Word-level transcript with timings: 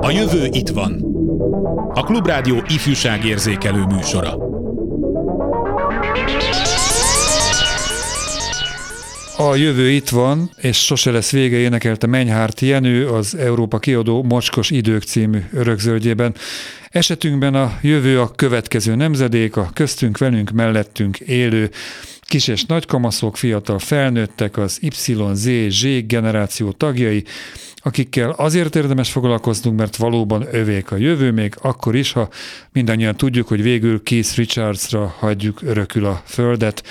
A 0.00 0.10
jövő 0.10 0.48
itt 0.50 0.68
van. 0.68 1.04
A 1.94 2.02
Klubrádió 2.02 2.62
ifjúságérzékelő 2.68 3.84
műsora. 3.84 4.46
A 9.38 9.54
jövő 9.54 9.90
itt 9.90 10.08
van, 10.08 10.50
és 10.56 10.84
sose 10.84 11.10
lesz 11.10 11.30
vége 11.30 11.56
énekelte 11.56 12.06
Menyhárt 12.06 12.60
Jenő 12.60 13.08
az 13.08 13.34
Európa 13.34 13.78
kiadó 13.78 14.22
Mocskos 14.22 14.70
idők 14.70 15.02
című 15.02 15.38
örökzöldjében. 15.52 16.34
Esetünkben 16.88 17.54
a 17.54 17.78
jövő 17.82 18.20
a 18.20 18.30
következő 18.30 18.94
nemzedék, 18.94 19.56
a 19.56 19.70
köztünk, 19.74 20.18
velünk, 20.18 20.50
mellettünk 20.50 21.18
élő 21.18 21.70
kis 22.26 22.48
és 22.48 22.64
nagykamaszok, 22.64 23.36
fiatal 23.36 23.78
felnőttek, 23.78 24.56
az 24.56 24.80
Z 25.32 25.86
generáció 26.06 26.72
tagjai, 26.72 27.24
akikkel 27.86 28.30
azért 28.30 28.76
érdemes 28.76 29.10
foglalkoznunk, 29.10 29.78
mert 29.78 29.96
valóban 29.96 30.46
övék 30.50 30.90
a 30.90 30.96
jövő, 30.96 31.30
még 31.30 31.54
akkor 31.60 31.94
is, 31.94 32.12
ha 32.12 32.28
mindannyian 32.72 33.16
tudjuk, 33.16 33.48
hogy 33.48 33.62
végül 33.62 34.02
Keith 34.02 34.36
Richardsra 34.36 35.14
hagyjuk 35.18 35.62
örökül 35.62 36.04
a 36.04 36.22
földet. 36.24 36.82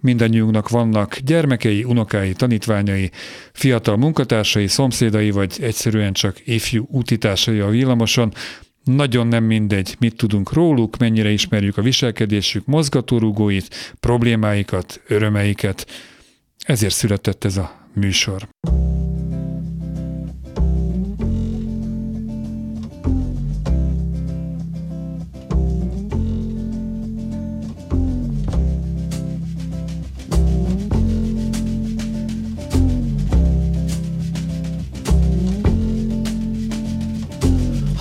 Mindannyiunknak 0.00 0.68
vannak 0.68 1.18
gyermekei, 1.18 1.84
unokái, 1.84 2.32
tanítványai, 2.32 3.10
fiatal 3.52 3.96
munkatársai, 3.96 4.66
szomszédai, 4.66 5.30
vagy 5.30 5.56
egyszerűen 5.60 6.12
csak 6.12 6.40
ifjú 6.44 6.86
útitársai 6.90 7.58
a 7.58 7.68
villamoson. 7.68 8.32
Nagyon 8.84 9.26
nem 9.26 9.44
mindegy, 9.44 9.96
mit 9.98 10.16
tudunk 10.16 10.52
róluk, 10.52 10.96
mennyire 10.96 11.30
ismerjük 11.30 11.76
a 11.76 11.82
viselkedésük 11.82 12.66
mozgatórugóit, 12.66 13.94
problémáikat, 14.00 15.00
örömeiket. 15.08 15.86
Ezért 16.58 16.94
született 16.94 17.44
ez 17.44 17.56
a 17.56 17.88
műsor. 17.94 18.48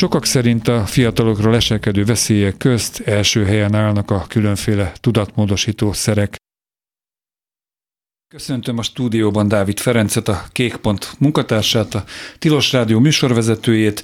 Sokak 0.00 0.26
szerint 0.26 0.68
a 0.68 0.86
fiatalokra 0.86 1.50
leselkedő 1.50 2.04
veszélyek 2.04 2.56
közt 2.56 3.00
első 3.00 3.44
helyen 3.44 3.74
állnak 3.74 4.10
a 4.10 4.24
különféle 4.28 4.92
tudatmódosító 5.00 5.92
szerek. 5.92 6.36
Köszöntöm 8.28 8.78
a 8.78 8.82
stúdióban 8.82 9.48
Dávid 9.48 9.78
Ferencet, 9.78 10.28
a 10.28 10.44
Kékpont 10.52 11.12
munkatársát, 11.18 11.94
a 11.94 12.04
Tilos 12.38 12.72
Rádió 12.72 12.98
műsorvezetőjét, 12.98 14.02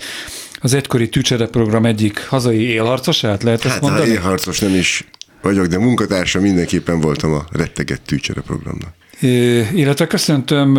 az 0.61 0.75
egykori 0.75 1.09
Tücsere 1.09 1.47
program 1.47 1.87
egyik 1.87 2.27
hazai 2.27 2.61
élharcosát, 2.61 3.43
lehet 3.43 3.63
hát, 3.63 3.73
ezt 3.73 3.81
mondani? 3.81 4.09
Hát 4.09 4.17
élharcos 4.17 4.59
nem 4.59 4.75
is 4.75 5.09
vagyok, 5.43 5.67
de 5.67 5.79
munkatársa 5.79 6.41
mindenképpen 6.41 7.01
voltam 7.01 7.33
a 7.33 7.45
retteget 7.53 8.03
Tücsere 8.03 8.41
programnak. 8.41 8.95
É, 9.21 9.59
illetve 9.59 10.07
köszöntöm 10.07 10.77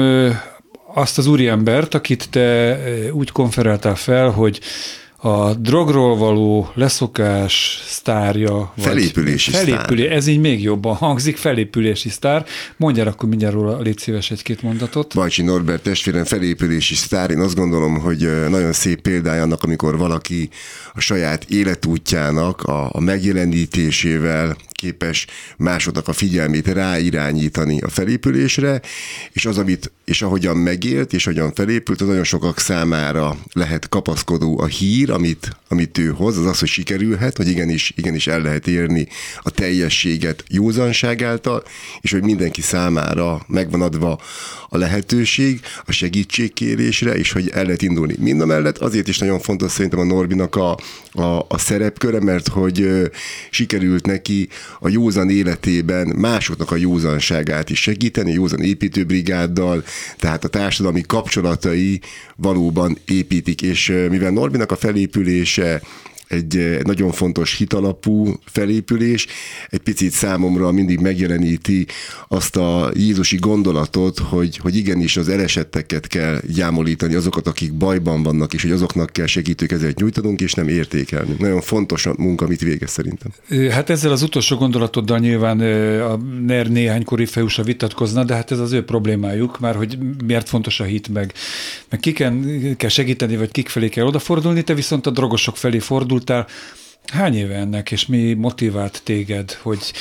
azt 0.93 1.17
az 1.17 1.27
úriembert, 1.27 1.93
akit 1.93 2.29
te 2.29 2.79
úgy 3.11 3.31
konferáltál 3.31 3.95
fel, 3.95 4.29
hogy 4.29 4.61
a 5.19 5.53
drogról 5.53 6.17
való 6.17 6.71
leszokás 6.73 7.83
sztárja. 7.85 8.73
Felépülési 8.77 9.51
felépülé, 9.51 10.03
sztár. 10.03 10.17
Ez 10.17 10.27
így 10.27 10.39
még 10.39 10.61
jobban 10.61 10.95
hangzik, 10.95 11.37
felépülési 11.37 12.09
sztár. 12.09 12.45
Mondjál 12.77 13.07
akkor 13.07 13.29
mindjárt 13.29 13.53
róla, 13.53 13.79
légy 13.79 13.97
szíves 13.97 14.31
egy-két 14.31 14.61
mondatot. 14.61 15.13
Bajcsi 15.13 15.41
Norbert 15.41 15.83
testvérem 15.83 16.23
felépülési 16.23 16.95
sztár. 16.95 17.31
Én 17.31 17.39
azt 17.39 17.55
gondolom, 17.55 17.99
hogy 17.99 18.49
nagyon 18.49 18.73
szép 18.73 19.01
példája 19.01 19.41
annak, 19.41 19.63
amikor 19.63 19.97
valaki 19.97 20.49
a 20.93 20.99
saját 20.99 21.43
életútjának 21.49 22.63
a, 22.63 22.89
a 22.91 22.99
megjelenítésével 22.99 24.55
képes 24.77 25.27
másodnak 25.57 26.07
a 26.07 26.13
figyelmét 26.13 26.67
ráirányítani 26.67 27.79
a 27.81 27.89
felépülésre, 27.89 28.81
és 29.31 29.45
az, 29.45 29.57
amit, 29.57 29.91
és 30.05 30.21
ahogyan 30.21 30.57
megélt, 30.57 31.13
és 31.13 31.27
ahogyan 31.27 31.53
felépült, 31.53 32.01
az 32.01 32.07
nagyon 32.07 32.23
sokak 32.23 32.59
számára 32.59 33.37
lehet 33.53 33.89
kapaszkodó 33.89 34.59
a 34.59 34.65
hír, 34.65 35.11
amit, 35.11 35.57
amit 35.67 35.97
ő 35.97 36.07
hoz, 36.07 36.37
az 36.37 36.45
az, 36.45 36.59
hogy 36.59 36.67
sikerülhet, 36.67 37.37
hogy 37.37 37.47
igenis, 37.47 37.93
igenis 37.95 38.27
el 38.27 38.41
lehet 38.41 38.67
érni 38.67 39.07
a 39.41 39.49
teljességet 39.49 40.43
józanság 40.47 41.21
által, 41.21 41.63
és 42.01 42.11
hogy 42.11 42.23
mindenki 42.23 42.61
számára 42.61 43.45
megvan 43.47 43.81
adva 43.81 44.19
a 44.69 44.77
lehetőség 44.77 45.61
a 45.85 45.91
segítségkérésre, 45.91 47.13
és 47.13 47.31
hogy 47.31 47.49
el 47.49 47.63
lehet 47.63 47.81
indulni. 47.81 48.15
Mind 48.19 48.41
a 48.41 48.45
mellett 48.45 48.77
azért 48.77 49.07
is 49.07 49.17
nagyon 49.17 49.39
fontos 49.39 49.71
szerintem 49.71 49.99
a 49.99 50.03
Norbinak 50.03 50.55
a, 50.55 50.77
a, 51.11 51.45
a 51.47 51.57
szerepköre, 51.57 52.21
mert 52.21 52.47
hogy 52.47 53.09
sikerült 53.49 54.05
neki 54.05 54.49
a 54.79 54.89
józan 54.89 55.29
életében 55.29 56.07
másoknak 56.17 56.71
a 56.71 56.75
józanságát 56.75 57.69
is 57.69 57.81
segíteni, 57.81 58.31
józan 58.31 58.61
építőbrigáddal, 58.61 59.83
tehát 60.17 60.43
a 60.43 60.47
társadalmi 60.47 61.01
kapcsolatai 61.01 62.01
valóban 62.35 62.97
építik, 63.05 63.61
és 63.61 63.93
mivel 64.09 64.31
Norbinak 64.31 64.71
a 64.71 64.75
felépülése 64.75 65.81
egy 66.27 66.77
nagyon 66.83 67.11
fontos 67.11 67.57
hitalapú 67.57 68.39
felépülés, 68.45 69.27
egy 69.69 69.79
picit 69.79 70.11
számomra 70.11 70.71
mindig 70.71 70.99
megjeleníti 70.99 71.85
azt 72.27 72.55
a 72.55 72.91
Jézusi 72.93 73.37
gondolatot, 73.37 74.19
hogy, 74.19 74.57
hogy 74.57 74.75
igenis 74.75 75.17
az 75.17 75.29
elesetteket 75.29 76.07
kell 76.07 76.41
gyámolítani, 76.53 77.15
azokat, 77.15 77.47
akik 77.47 77.73
bajban 77.73 78.23
vannak, 78.23 78.53
és 78.53 78.61
hogy 78.61 78.71
azoknak 78.71 79.09
kell 79.09 79.25
segítőkezet 79.25 79.99
nyújtanunk, 79.99 80.41
és 80.41 80.53
nem 80.53 80.67
értékelni. 80.67 81.35
Nagyon 81.39 81.61
fontos 81.61 82.05
a 82.05 82.13
munka, 82.17 82.45
amit 82.45 82.61
végez 82.61 82.89
szerintem. 82.89 83.31
Hát 83.69 83.89
ezzel 83.89 84.11
az 84.11 84.21
utolsó 84.21 84.55
gondolatoddal 84.57 85.19
nyilván 85.19 85.59
a 86.01 86.17
NER 86.45 86.69
néhány 86.69 87.03
kori 87.03 87.25
fejúsa 87.25 87.63
vitatkozna, 87.63 88.23
de 88.23 88.33
hát 88.33 88.51
ez 88.51 88.59
az 88.59 88.71
ő 88.71 88.83
problémájuk, 88.83 89.59
már 89.59 89.75
hogy 89.75 89.97
miért 90.25 90.49
fontos 90.49 90.79
a 90.79 90.83
hit, 90.83 91.07
meg, 91.07 91.33
meg 91.89 91.99
kiken 91.99 92.75
kell 92.77 92.89
segíteni, 92.89 93.37
vagy 93.37 93.51
kik 93.51 93.69
felé 93.69 93.89
kell 93.89 94.05
odafordulni, 94.05 94.61
te 94.61 94.73
viszont 94.73 95.05
a 95.05 95.09
drogosok 95.09 95.57
felé 95.57 95.79
fordul, 95.79 96.16
fordultál. 96.17 96.47
Hány 97.13 97.35
éve 97.35 97.55
ennek, 97.55 97.91
és 97.91 98.05
mi 98.05 98.33
motivált 98.33 99.01
téged, 99.03 99.51
hogy 99.51 99.93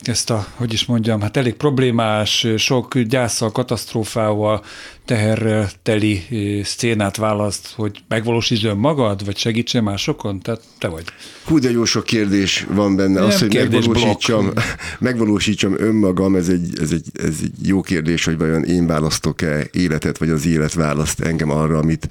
ezt 0.00 0.30
a, 0.30 0.46
hogy 0.54 0.72
is 0.72 0.84
mondjam, 0.84 1.20
hát 1.20 1.36
elég 1.36 1.54
problémás, 1.54 2.46
sok 2.56 2.98
gyászsal, 2.98 3.52
katasztrófával, 3.52 4.64
teherrel 5.04 5.70
teli 5.82 6.22
szcénát 6.64 7.16
választ, 7.16 7.72
hogy 7.76 8.02
megvalósítsd 8.08 8.76
magad, 8.76 9.24
vagy 9.24 9.36
segítse 9.36 9.80
másokon? 9.80 10.40
Tehát 10.40 10.62
te 10.78 10.88
vagy. 10.88 11.04
Hú, 11.44 11.58
de 11.58 11.70
jó 11.70 11.84
sok 11.84 12.04
kérdés 12.04 12.66
van 12.70 12.96
benne. 12.96 13.20
Nem 13.20 13.28
Az, 13.28 13.40
hogy 13.40 13.54
megvalósítsam, 13.54 14.52
megvalósítsam 14.98 15.74
önmagam, 15.78 16.36
ez 16.36 16.48
egy, 16.48 16.68
ez, 16.80 16.90
egy, 16.90 17.06
ez 17.12 17.34
egy 17.42 17.66
jó 17.68 17.80
kérdés, 17.80 18.24
hogy 18.24 18.38
vajon 18.38 18.64
én 18.64 18.86
választok-e 18.86 19.66
életet, 19.72 20.18
vagy 20.18 20.30
az 20.30 20.46
élet 20.46 20.74
választ 20.74 21.20
engem 21.20 21.50
arra, 21.50 21.78
amit, 21.78 22.08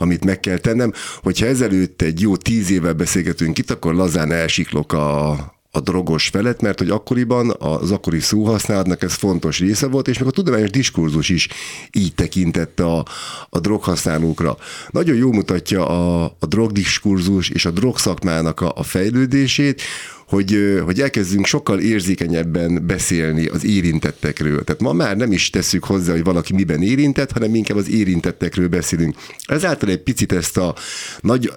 amit 0.00 0.24
meg 0.24 0.40
kell 0.40 0.58
tennem. 0.58 0.92
Hogyha 1.22 1.46
ezelőtt 1.46 2.02
egy 2.02 2.20
jó 2.20 2.36
tíz 2.36 2.70
évvel 2.70 2.92
beszélgetünk 2.92 3.58
itt, 3.58 3.70
akkor 3.70 3.94
lazán 3.94 4.32
elsiklok 4.32 4.92
a, 4.92 5.30
a 5.70 5.80
drogos 5.80 6.28
felett, 6.28 6.60
mert 6.60 6.78
hogy 6.78 6.90
akkoriban 6.90 7.54
az 7.58 7.90
akkori 7.90 8.20
szóhasználatnak 8.20 9.02
ez 9.02 9.12
fontos 9.12 9.58
része 9.58 9.86
volt, 9.86 10.08
és 10.08 10.18
még 10.18 10.28
a 10.28 10.32
tudományos 10.32 10.70
diskurzus 10.70 11.28
is 11.28 11.48
így 11.92 12.14
tekintett 12.14 12.80
a, 12.80 13.04
a 13.48 13.60
droghasználókra. 13.60 14.56
Nagyon 14.90 15.16
jó 15.16 15.32
mutatja 15.32 15.86
a, 15.86 16.24
a 16.38 16.46
drogdiskurzus 16.46 17.48
és 17.48 17.64
a 17.64 17.70
drogszakmának 17.70 18.60
a, 18.60 18.72
a 18.76 18.82
fejlődését, 18.82 19.82
hogy, 20.28 20.80
hogy 20.84 21.00
elkezdünk 21.00 21.46
sokkal 21.46 21.80
érzékenyebben 21.80 22.86
beszélni 22.86 23.46
az 23.46 23.64
érintettekről. 23.64 24.64
Tehát 24.64 24.80
ma 24.80 24.92
már 24.92 25.16
nem 25.16 25.32
is 25.32 25.50
tesszük 25.50 25.84
hozzá, 25.84 26.12
hogy 26.12 26.24
valaki 26.24 26.52
miben 26.52 26.82
érintett, 26.82 27.32
hanem 27.32 27.54
inkább 27.54 27.76
az 27.76 27.90
érintettekről 27.90 28.68
beszélünk. 28.68 29.16
Ezáltal 29.46 29.88
egy 29.88 30.02
picit 30.02 30.32
ezt 30.32 30.56
a 30.56 30.74
nagy 31.20 31.52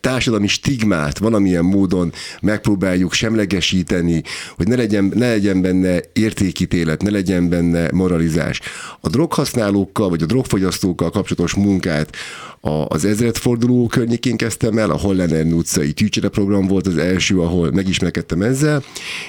társadalmi 0.00 0.46
stigmát 0.46 1.18
valamilyen 1.18 1.64
módon 1.64 2.12
megpróbáljuk 2.40 3.12
semlegesíteni, 3.12 4.22
hogy 4.56 4.68
ne 4.68 4.76
legyen, 4.76 5.12
ne 5.14 5.28
legyen 5.28 5.60
benne 5.60 6.00
értékítélet, 6.12 7.02
ne 7.02 7.10
legyen 7.10 7.48
benne 7.48 7.88
moralizás. 7.92 8.60
A 9.00 9.08
droghasználókkal 9.08 10.08
vagy 10.08 10.22
a 10.22 10.26
drogfogyasztókkal 10.26 11.10
kapcsolatos 11.10 11.54
munkát 11.54 12.16
az 12.60 13.04
ezredforduló 13.04 13.86
környékén 13.86 14.36
kezdtem 14.36 14.78
el, 14.78 14.90
a 14.90 14.96
Hollander 14.98 15.46
utcai 15.46 15.92
tűcsere 15.92 16.28
program 16.28 16.66
volt 16.66 16.86
az 16.86 16.96
első, 16.96 17.40
ahol 17.40 17.70
megismerkedtem 17.70 18.42
ezzel, 18.42 18.82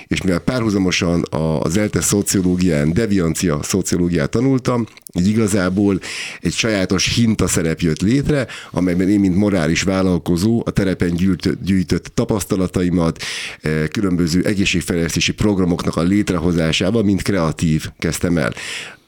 és 0.07 0.21
mivel 0.21 0.39
párhuzamosan 0.39 1.23
az 1.59 1.77
ELTE 1.77 2.01
szociológián, 2.01 2.93
deviancia 2.93 3.59
szociológiát 3.63 4.29
tanultam, 4.29 4.87
így 5.19 5.27
igazából 5.27 5.99
egy 6.41 6.53
sajátos 6.53 7.15
hinta 7.15 7.47
szerep 7.47 7.79
jött 7.79 8.01
létre, 8.01 8.47
amelyben 8.71 9.09
én, 9.09 9.19
mint 9.19 9.35
morális 9.35 9.81
vállalkozó, 9.81 10.61
a 10.65 10.71
terepen 10.71 11.15
gyűjtött, 11.15 11.63
gyűjtött 11.63 12.11
tapasztalataimat, 12.13 13.23
eh, 13.61 13.87
különböző 13.87 14.43
egészségfejlesztési 14.43 15.33
programoknak 15.33 15.95
a 15.95 16.01
létrehozásával, 16.01 17.03
mint 17.03 17.21
kreatív 17.21 17.85
kezdtem 17.97 18.37
el. 18.37 18.53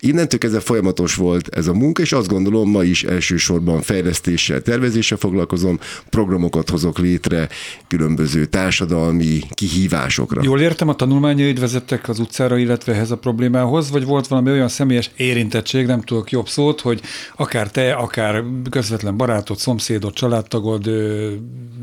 Innentől 0.03 0.39
kezdve 0.39 0.59
folyamatos 0.59 1.15
volt 1.15 1.47
ez 1.55 1.67
a 1.67 1.73
munka, 1.73 2.01
és 2.01 2.11
azt 2.11 2.27
gondolom, 2.27 2.69
ma 2.69 2.83
is 2.83 3.03
elsősorban 3.03 3.81
fejlesztéssel, 3.81 4.61
tervezéssel 4.61 5.17
foglalkozom, 5.17 5.79
programokat 6.09 6.69
hozok 6.69 6.97
létre 6.97 7.49
különböző 7.87 8.45
társadalmi 8.45 9.39
kihívásokra. 9.49 10.41
Jól 10.43 10.61
értem, 10.61 10.87
a 10.87 10.95
tanulmányaid 10.95 11.59
vezettek 11.59 12.09
az 12.09 12.19
utcára, 12.19 12.57
illetve 12.57 12.93
ehhez 12.93 13.11
a 13.11 13.17
problémához, 13.17 13.91
vagy 13.91 14.05
volt 14.05 14.27
valami 14.27 14.51
olyan 14.51 14.67
személyes 14.67 15.11
érintettség, 15.15 15.85
nem 15.85 16.01
tudok 16.01 16.31
jobb 16.31 16.47
szót, 16.47 16.81
hogy 16.81 17.01
akár 17.35 17.71
te, 17.71 17.93
akár 17.93 18.43
közvetlen 18.69 19.17
barátod, 19.17 19.57
szomszédod, 19.57 20.13
családtagod 20.13 20.89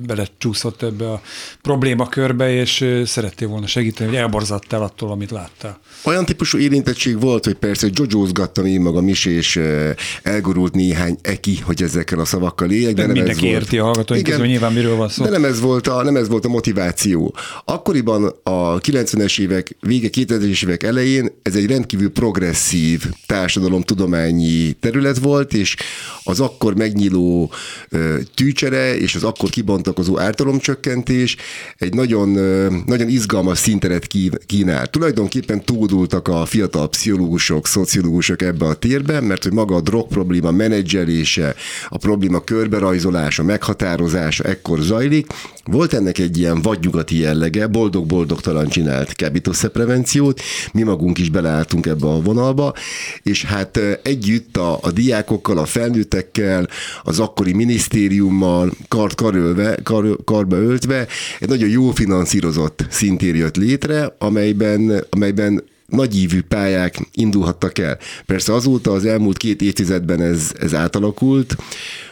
belecsúszott 0.07 0.83
ebbe 0.83 1.11
a 1.11 1.21
problémakörbe, 1.63 2.53
és 2.53 2.85
szerettél 3.05 3.49
volna 3.49 3.67
segíteni, 3.67 4.09
hogy 4.09 4.19
elborzattál 4.19 4.83
attól, 4.83 5.11
amit 5.11 5.31
láttál. 5.31 5.79
Olyan 6.05 6.25
típusú 6.25 6.59
érintettség 6.59 7.21
volt, 7.21 7.45
hogy 7.45 7.55
persze, 7.55 7.89
jojózgattam 8.13 8.67
én 8.67 8.81
magam 8.81 9.09
is, 9.09 9.25
és 9.25 9.61
elgurult 10.23 10.75
néhány 10.75 11.17
eki, 11.23 11.59
hogy 11.63 11.83
ezekkel 11.83 12.19
a 12.19 12.25
szavakkal 12.25 12.71
éljek. 12.71 12.95
De, 12.95 13.01
de 13.01 13.07
nem 13.07 13.17
mindenki 13.17 13.47
ez 13.47 13.53
érti 13.53 13.77
volt. 13.77 13.83
a 13.83 13.85
hallgatóink 13.85 14.25
közül, 14.25 14.47
nyilván 14.47 14.73
miről 14.73 14.97
van 14.97 15.09
szó. 15.09 15.25
De 15.25 15.31
nem 15.31 15.45
ez, 15.45 15.61
volt 15.61 15.87
a, 15.87 16.03
nem 16.03 16.17
ez 16.17 16.29
volt 16.29 16.45
a 16.45 16.49
motiváció. 16.49 17.35
Akkoriban 17.65 18.35
a 18.43 18.79
90-es 18.79 19.41
évek, 19.41 19.77
vége 19.81 20.09
2000-es 20.13 20.65
évek 20.65 20.83
elején 20.83 21.33
ez 21.43 21.55
egy 21.55 21.67
rendkívül 21.67 22.11
progresszív 22.11 23.05
társadalomtudományi 23.27 24.73
terület 24.73 25.19
volt, 25.19 25.55
és 25.55 25.77
az 26.23 26.41
akkor 26.41 26.75
megnyíló 26.75 27.51
tűcsere 28.35 28.97
és 28.97 29.15
az 29.15 29.25
akkor 29.25 29.51
kibontakozó 29.51 30.19
ártalomcsökkentés 30.19 31.37
egy 31.77 31.95
nagyon, 31.95 32.29
nagyon 32.87 33.09
izgalmas 33.09 33.59
szinteret 33.59 34.07
kínál. 34.47 34.87
Tulajdonképpen 34.87 35.65
túldultak 35.65 36.29
a 36.29 36.45
fiatal 36.45 36.89
pszichológusok, 36.89 37.67
szociológusok 37.67 37.98
ebbe 38.37 38.67
a 38.67 38.75
térbe, 38.75 39.21
mert 39.21 39.43
hogy 39.43 39.53
maga 39.53 39.75
a 39.75 39.81
drog 39.81 40.09
probléma 40.09 40.51
menedzselése, 40.51 41.55
a 41.89 41.99
probléma 41.99 42.41
körberajzolása, 42.41 43.43
meghatározása 43.43 44.45
ekkor 44.45 44.79
zajlik. 44.79 45.27
Volt 45.65 45.93
ennek 45.93 46.19
egy 46.19 46.39
ilyen 46.39 46.63
vadnyugati 46.63 47.19
jellege, 47.19 47.67
boldog-boldogtalan 47.67 48.69
csinált 48.69 49.13
kábítószerprevenciót, 49.13 50.41
mi 50.73 50.83
magunk 50.83 51.19
is 51.19 51.31
beleálltunk 51.31 51.87
ebbe 51.87 52.07
a 52.07 52.23
vonalba, 52.23 52.75
és 53.23 53.45
hát 53.45 53.81
együtt 54.03 54.57
a, 54.57 54.79
a 54.83 54.91
diákokkal, 54.91 55.59
a 55.59 55.65
felnőttekkel, 55.65 56.69
az 57.03 57.19
akkori 57.19 57.53
minisztériummal 57.53 58.73
kart 58.89 59.15
karölve, 59.15 59.79
kar, 59.83 60.19
karba 60.25 60.57
öltve 60.57 61.07
egy 61.41 61.49
nagyon 61.49 61.69
jó 61.69 61.91
finanszírozott 61.91 62.87
szintér 62.91 63.35
jött 63.35 63.57
létre, 63.57 64.15
amelyben, 64.19 65.05
amelyben 65.11 65.63
nagyívű 65.89 66.43
pályák 66.43 67.09
indulhattak 67.13 67.79
el. 67.79 67.99
Persze 68.27 68.55
azóta 68.55 68.93
az 68.93 69.05
elmúlt 69.05 69.37
két 69.37 69.63
évtizedben 69.63 70.21
ez, 70.21 70.53
ez 70.59 70.75
átalakult, 70.75 71.57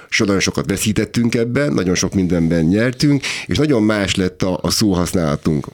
so 0.08 0.24
nagyon 0.24 0.40
sokat 0.40 0.66
veszítettünk 0.66 1.34
ebben, 1.34 1.72
nagyon 1.72 1.94
sok 1.94 2.14
mindenben 2.14 2.64
nyertünk, 2.64 3.22
és 3.46 3.56
nagyon 3.56 3.82
más 3.82 4.14
lett 4.14 4.42
a, 4.42 4.58
a 4.62 4.70
szóhasználatunk. 4.70 5.66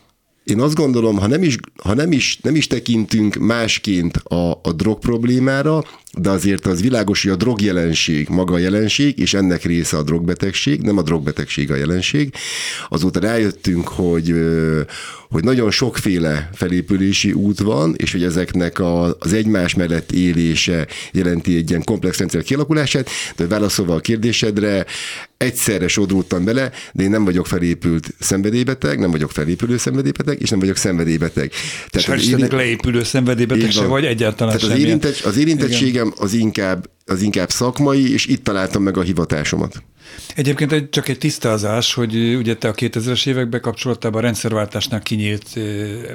Én 0.44 0.60
azt 0.60 0.75
gondolom, 0.75 1.19
ha 1.19 1.26
nem 1.26 1.43
is, 1.43 1.56
ha 1.82 1.94
nem 1.94 2.12
is, 2.12 2.38
nem 2.43 2.54
is 2.54 2.66
tekintünk 2.66 3.34
másként 3.34 4.16
a, 4.16 4.50
a 4.62 4.72
drog 4.76 4.98
problémára, 4.98 5.84
de 6.18 6.30
azért 6.30 6.66
az 6.66 6.82
világos, 6.82 7.22
hogy 7.22 7.32
a 7.32 7.36
drogjelenség 7.36 8.28
maga 8.28 8.54
a 8.54 8.58
jelenség, 8.58 9.18
és 9.18 9.34
ennek 9.34 9.64
része 9.64 9.96
a 9.96 10.02
drogbetegség, 10.02 10.80
nem 10.80 10.98
a 10.98 11.02
drogbetegség 11.02 11.70
a 11.70 11.76
jelenség. 11.76 12.34
Azóta 12.88 13.20
rájöttünk, 13.20 13.88
hogy, 13.88 14.34
hogy 15.30 15.44
nagyon 15.44 15.70
sokféle 15.70 16.50
felépülési 16.54 17.32
út 17.32 17.58
van, 17.58 17.94
és 17.96 18.12
hogy 18.12 18.24
ezeknek 18.24 18.78
a, 18.78 19.16
az 19.18 19.32
egymás 19.32 19.74
mellett 19.74 20.12
élése 20.12 20.86
jelenti 21.12 21.56
egy 21.56 21.70
ilyen 21.70 21.84
komplex 21.84 22.18
rendszer 22.18 22.42
kialakulását, 22.42 23.10
de 23.36 23.46
válaszolva 23.46 23.94
a 23.94 24.00
kérdésedre, 24.00 24.86
egyszerre 25.42 25.88
sodródtam 25.88 26.44
bele, 26.44 26.70
de 26.92 27.02
én 27.02 27.10
nem 27.10 27.24
vagyok 27.24 27.46
felépült 27.46 28.14
szenvedélybeteg, 28.18 28.98
nem 28.98 29.10
vagyok 29.10 29.30
felépülő 29.30 29.76
szenvedélybeteg, 29.76 30.40
és 30.40 30.50
nem 30.50 30.58
vagyok 30.58 30.76
szenvedélybeteg. 30.76 31.52
Tehát 31.90 32.08
az 32.08 32.28
éri... 32.28 32.46
leépülő 32.50 33.02
szenvedélybeteg 33.02 33.70
se 33.70 33.84
vagy 33.84 34.04
egyáltalán 34.04 34.56
Tehát 34.56 34.74
az, 34.74 34.80
érintett, 34.80 35.20
az 35.20 35.36
érintettségem 36.02 36.12
az 36.19 36.32
inkább, 36.32 36.90
az 37.06 37.22
inkább 37.22 37.50
szakmai, 37.50 38.12
és 38.12 38.26
itt 38.26 38.44
találtam 38.44 38.82
meg 38.82 38.96
a 38.96 39.02
hivatásomat. 39.02 39.82
Egyébként 40.36 40.72
egy, 40.72 40.88
csak 40.88 41.08
egy 41.08 41.18
tisztázás, 41.18 41.94
hogy 41.94 42.34
ugye 42.34 42.56
te 42.56 42.68
a 42.68 42.72
2000-es 42.72 43.26
években 43.26 43.60
kapcsolatában 43.60 44.20
a 44.20 44.24
rendszerváltásnál 44.24 45.00
kinyílt, 45.00 45.46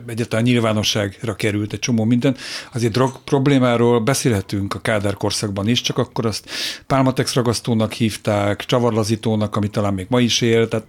egyáltalán 0.07 0.43
nyilvánosságra 0.43 1.35
került 1.35 1.73
egy 1.73 1.79
csomó 1.79 2.03
minden. 2.03 2.35
Azért 2.73 2.93
drog 2.93 3.19
problémáról 3.23 3.99
beszélhetünk 3.99 4.73
a 4.73 4.79
Kádár 4.79 5.13
korszakban 5.13 5.67
is, 5.67 5.81
csak 5.81 5.97
akkor 5.97 6.25
azt 6.25 6.49
pálmatex 6.87 7.33
ragasztónak 7.33 7.93
hívták, 7.93 8.65
csavarlazítónak, 8.65 9.55
ami 9.55 9.69
talán 9.69 9.93
még 9.93 10.05
ma 10.09 10.19
is 10.19 10.41
él, 10.41 10.67
tehát 10.67 10.85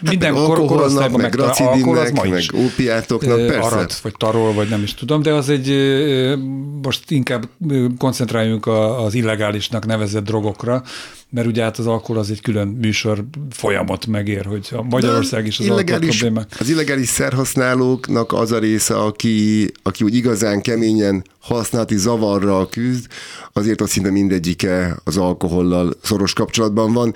minden 0.00 0.34
hát 0.34 0.44
kor, 0.44 0.64
korosztályban 0.64 1.20
meg, 1.20 1.36
meg 1.36 1.48
alkohol, 1.48 1.98
az 1.98 2.10
ma 2.10 2.24
meg 2.24 2.38
is. 2.38 2.52
ópiátoknak, 2.52 3.46
persze. 3.46 3.60
Arat, 3.60 3.98
vagy 3.98 4.14
tarol, 4.16 4.52
vagy 4.52 4.68
nem 4.68 4.82
is 4.82 4.94
tudom, 4.94 5.22
de 5.22 5.32
az 5.32 5.48
egy, 5.48 5.68
most 6.82 7.10
inkább 7.10 7.48
koncentráljunk 7.98 8.66
az 8.66 9.14
illegálisnak 9.14 9.86
nevezett 9.86 10.24
drogokra, 10.24 10.82
mert 11.30 11.46
ugye 11.46 11.62
hát 11.62 11.78
az 11.78 11.86
alkohol 11.86 12.18
az 12.18 12.30
egy 12.30 12.40
külön 12.40 12.68
műsor 12.68 13.24
folyamat 13.50 14.06
megér, 14.06 14.44
hogy 14.44 14.68
a 14.72 14.82
Magyarország 14.82 15.46
is 15.46 15.58
az 15.58 15.66
illegális, 15.66 16.18
problémák. 16.18 16.56
Az 16.58 16.68
illegális 16.68 17.08
szerhasználóknak 17.08 18.32
az 18.32 18.52
a 18.52 18.58
része, 18.58 18.96
aki, 18.96 19.70
aki 19.82 20.04
úgy 20.04 20.14
igazán 20.14 20.60
keményen 20.60 21.24
használati 21.46 21.96
zavarral 21.96 22.68
küzd, 22.68 23.06
azért 23.52 23.80
ott 23.80 23.88
szinte 23.88 24.10
mindegyike 24.10 24.96
az 25.04 25.16
alkohollal 25.16 25.94
szoros 26.02 26.32
kapcsolatban 26.32 26.92
van. 26.92 27.14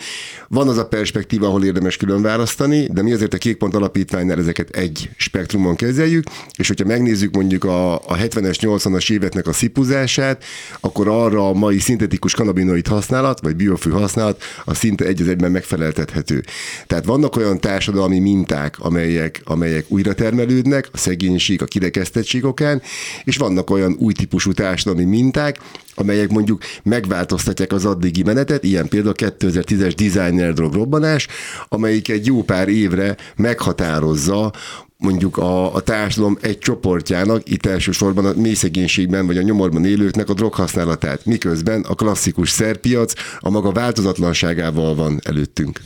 Van 0.49 0.69
az 0.69 0.79
a 0.79 0.87
perspektíva, 0.87 1.47
ahol 1.47 1.65
érdemes 1.65 1.97
külön 1.97 2.23
választani, 2.23 2.87
de 2.93 3.03
mi 3.03 3.13
azért 3.13 3.35
a 3.35 3.39
Kékpont 3.39 3.75
Alapítványnál 3.75 4.39
ezeket 4.39 4.71
egy 4.71 5.11
spektrumon 5.17 5.77
kezeljük, 5.77 6.25
és 6.57 6.69
hogyha 6.69 6.87
megnézzük 6.87 7.35
mondjuk 7.35 7.65
a, 7.65 7.95
a 7.95 8.17
70-es, 8.17 8.57
80-as 8.61 9.11
éveknek 9.11 9.47
a 9.47 9.53
szipuzását, 9.53 10.45
akkor 10.81 11.09
arra 11.09 11.49
a 11.49 11.53
mai 11.53 11.79
szintetikus 11.79 12.35
kanabinoid 12.35 12.87
használat, 12.87 13.41
vagy 13.41 13.57
biofű 13.57 13.91
használat, 13.91 14.43
a 14.65 14.75
szinte 14.75 15.05
egy 15.05 15.21
az 15.21 15.29
egyben 15.29 15.51
megfeleltethető. 15.51 16.45
Tehát 16.87 17.05
vannak 17.05 17.37
olyan 17.37 17.61
társadalmi 17.61 18.19
minták, 18.19 18.77
amelyek, 18.79 19.41
amelyek 19.45 19.85
újra 19.89 20.15
termelődnek, 20.15 20.89
a 20.93 20.97
szegénység, 20.97 21.63
a 21.63 21.65
kirekesztettség 21.65 22.45
okán, 22.45 22.83
és 23.25 23.37
vannak 23.37 23.71
olyan 23.71 23.97
új 23.99 24.13
típusú 24.21 24.53
társadalmi 24.53 25.05
minták, 25.05 25.61
amelyek 25.95 26.31
mondjuk 26.31 26.63
megváltoztatják 26.83 27.73
az 27.73 27.85
addigi 27.85 28.23
menetet, 28.23 28.65
ilyen 28.65 28.89
például 28.89 29.15
a 29.19 29.31
2010-es 29.31 29.93
designer 29.97 30.53
drog 30.53 30.75
robbanás, 30.75 31.29
amelyik 31.69 32.09
egy 32.09 32.27
jó 32.27 32.43
pár 32.43 32.69
évre 32.69 33.17
meghatározza 33.37 34.53
mondjuk 34.97 35.37
a, 35.37 35.75
a 35.75 35.81
társadalom 35.81 36.39
egy 36.41 36.59
csoportjának, 36.59 37.51
itt 37.51 37.67
elsősorban 37.67 38.27
a 38.27 38.33
mély 38.37 38.55
szegénységben 38.55 39.27
vagy 39.27 39.39
a 39.39 39.43
nyomorban 39.43 39.85
élőknek 39.85 40.29
a 40.29 40.35
droghasználatát, 40.35 41.25
miközben 41.25 41.81
a 41.81 41.95
klasszikus 41.95 42.51
szerpiac 42.51 43.13
a 43.39 43.51
maga 43.51 43.73
változatlanságával 43.73 44.95
van 44.95 45.21
előttünk. 45.25 45.81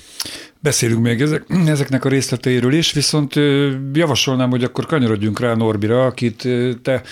Beszélünk 0.65 1.03
még 1.03 1.21
ezek, 1.21 1.45
ezeknek 1.67 2.05
a 2.05 2.09
részleteiről 2.09 2.73
is, 2.73 2.93
viszont 2.93 3.35
javasolnám, 3.93 4.51
hogy 4.51 4.65
akkor 4.65 4.87
kanyarodjunk 4.87 5.41
rá 5.41 5.55
Norbira, 5.55 6.07
akit 6.07 6.49
te 6.83 7.03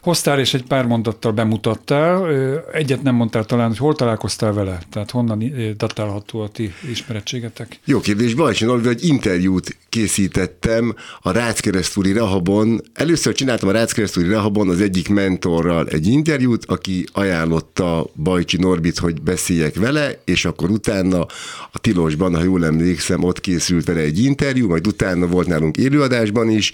hoztál 0.00 0.38
és 0.38 0.54
egy 0.54 0.62
pár 0.62 0.86
mondattal 0.86 1.32
bemutattál. 1.32 2.28
Egyet 2.72 3.02
nem 3.02 3.14
mondtál 3.14 3.44
talán, 3.44 3.68
hogy 3.68 3.78
hol 3.78 3.94
találkoztál 3.94 4.52
vele, 4.52 4.78
tehát 4.90 5.10
honnan 5.10 5.52
datálható 5.76 6.40
a 6.40 6.48
ti 6.48 6.72
ismerettségetek? 6.90 7.80
Jó 7.84 8.00
kérdés, 8.00 8.34
Balcsi 8.34 8.64
Norbi, 8.64 8.88
egy 8.88 9.04
interjút 9.04 9.76
készítettem 9.88 10.94
a 11.20 11.30
Ráckeresztúri 11.30 12.12
Rahabon. 12.12 12.80
Először 12.94 13.34
csináltam 13.34 13.68
a 13.68 13.72
Ráckeresztúri 13.72 14.28
Rahabon 14.28 14.68
az 14.68 14.80
egyik 14.80 15.08
mentorral 15.08 15.86
egy 15.86 16.06
interjút, 16.06 16.64
aki 16.64 17.04
ajánlotta 17.12 18.06
Bajcsi 18.14 18.56
Norbit, 18.56 18.98
hogy 18.98 19.22
beszéljek 19.22 19.74
vele, 19.74 20.20
és 20.24 20.44
akkor 20.44 20.70
utána 20.70 21.26
a 21.72 21.78
Tilosban, 21.78 22.34
ha 22.34 22.42
jól 22.42 22.64
emlékszem, 22.64 22.96
ott 23.20 23.40
készült 23.40 23.86
vele 23.86 24.00
egy 24.00 24.18
interjú, 24.24 24.68
majd 24.68 24.86
utána 24.86 25.26
volt 25.26 25.46
nálunk 25.46 25.76
élőadásban 25.76 26.50
is, 26.50 26.72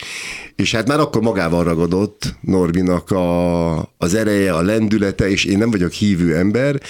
és 0.57 0.75
hát 0.75 0.89
már 0.89 1.01
akkor 1.01 1.23
magával 1.23 1.65
ragadott 1.65 2.35
Norbinak 2.41 3.11
a, 3.11 3.77
az 3.99 4.15
ereje, 4.15 4.53
a 4.55 4.63
lendülete, 4.63 5.29
és 5.31 5.45
én 5.45 5.59
nem 5.59 5.71
vagyok 5.71 5.93
hívő 5.93 6.37
ember, 6.37 6.81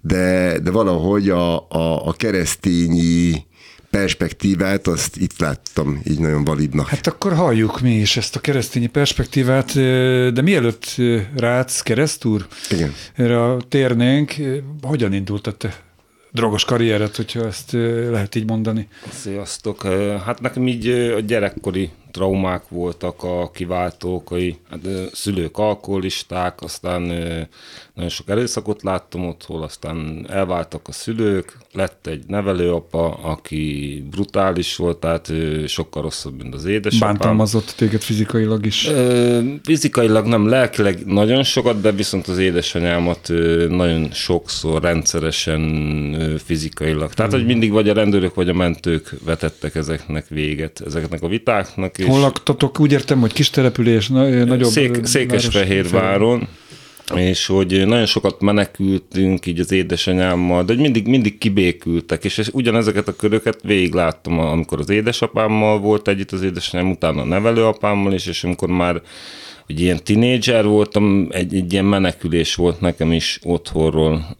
de, 0.00 0.58
de 0.58 0.70
valahogy 0.70 1.28
a, 1.28 1.56
a, 1.56 2.06
a 2.06 2.12
keresztényi 2.12 3.46
perspektívát, 3.90 4.86
azt 4.86 5.16
itt 5.16 5.38
láttam 5.38 6.00
így 6.08 6.18
nagyon 6.18 6.44
validnak. 6.44 6.88
Hát 6.88 7.06
akkor 7.06 7.32
halljuk 7.32 7.80
mi 7.80 7.94
is 7.94 8.16
ezt 8.16 8.36
a 8.36 8.40
keresztényi 8.40 8.86
perspektívát, 8.86 9.72
de 10.32 10.42
mielőtt 10.42 10.96
Rácz 11.36 11.80
keresztúr, 11.80 12.46
Igen. 12.70 12.92
erre 13.14 13.56
térnénk, 13.68 14.34
hogyan 14.82 15.12
indult 15.12 15.46
a 15.46 15.52
te 15.52 15.82
drogos 16.34 16.64
karrieret, 16.64 17.16
hogyha 17.16 17.46
ezt 17.46 17.72
lehet 18.10 18.34
így 18.34 18.46
mondani? 18.46 18.88
Sziasztok! 19.10 19.82
Hát 20.24 20.40
nekem 20.40 20.66
így 20.66 20.88
a 20.88 21.20
gyerekkori 21.20 21.90
traumák 22.14 22.68
voltak 22.68 23.22
a 23.22 23.50
kiváltókai, 23.50 24.56
hát, 24.70 24.80
szülők 25.12 25.58
alkoholisták, 25.58 26.62
aztán 26.62 27.02
nagyon 27.94 28.10
sok 28.10 28.28
erőszakot 28.28 28.82
láttam 28.82 29.26
otthon, 29.26 29.62
aztán 29.62 30.26
elváltak 30.30 30.88
a 30.88 30.92
szülők, 30.92 31.58
lett 31.72 32.06
egy 32.06 32.22
nevelőapa, 32.26 33.18
aki 33.22 34.04
brutális 34.10 34.76
volt, 34.76 34.96
tehát 34.96 35.32
sokkal 35.66 36.02
rosszabb, 36.02 36.42
mint 36.42 36.54
az 36.54 36.64
édesapám. 36.64 37.12
Bántalmazott 37.12 37.74
téged 37.76 38.02
fizikailag 38.02 38.66
is? 38.66 38.90
Fizikailag 39.62 40.26
nem, 40.26 40.48
lelkileg 40.48 41.06
nagyon 41.06 41.42
sokat, 41.42 41.80
de 41.80 41.92
viszont 41.92 42.26
az 42.26 42.38
édesanyámat 42.38 43.32
nagyon 43.68 44.10
sokszor, 44.12 44.82
rendszeresen 44.82 45.62
fizikailag. 46.44 47.14
Tehát, 47.14 47.32
hogy 47.32 47.46
mindig 47.46 47.70
vagy 47.70 47.88
a 47.88 47.94
rendőrök, 47.94 48.34
vagy 48.34 48.48
a 48.48 48.54
mentők 48.54 49.14
vetettek 49.24 49.74
ezeknek 49.74 50.28
véget, 50.28 50.82
ezeknek 50.86 51.22
a 51.22 51.28
vitáknak. 51.28 51.98
Hol 52.06 52.20
laktatok? 52.20 52.80
Úgy 52.80 52.92
értem, 52.92 53.20
hogy 53.20 53.32
kis 53.32 53.50
település, 53.50 54.08
nagyobb 54.08 54.70
Szék, 54.70 55.04
Székesfehérváron 55.04 56.48
és 57.14 57.46
hogy 57.46 57.86
nagyon 57.86 58.06
sokat 58.06 58.40
menekültünk 58.40 59.46
így 59.46 59.60
az 59.60 59.72
édesanyámmal, 59.72 60.64
de 60.64 60.72
hogy 60.72 60.82
mindig, 60.82 61.06
mindig 61.06 61.38
kibékültek, 61.38 62.24
és 62.24 62.50
ugyanezeket 62.52 63.08
a 63.08 63.16
köröket 63.16 63.58
végig 63.62 63.92
láttam, 63.92 64.38
amikor 64.38 64.78
az 64.78 64.90
édesapámmal 64.90 65.78
volt 65.78 66.08
együtt 66.08 66.32
az 66.32 66.42
édesanyám, 66.42 66.90
utána 66.90 67.20
a 67.20 67.24
nevelőapámmal 67.24 68.12
is, 68.12 68.26
és 68.26 68.44
amikor 68.44 68.68
már 68.68 69.02
hogy 69.66 69.80
ilyen 69.80 70.04
tinédzser 70.04 70.64
voltam, 70.64 71.28
egy, 71.30 71.54
egy 71.54 71.72
ilyen 71.72 71.84
menekülés 71.84 72.54
volt 72.54 72.80
nekem 72.80 73.12
is 73.12 73.38
otthonról 73.42 74.36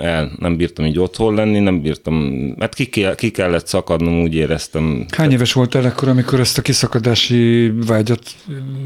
el. 0.00 0.32
Nem 0.38 0.56
bírtam 0.56 0.84
így 0.84 0.98
otthon 0.98 1.34
lenni, 1.34 1.58
nem 1.58 1.82
bírtam, 1.82 2.14
mert 2.58 2.74
ki, 2.74 2.86
kell, 2.86 3.14
ki 3.14 3.30
kellett 3.30 3.66
szakadnom, 3.66 4.20
úgy 4.20 4.34
éreztem. 4.34 5.06
Hány 5.16 5.32
éves 5.32 5.52
voltál 5.52 5.84
akkor, 5.84 6.08
amikor 6.08 6.40
ezt 6.40 6.58
a 6.58 6.62
kiszakadási 6.62 7.72
vágyat 7.86 8.22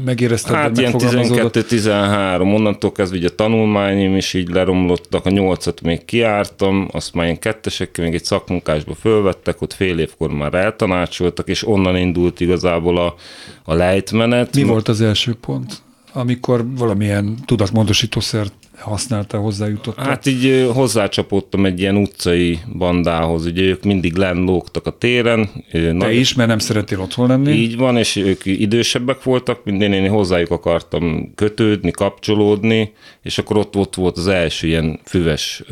megérezted? 0.05 0.55
Hát 0.55 0.77
ilyen 0.77 0.93
12-13, 0.97 2.53
onnantól 2.53 2.91
kezdve 2.91 3.17
ugye 3.17 3.27
a 3.27 3.35
tanulmányim 3.35 4.15
is 4.15 4.33
így 4.33 4.49
leromlottak, 4.49 5.25
a 5.25 5.29
nyolcat 5.29 5.81
még 5.81 6.05
kiártam, 6.05 6.87
azt 6.91 7.13
már 7.13 7.25
ilyen 7.25 7.39
kettesekkel 7.39 8.05
még 8.05 8.13
egy 8.13 8.23
szakmunkásba 8.23 8.93
fölvettek, 8.93 9.61
ott 9.61 9.73
fél 9.73 9.99
évkor 9.99 10.31
már 10.31 10.53
eltanácsoltak, 10.53 11.47
és 11.47 11.67
onnan 11.67 11.97
indult 11.97 12.39
igazából 12.39 12.97
a, 12.97 13.15
a 13.63 13.73
lejtmenet. 13.73 14.55
Mi 14.55 14.63
volt 14.63 14.87
az 14.87 15.01
első 15.01 15.35
pont? 15.41 15.78
Amikor 16.13 16.65
valamilyen 16.75 17.37
tudatmódosítószert 17.45 18.53
használta, 18.77 19.37
hozzájutott? 19.37 19.99
Hát 19.99 20.25
így 20.25 20.69
hozzácsapottam 20.73 21.65
egy 21.65 21.79
ilyen 21.79 21.95
utcai 21.95 22.59
bandához, 22.77 23.45
ugye 23.45 23.61
ők 23.61 23.83
mindig 23.83 24.15
lógtak 24.15 24.85
a 24.85 24.97
téren. 24.97 25.49
Te 25.71 25.91
nagy... 25.91 26.15
is, 26.15 26.33
mert 26.33 26.49
nem 26.49 26.59
szeretél 26.59 26.99
otthon 26.99 27.27
lenni? 27.27 27.51
Így 27.51 27.77
van, 27.77 27.97
és 27.97 28.15
ők 28.15 28.45
idősebbek 28.45 29.23
voltak, 29.23 29.63
mint 29.63 29.81
én, 29.81 29.93
én 29.93 30.09
hozzájuk 30.09 30.51
akartam 30.51 31.31
kötődni, 31.35 31.91
kapcsolódni, 31.91 32.93
és 33.21 33.37
akkor 33.37 33.57
ott, 33.57 33.75
ott 33.75 33.95
volt 33.95 34.17
az 34.17 34.27
első 34.27 34.67
ilyen 34.67 34.99
füves 35.03 35.63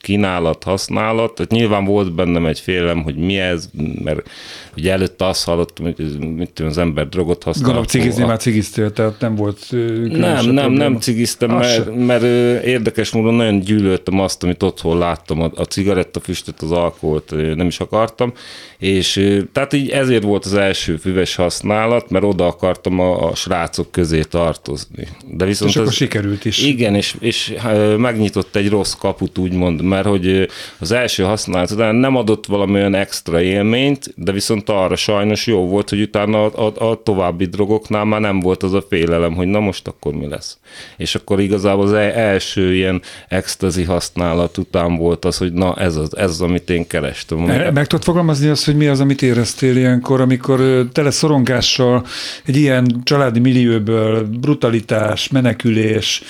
kínálat, 0.00 0.62
használat. 0.62 1.34
Tehát 1.34 1.50
nyilván 1.50 1.84
volt 1.84 2.14
bennem 2.14 2.46
egy 2.46 2.60
félelem, 2.60 3.02
hogy 3.02 3.16
mi 3.16 3.38
ez, 3.38 3.68
mert 4.04 4.28
ugye 4.76 4.92
előtte 4.92 5.26
azt 5.26 5.44
hallottam, 5.44 5.84
hogy 5.84 6.18
mit 6.18 6.50
tudom, 6.52 6.70
az 6.70 6.78
ember 6.78 7.08
drogot 7.08 7.42
használ. 7.42 7.64
Gondolom, 7.64 7.88
cigizni 7.88 8.24
már 8.24 8.38
cigiztél, 8.38 8.92
tehát 8.92 9.20
nem 9.20 9.34
volt 9.34 9.66
Nem, 10.10 10.46
nem, 10.46 10.72
nem 10.72 10.98
cigiztem, 10.98 11.50
mert, 11.50 11.94
mert, 11.94 12.22
érdekes 12.64 13.10
módon 13.10 13.34
nagyon 13.34 13.60
gyűlöltem 13.60 14.20
azt, 14.20 14.42
amit 14.42 14.62
otthon 14.62 14.98
láttam, 14.98 15.40
a, 15.40 15.50
a 15.54 15.64
cigarettafüstöt, 15.64 16.60
az 16.60 16.72
alkoholt 16.72 17.34
nem 17.54 17.66
is 17.66 17.80
akartam, 17.80 18.32
és 18.78 19.38
tehát 19.52 19.72
így 19.72 19.88
ezért 19.88 20.22
volt 20.22 20.44
az 20.44 20.54
első 20.54 20.96
füves 20.96 21.34
használat, 21.34 22.10
mert 22.10 22.24
oda 22.24 22.46
akartam 22.46 23.00
a, 23.00 23.28
a 23.28 23.34
srácok 23.34 23.90
közé 23.90 24.20
tartozni. 24.20 25.08
De 25.26 25.44
viszont 25.44 25.70
és 25.70 25.76
ez, 25.76 25.82
akkor 25.82 25.94
sikerült 25.94 26.44
is. 26.44 26.62
Igen, 26.62 26.94
és, 26.94 27.16
és 27.20 27.54
megnyitott 27.96 28.56
egy 28.56 28.68
rossz 28.68 28.92
kaput, 28.92 29.38
úgymond, 29.38 29.82
mert 29.84 30.06
hogy 30.06 30.48
az 30.78 30.92
első 30.92 31.22
használat 31.22 31.70
után 31.70 31.94
nem 31.94 32.16
adott 32.16 32.46
valami 32.46 32.72
olyan 32.72 32.94
extra 32.94 33.40
élményt, 33.40 34.12
de 34.16 34.32
viszont 34.32 34.68
arra 34.68 34.96
sajnos 34.96 35.46
jó 35.46 35.66
volt, 35.66 35.88
hogy 35.88 36.00
utána 36.00 36.44
a, 36.44 36.66
a, 36.66 36.90
a 36.90 37.02
további 37.02 37.44
drogoknál 37.44 38.04
már 38.04 38.20
nem 38.20 38.40
volt 38.40 38.62
az 38.62 38.72
a 38.72 38.84
félelem, 38.88 39.34
hogy 39.34 39.46
na 39.46 39.60
most 39.60 39.88
akkor 39.88 40.14
mi 40.14 40.28
lesz. 40.28 40.58
És 40.96 41.14
akkor 41.14 41.40
igazából 41.40 41.84
az 41.84 41.92
e- 41.92 42.12
első 42.14 42.74
ilyen 42.74 43.02
extazi 43.28 43.84
használat 43.84 44.58
után 44.58 44.96
volt 44.96 45.24
az, 45.24 45.36
hogy 45.36 45.52
na 45.52 45.74
ez 45.76 45.96
az, 45.96 46.16
ez 46.16 46.30
az 46.30 46.40
amit 46.40 46.70
én 46.70 46.86
kerestem. 46.86 47.38
Meg, 47.38 47.86
tudod 47.86 48.04
fogalmazni 48.04 48.48
azt, 48.48 48.64
hogy 48.64 48.76
mi 48.76 48.86
az, 48.86 49.00
amit 49.00 49.22
éreztél 49.22 49.76
ilyenkor, 49.76 50.20
amikor 50.20 50.88
tele 50.92 51.10
szorongással 51.10 52.06
egy 52.44 52.56
ilyen 52.56 53.00
családi 53.04 53.38
millióből 53.40 54.24
brutalitás, 54.40 55.28
menekülés, 55.28 56.22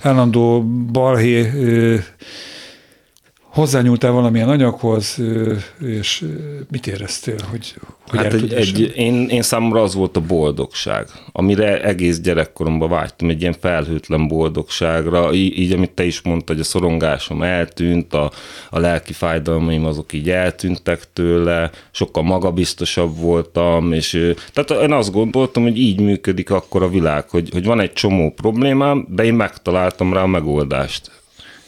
állandó 0.00 0.62
balhé 0.92 1.50
hozzányúltál 3.52 4.12
valamilyen 4.12 4.48
anyaghoz, 4.48 5.18
és 5.80 6.24
mit 6.70 6.86
éreztél, 6.86 7.36
hogy, 7.50 7.74
hogy 8.08 8.18
hát 8.18 8.32
egy, 8.32 8.52
egy, 8.52 8.92
én, 8.96 9.28
én 9.28 9.42
számomra 9.42 9.82
az 9.82 9.94
volt 9.94 10.16
a 10.16 10.20
boldogság, 10.20 11.06
amire 11.32 11.82
egész 11.82 12.20
gyerekkoromban 12.20 12.88
vágytam, 12.88 13.28
egy 13.28 13.40
ilyen 13.40 13.56
felhőtlen 13.60 14.28
boldogságra, 14.28 15.32
így, 15.32 15.58
így 15.58 15.72
amit 15.72 15.90
te 15.90 16.04
is 16.04 16.22
mondtad, 16.22 16.48
hogy 16.48 16.60
a 16.60 16.64
szorongásom 16.64 17.42
eltűnt, 17.42 18.14
a, 18.14 18.30
a 18.70 18.78
lelki 18.78 19.12
fájdalmaim 19.12 19.84
azok 19.84 20.12
így 20.12 20.30
eltűntek 20.30 21.12
tőle, 21.12 21.70
sokkal 21.90 22.22
magabiztosabb 22.22 23.16
voltam, 23.16 23.92
és 23.92 24.34
tehát 24.52 24.82
én 24.82 24.92
azt 24.92 25.12
gondoltam, 25.12 25.62
hogy 25.62 25.78
így 25.78 26.00
működik 26.00 26.50
akkor 26.50 26.82
a 26.82 26.88
világ, 26.88 27.28
hogy, 27.28 27.48
hogy 27.52 27.64
van 27.64 27.80
egy 27.80 27.92
csomó 27.92 28.30
problémám, 28.30 29.06
de 29.08 29.24
én 29.24 29.34
megtaláltam 29.34 30.12
rá 30.12 30.22
a 30.22 30.26
megoldást 30.26 31.19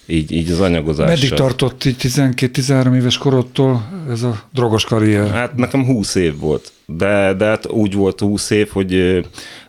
így, 0.06 0.32
így 0.32 0.50
az 0.50 0.60
anyagozással. 0.60 1.14
Meddig 1.14 1.30
tartott 1.30 1.84
így 1.84 1.96
12-13 1.98 2.94
éves 2.94 3.18
korodtól 3.18 3.88
ez 4.10 4.22
a 4.22 4.42
drogos 4.54 4.84
karrier? 4.84 5.30
Hát 5.30 5.56
nekem 5.56 5.84
20 5.84 6.14
év 6.14 6.38
volt, 6.38 6.72
de, 6.86 7.34
de 7.34 7.44
hát 7.44 7.70
úgy 7.70 7.94
volt 7.94 8.20
20 8.20 8.50
év, 8.50 8.68
hogy 8.68 8.88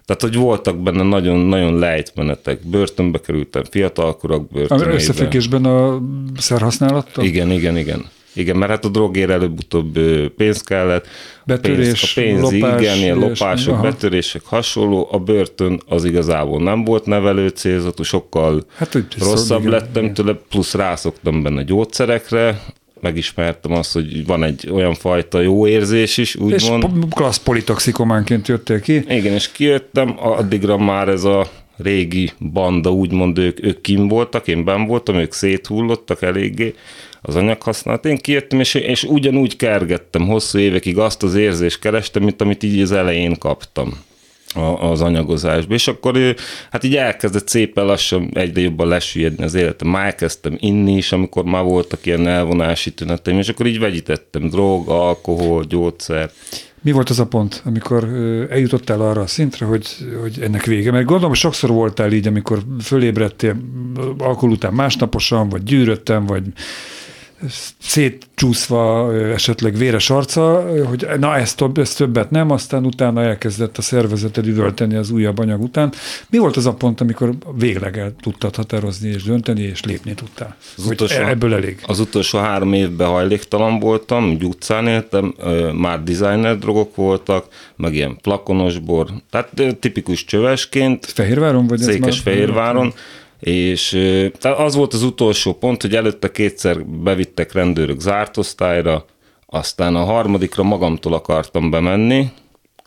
tehát, 0.05 0.21
hogy 0.21 0.35
voltak 0.35 0.77
benne 0.77 1.03
nagyon-nagyon 1.03 1.79
lejtmenetek. 1.79 2.59
Börtönbe 2.67 3.19
kerültem, 3.19 3.63
fiatalkorak 3.63 4.51
börtönbe. 4.51 4.93
Összefüggésben 4.93 5.65
a 5.65 6.01
szerhasználattal? 6.37 7.23
Igen, 7.25 7.51
igen, 7.51 7.77
igen. 7.77 8.05
Igen, 8.33 8.55
mert 8.55 8.71
hát 8.71 8.85
a 8.85 8.89
drogér 8.89 9.29
előbb-utóbb 9.29 9.99
pénz 10.37 10.61
kellett. 10.61 11.07
Betörés, 11.45 12.13
pénz, 12.13 12.41
a 12.43 12.47
pénz, 12.47 12.61
lopás, 12.61 12.81
igen, 12.81 12.97
ilyen 12.97 13.17
lopások, 13.17 13.73
aha. 13.73 13.81
betörések, 13.81 14.41
hasonló. 14.45 15.07
A 15.11 15.19
börtön 15.19 15.81
az 15.87 16.05
igazából 16.05 16.61
nem 16.61 16.83
volt 16.83 17.05
nevelő 17.05 17.47
célzatú, 17.47 18.03
sokkal 18.03 18.65
hát, 18.75 18.97
rosszabb 19.19 19.59
igen, 19.59 19.71
lettem 19.71 20.03
igen. 20.03 20.13
tőle, 20.13 20.33
plusz 20.49 20.73
rászoktam 20.73 21.43
benne 21.43 21.63
gyógyszerekre, 21.63 22.61
megismertem 23.01 23.71
azt, 23.71 23.93
hogy 23.93 24.25
van 24.25 24.43
egy 24.43 24.69
olyan 24.71 24.93
fajta 24.93 25.39
jó 25.39 25.67
érzés 25.67 26.17
is, 26.17 26.35
úgymond. 26.35 26.83
És 26.83 27.05
klassz 27.09 27.37
politoxikománként 27.37 28.47
jöttél 28.47 28.79
ki. 28.79 28.93
Igen, 28.93 29.33
és 29.33 29.51
kijöttem, 29.51 30.15
addigra 30.17 30.77
már 30.77 31.07
ez 31.07 31.23
a 31.23 31.47
régi 31.77 32.31
banda, 32.39 32.91
úgymond 32.91 33.37
ők, 33.37 33.65
ők 33.65 33.81
kim 33.81 34.07
voltak, 34.07 34.47
én 34.47 34.63
ben 34.63 34.85
voltam, 34.85 35.15
ők 35.15 35.33
széthullottak 35.33 36.21
eléggé 36.21 36.73
az 37.25 37.35
anyaghasználat. 37.35 38.05
Én 38.05 38.17
kijöttem, 38.17 38.59
és, 38.59 38.73
és 38.73 39.03
ugyanúgy 39.03 39.55
kergettem 39.55 40.27
hosszú 40.27 40.57
évekig 40.57 40.97
azt 40.97 41.23
az 41.23 41.35
érzést 41.35 41.79
kerestem, 41.79 42.23
mint 42.23 42.41
amit 42.41 42.63
így 42.63 42.81
az 42.81 42.91
elején 42.91 43.37
kaptam 43.37 43.93
az 44.79 45.01
anyagozásba. 45.01 45.73
És 45.73 45.87
akkor 45.87 46.35
hát 46.71 46.83
így 46.83 46.95
elkezdett 46.95 47.47
szépen 47.47 47.85
lassan 47.85 48.29
egyre 48.33 48.61
jobban 48.61 48.87
lesüllyedni 48.87 49.43
az 49.43 49.53
életem. 49.53 49.87
Már 49.87 50.05
elkezdtem 50.05 50.57
inni 50.59 50.95
is, 50.95 51.11
amikor 51.11 51.43
már 51.43 51.63
voltak 51.63 52.05
ilyen 52.05 52.27
elvonási 52.27 52.93
tüneteim, 52.93 53.37
és 53.37 53.49
akkor 53.49 53.65
így 53.65 53.79
vegyítettem 53.79 54.49
drog, 54.49 54.89
alkohol, 54.89 55.63
gyógyszer. 55.63 56.31
Mi 56.81 56.91
volt 56.91 57.09
az 57.09 57.19
a 57.19 57.25
pont, 57.25 57.61
amikor 57.65 58.03
eljutottál 58.49 59.01
arra 59.01 59.21
a 59.21 59.27
szintre, 59.27 59.65
hogy, 59.65 59.87
hogy 60.21 60.39
ennek 60.41 60.65
vége? 60.65 60.91
Mert 60.91 61.05
gondolom, 61.05 61.33
sokszor 61.33 61.69
voltál 61.69 62.11
így, 62.11 62.27
amikor 62.27 62.59
fölébredtél 62.81 63.55
alkohol 64.17 64.51
után 64.51 64.73
másnaposan, 64.73 65.49
vagy 65.49 65.63
gyűröttem, 65.63 66.25
vagy 66.25 66.43
szétcsúszva 67.79 69.13
esetleg 69.15 69.75
véres 69.75 70.09
arca, 70.09 70.65
hogy 70.87 71.07
na 71.19 71.35
ezt, 71.35 71.57
több, 71.57 71.77
ezt 71.77 71.97
többet 71.97 72.31
nem, 72.31 72.51
aztán 72.51 72.85
utána 72.85 73.23
elkezdett 73.23 73.77
a 73.77 73.81
szervezeted 73.81 74.47
üvölteni 74.47 74.95
az 74.95 75.09
újabb 75.09 75.39
anyag 75.39 75.61
után. 75.61 75.93
Mi 76.29 76.37
volt 76.37 76.57
az 76.57 76.65
a 76.65 76.73
pont, 76.73 77.01
amikor 77.01 77.29
végleg 77.57 77.97
el 77.97 78.15
tudtad 78.21 78.55
határozni 78.55 79.09
és 79.09 79.23
dönteni, 79.23 79.61
és 79.61 79.83
lépni 79.83 80.13
tudtál? 80.13 80.55
Az 80.77 80.83
hogy 80.83 80.93
utolsó, 80.93 81.21
ebből 81.21 81.53
elég? 81.53 81.81
Az 81.87 81.99
utolsó 81.99 82.39
három 82.39 82.73
évben 82.73 83.07
hajléktalan 83.07 83.79
voltam, 83.79 84.29
úgy 84.29 84.43
utcán 84.43 84.87
éltem, 84.87 85.33
már 85.73 86.03
designer 86.03 86.57
drogok 86.57 86.95
voltak, 86.95 87.45
meg 87.75 87.93
ilyen 87.93 88.17
plakonos 88.21 88.79
bor, 88.79 89.07
tehát 89.29 89.77
tipikus 89.79 90.25
csövesként. 90.25 91.05
Fehérváron 91.05 91.67
vagy? 91.67 91.79
Székesfehérváron. 91.79 92.87
Ez 92.87 92.93
és 93.43 93.89
tehát 94.39 94.59
az 94.59 94.75
volt 94.75 94.93
az 94.93 95.03
utolsó 95.03 95.53
pont, 95.53 95.81
hogy 95.81 95.95
előtte 95.95 96.31
kétszer 96.31 96.85
bevittek 96.85 97.53
rendőrök 97.53 97.99
zárt 97.99 98.37
osztályra, 98.37 99.05
aztán 99.45 99.95
a 99.95 100.03
harmadikra 100.03 100.63
magamtól 100.63 101.13
akartam 101.13 101.69
bemenni, 101.69 102.27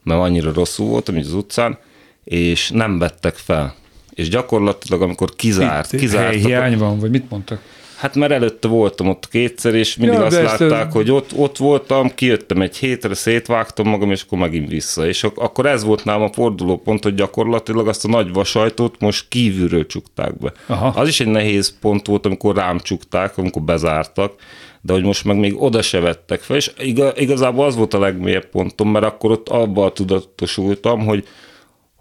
mert 0.02 0.20
annyira 0.20 0.52
rosszul 0.52 0.86
voltam 0.86 1.16
így 1.16 1.26
az 1.26 1.32
utcán, 1.32 1.78
és 2.24 2.70
nem 2.70 2.98
vettek 2.98 3.34
fel. 3.34 3.74
És 4.10 4.28
gyakorlatilag, 4.28 5.02
amikor 5.02 5.34
kizárt, 5.34 5.92
Itt, 5.92 6.00
kizárt. 6.00 6.34
Hiány 6.34 6.78
van, 6.78 6.98
vagy 6.98 7.10
mit 7.10 7.30
mondtak? 7.30 7.60
Hát 7.96 8.14
mert 8.14 8.32
előtte 8.32 8.68
voltam 8.68 9.08
ott 9.08 9.28
kétszer, 9.28 9.74
és 9.74 9.96
mindig 9.96 10.18
ja, 10.18 10.24
azt 10.24 10.42
látták, 10.42 10.86
ezt... 10.86 10.92
hogy 10.92 11.10
ott, 11.10 11.30
ott 11.36 11.56
voltam, 11.56 12.14
kijöttem 12.14 12.60
egy 12.60 12.76
hétre, 12.76 13.14
szétvágtam 13.14 13.88
magam, 13.88 14.10
és 14.10 14.22
akkor 14.22 14.38
megint 14.38 14.68
vissza. 14.68 15.06
És 15.06 15.24
akkor 15.24 15.66
ez 15.66 15.84
volt 15.84 16.04
nálam 16.04 16.22
a 16.22 16.32
fordulópont, 16.32 17.02
hogy 17.02 17.14
gyakorlatilag 17.14 17.88
azt 17.88 18.04
a 18.04 18.08
nagy 18.08 18.32
vasajtót 18.32 19.00
most 19.00 19.28
kívülről 19.28 19.86
csukták 19.86 20.38
be. 20.38 20.52
Aha. 20.66 21.00
Az 21.00 21.08
is 21.08 21.20
egy 21.20 21.26
nehéz 21.26 21.78
pont 21.80 22.06
volt, 22.06 22.26
amikor 22.26 22.54
rám 22.54 22.78
csukták, 22.78 23.38
amikor 23.38 23.62
bezártak, 23.62 24.34
de 24.80 24.92
hogy 24.92 25.02
most 25.02 25.24
meg 25.24 25.36
még 25.36 25.62
oda 25.62 25.82
se 25.82 26.00
vettek 26.00 26.40
fel, 26.40 26.56
és 26.56 26.70
igazából 27.16 27.64
az 27.64 27.76
volt 27.76 27.94
a 27.94 27.98
legmélyebb 27.98 28.46
pontom, 28.46 28.90
mert 28.90 29.04
akkor 29.04 29.30
ott 29.30 29.48
abban 29.48 29.94
tudatosultam, 29.94 31.04
hogy 31.04 31.26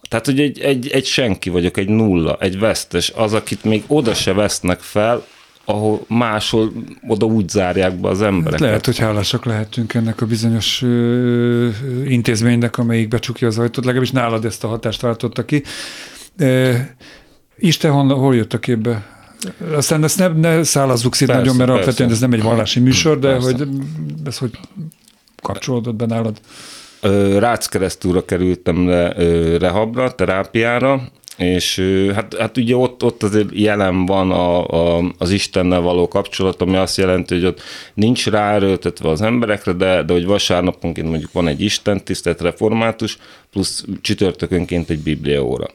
tehát, 0.09 0.25
hogy 0.25 0.39
egy, 0.39 0.59
egy, 0.59 0.87
egy 0.87 1.05
senki 1.05 1.49
vagyok, 1.49 1.77
egy 1.77 1.87
nulla, 1.87 2.37
egy 2.39 2.59
vesztes, 2.59 3.11
az, 3.15 3.33
akit 3.33 3.63
még 3.63 3.83
oda 3.87 4.13
se 4.13 4.33
vesznek 4.33 4.79
fel, 4.79 5.25
ahol 5.65 6.05
máshol 6.07 6.71
oda 7.07 7.25
úgy 7.25 7.49
zárják 7.49 7.99
be 7.99 8.09
az 8.09 8.21
embereket. 8.21 8.59
Lehet, 8.59 8.85
hogy 8.85 8.97
hálásak 8.97 9.45
lehetünk 9.45 9.93
ennek 9.93 10.21
a 10.21 10.25
bizonyos 10.25 10.81
ö, 10.81 11.67
intézménynek, 12.05 12.77
amelyik 12.77 13.07
becsukja 13.07 13.47
az 13.47 13.57
ajtót, 13.57 13.85
legalábbis 13.85 14.11
nálad 14.11 14.45
ezt 14.45 14.63
a 14.63 14.67
hatást 14.67 15.01
váltotta 15.01 15.45
ki. 15.45 15.63
E, 16.37 16.95
Isten 17.57 17.91
hol, 17.91 18.15
hol 18.15 18.35
jött 18.35 18.53
a 18.53 18.59
képbe? 18.59 19.13
Aztán 19.75 20.03
ezt 20.03 20.17
ne, 20.17 20.27
ne 20.27 20.63
szállazzuk 20.63 21.15
szét 21.15 21.27
nagyon, 21.27 21.55
mert 21.55 21.69
alapvetően 21.69 22.09
ez 22.09 22.19
nem 22.19 22.33
egy 22.33 22.41
vallási 22.41 22.79
műsor, 22.79 23.19
de 23.19 23.27
persze. 23.27 23.51
hogy 23.51 23.67
ez 24.25 24.37
hogy 24.37 24.59
kapcsolódott 25.41 25.95
be 25.95 26.05
nálad? 26.05 26.39
Rácz 27.39 27.67
keresztúra 27.67 28.25
kerültem 28.25 28.87
le 28.87 29.13
rehabra, 29.57 30.15
terápiára, 30.15 31.01
és 31.37 31.81
hát, 32.13 32.35
hát 32.37 32.57
ugye 32.57 32.75
ott, 32.75 33.03
ott 33.03 33.23
azért 33.23 33.49
jelen 33.51 34.05
van 34.05 34.31
a, 34.31 34.67
a, 34.67 35.11
az 35.17 35.31
Istennel 35.31 35.81
való 35.81 36.07
kapcsolat, 36.07 36.61
ami 36.61 36.75
azt 36.75 36.97
jelenti, 36.97 37.33
hogy 37.33 37.45
ott 37.45 37.61
nincs 37.93 38.27
ráerőltetve 38.27 39.09
az 39.09 39.21
emberekre, 39.21 39.73
de, 39.73 40.03
de 40.03 40.13
hogy 40.13 40.25
vasárnaponként 40.25 41.09
mondjuk 41.09 41.31
van 41.31 41.47
egy 41.47 41.61
Isten 41.61 42.03
tisztelt 42.03 42.41
református, 42.41 43.17
plusz 43.51 43.85
csütörtökönként 44.01 44.89
egy 44.89 44.99
bibliaóra. 44.99 45.67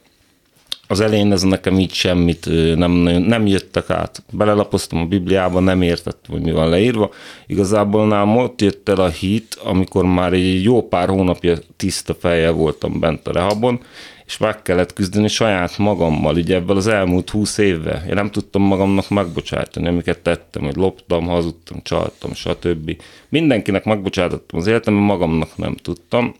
Az 0.90 1.00
elején 1.00 1.32
ez 1.32 1.42
nekem 1.42 1.78
így 1.78 1.92
semmit 1.92 2.46
nem, 2.76 2.90
nem 2.92 3.46
jöttek 3.46 3.90
át. 3.90 4.22
Belelapoztam 4.32 5.00
a 5.00 5.04
Bibliába, 5.04 5.60
nem 5.60 5.82
értettem, 5.82 6.32
hogy 6.32 6.40
mi 6.40 6.52
van 6.52 6.68
leírva. 6.68 7.10
Igazából 7.46 8.06
nálam 8.06 8.36
ott 8.36 8.60
jött 8.60 8.88
el 8.88 9.00
a 9.00 9.08
hit, 9.08 9.58
amikor 9.64 10.04
már 10.04 10.32
egy 10.32 10.62
jó 10.62 10.88
pár 10.88 11.08
hónapja 11.08 11.56
tiszta 11.76 12.14
fejjel 12.14 12.52
voltam 12.52 13.00
bent 13.00 13.28
a 13.28 13.32
rehabon, 13.32 13.80
és 14.26 14.38
meg 14.38 14.62
kellett 14.62 14.92
küzdeni 14.92 15.28
saját 15.28 15.78
magammal, 15.78 16.34
ugye 16.34 16.54
ebből 16.54 16.76
az 16.76 16.86
elmúlt 16.86 17.30
húsz 17.30 17.58
évvel. 17.58 18.04
Én 18.08 18.14
nem 18.14 18.30
tudtam 18.30 18.62
magamnak 18.62 19.08
megbocsátani, 19.08 19.88
amiket 19.88 20.18
tettem, 20.18 20.62
hogy 20.62 20.76
loptam, 20.76 21.26
hazudtam, 21.26 21.82
csaltam, 21.82 22.34
stb. 22.34 23.02
Mindenkinek 23.28 23.84
megbocsátottam 23.84 24.58
az 24.58 24.66
életemben, 24.66 25.04
magamnak 25.04 25.56
nem 25.56 25.74
tudtam. 25.74 26.34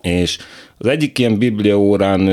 És 0.00 0.38
az 0.78 0.86
egyik 0.86 1.18
ilyen 1.18 1.38
biblia 1.38 1.78
órán 1.78 2.30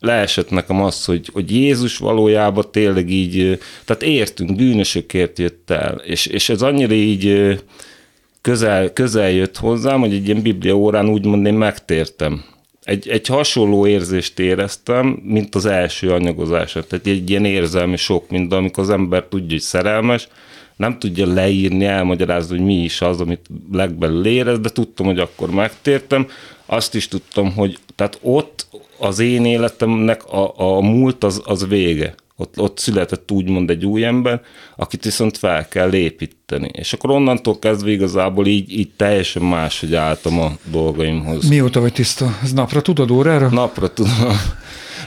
leesett 0.00 0.50
nekem 0.50 0.82
az, 0.82 1.04
hogy, 1.04 1.28
hogy 1.32 1.50
Jézus 1.50 1.98
valójában 1.98 2.64
tényleg 2.70 3.10
így, 3.10 3.58
tehát 3.84 4.02
értünk, 4.02 4.56
bűnösökért 4.56 5.38
jött 5.38 5.70
el, 5.70 5.94
és, 5.94 6.26
és 6.26 6.48
ez 6.48 6.62
annyira 6.62 6.94
így 6.94 7.58
közel, 8.40 8.92
közel 8.92 9.30
jött 9.30 9.56
hozzám, 9.56 10.00
hogy 10.00 10.14
egy 10.14 10.28
ilyen 10.28 10.42
biblia 10.42 10.74
órán 10.74 11.08
úgymond 11.08 11.46
én 11.46 11.54
megtértem 11.54 12.44
egy, 12.90 13.08
egy 13.08 13.26
hasonló 13.26 13.86
érzést 13.86 14.38
éreztem, 14.38 15.20
mint 15.24 15.54
az 15.54 15.66
első 15.66 16.10
anyagozásra. 16.10 16.84
Tehát 16.84 17.06
egy 17.06 17.30
ilyen 17.30 17.44
érzelmi 17.44 17.96
sok, 17.96 18.30
mint 18.30 18.52
amikor 18.52 18.82
az 18.82 18.90
ember 18.90 19.24
tudja, 19.24 19.48
hogy 19.48 19.60
szerelmes, 19.60 20.28
nem 20.76 20.98
tudja 20.98 21.26
leírni, 21.26 21.84
elmagyarázni, 21.84 22.56
hogy 22.56 22.66
mi 22.66 22.82
is 22.82 23.00
az, 23.00 23.20
amit 23.20 23.46
legbelül 23.72 24.26
érez, 24.26 24.58
de 24.58 24.68
tudtam, 24.68 25.06
hogy 25.06 25.18
akkor 25.18 25.50
megtértem. 25.50 26.26
Azt 26.72 26.94
is 26.94 27.08
tudtam, 27.08 27.52
hogy 27.52 27.78
tehát 27.94 28.18
ott 28.22 28.66
az 28.98 29.18
én 29.18 29.44
életemnek 29.44 30.24
a, 30.24 30.52
a 30.56 30.80
múlt 30.80 31.24
az, 31.24 31.42
az 31.44 31.66
vége. 31.68 32.14
Ott, 32.36 32.60
ott 32.60 32.78
született 32.78 33.30
úgymond 33.30 33.70
egy 33.70 33.86
új 33.86 34.04
ember, 34.04 34.40
akit 34.76 35.04
viszont 35.04 35.38
fel 35.38 35.68
kell 35.68 35.92
építeni. 35.94 36.70
És 36.72 36.92
akkor 36.92 37.10
onnantól 37.10 37.58
kezdve 37.58 37.90
igazából 37.90 38.46
így, 38.46 38.78
így 38.78 38.90
teljesen 38.96 39.42
máshogy 39.42 39.94
álltam 39.94 40.40
a 40.40 40.52
dolgaimhoz. 40.64 41.48
Mióta 41.48 41.80
vagy 41.80 41.92
tiszta? 41.92 42.38
Ez 42.42 42.52
napra 42.52 42.82
tudod, 42.82 43.10
órára? 43.10 43.48
Napra 43.48 43.92
tudom. 43.92 44.12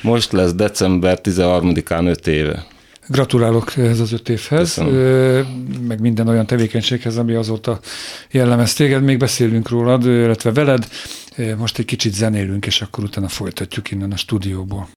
Most 0.02 0.32
lesz 0.32 0.54
december 0.54 1.20
13-án 1.24 2.08
5 2.08 2.28
éve. 2.28 2.66
Gratulálok 3.14 3.78
ez 3.78 4.00
az 4.00 4.12
öt 4.12 4.30
évhez, 4.30 4.74
Köszönöm. 4.74 5.46
meg 5.88 6.00
minden 6.00 6.28
olyan 6.28 6.46
tevékenységhez, 6.46 7.18
ami 7.18 7.34
azóta 7.34 7.80
jellemez 8.32 8.74
téged. 8.74 9.04
Még 9.04 9.18
beszélünk 9.18 9.70
rólad, 9.70 10.06
illetve 10.06 10.52
veled. 10.52 10.88
Most 11.58 11.78
egy 11.78 11.86
kicsit 11.86 12.14
zenélünk, 12.14 12.66
és 12.66 12.82
akkor 12.82 13.04
utána 13.04 13.28
folytatjuk 13.28 13.92
innen 13.92 14.12
a 14.12 14.16
stúdióból. 14.18 14.88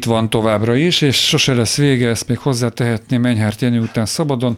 Itt 0.00 0.06
van 0.06 0.30
továbbra 0.30 0.74
is, 0.74 1.00
és 1.00 1.28
sose 1.28 1.54
lesz 1.54 1.76
vége, 1.76 2.08
ezt 2.08 2.28
még 2.28 2.38
hozzátehetném 2.38 3.24
Enyhárt 3.24 3.60
Jenő 3.60 3.80
után 3.80 4.06
szabadon. 4.06 4.56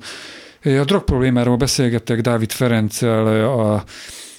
A 0.63 0.85
drog 0.85 1.05
problémáról 1.05 1.57
beszélgettek 1.57 2.21
Dávid 2.21 2.53
Ferenccel, 2.53 3.45
a 3.45 3.85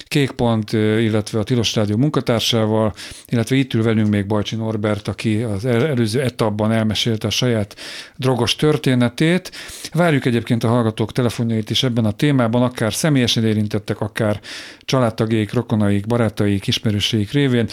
Kékpont, 0.04 0.72
illetve 0.72 1.38
a 1.38 1.42
Tilos 1.42 1.74
Rádió 1.74 1.96
munkatársával, 1.96 2.92
illetve 3.26 3.56
itt 3.56 3.74
ül 3.74 3.82
velünk 3.82 4.08
még 4.08 4.26
Bajcsi 4.26 4.56
Norbert, 4.56 5.08
aki 5.08 5.42
az 5.42 5.64
előző 5.64 6.20
etapban 6.20 6.72
elmesélte 6.72 7.26
a 7.26 7.30
saját 7.30 7.76
drogos 8.16 8.56
történetét. 8.56 9.50
Várjuk 9.92 10.24
egyébként 10.24 10.64
a 10.64 10.68
hallgatók 10.68 11.12
telefonjait 11.12 11.70
is 11.70 11.82
ebben 11.82 12.04
a 12.04 12.12
témában, 12.12 12.62
akár 12.62 12.94
személyesen 12.94 13.44
érintettek, 13.44 14.00
akár 14.00 14.40
családtagjaik, 14.80 15.52
rokonaik, 15.52 16.06
barátaik, 16.06 16.66
ismerőseik 16.66 17.32
révén. 17.32 17.68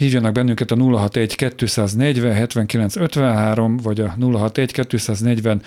Hívjanak 0.00 0.32
bennünket 0.32 0.70
a 0.70 0.76
061 0.76 1.34
240 1.34 2.34
79 2.34 2.96
53, 2.96 3.76
vagy 3.76 4.00
a 4.00 4.14
061 4.18 4.72
240 4.72 5.62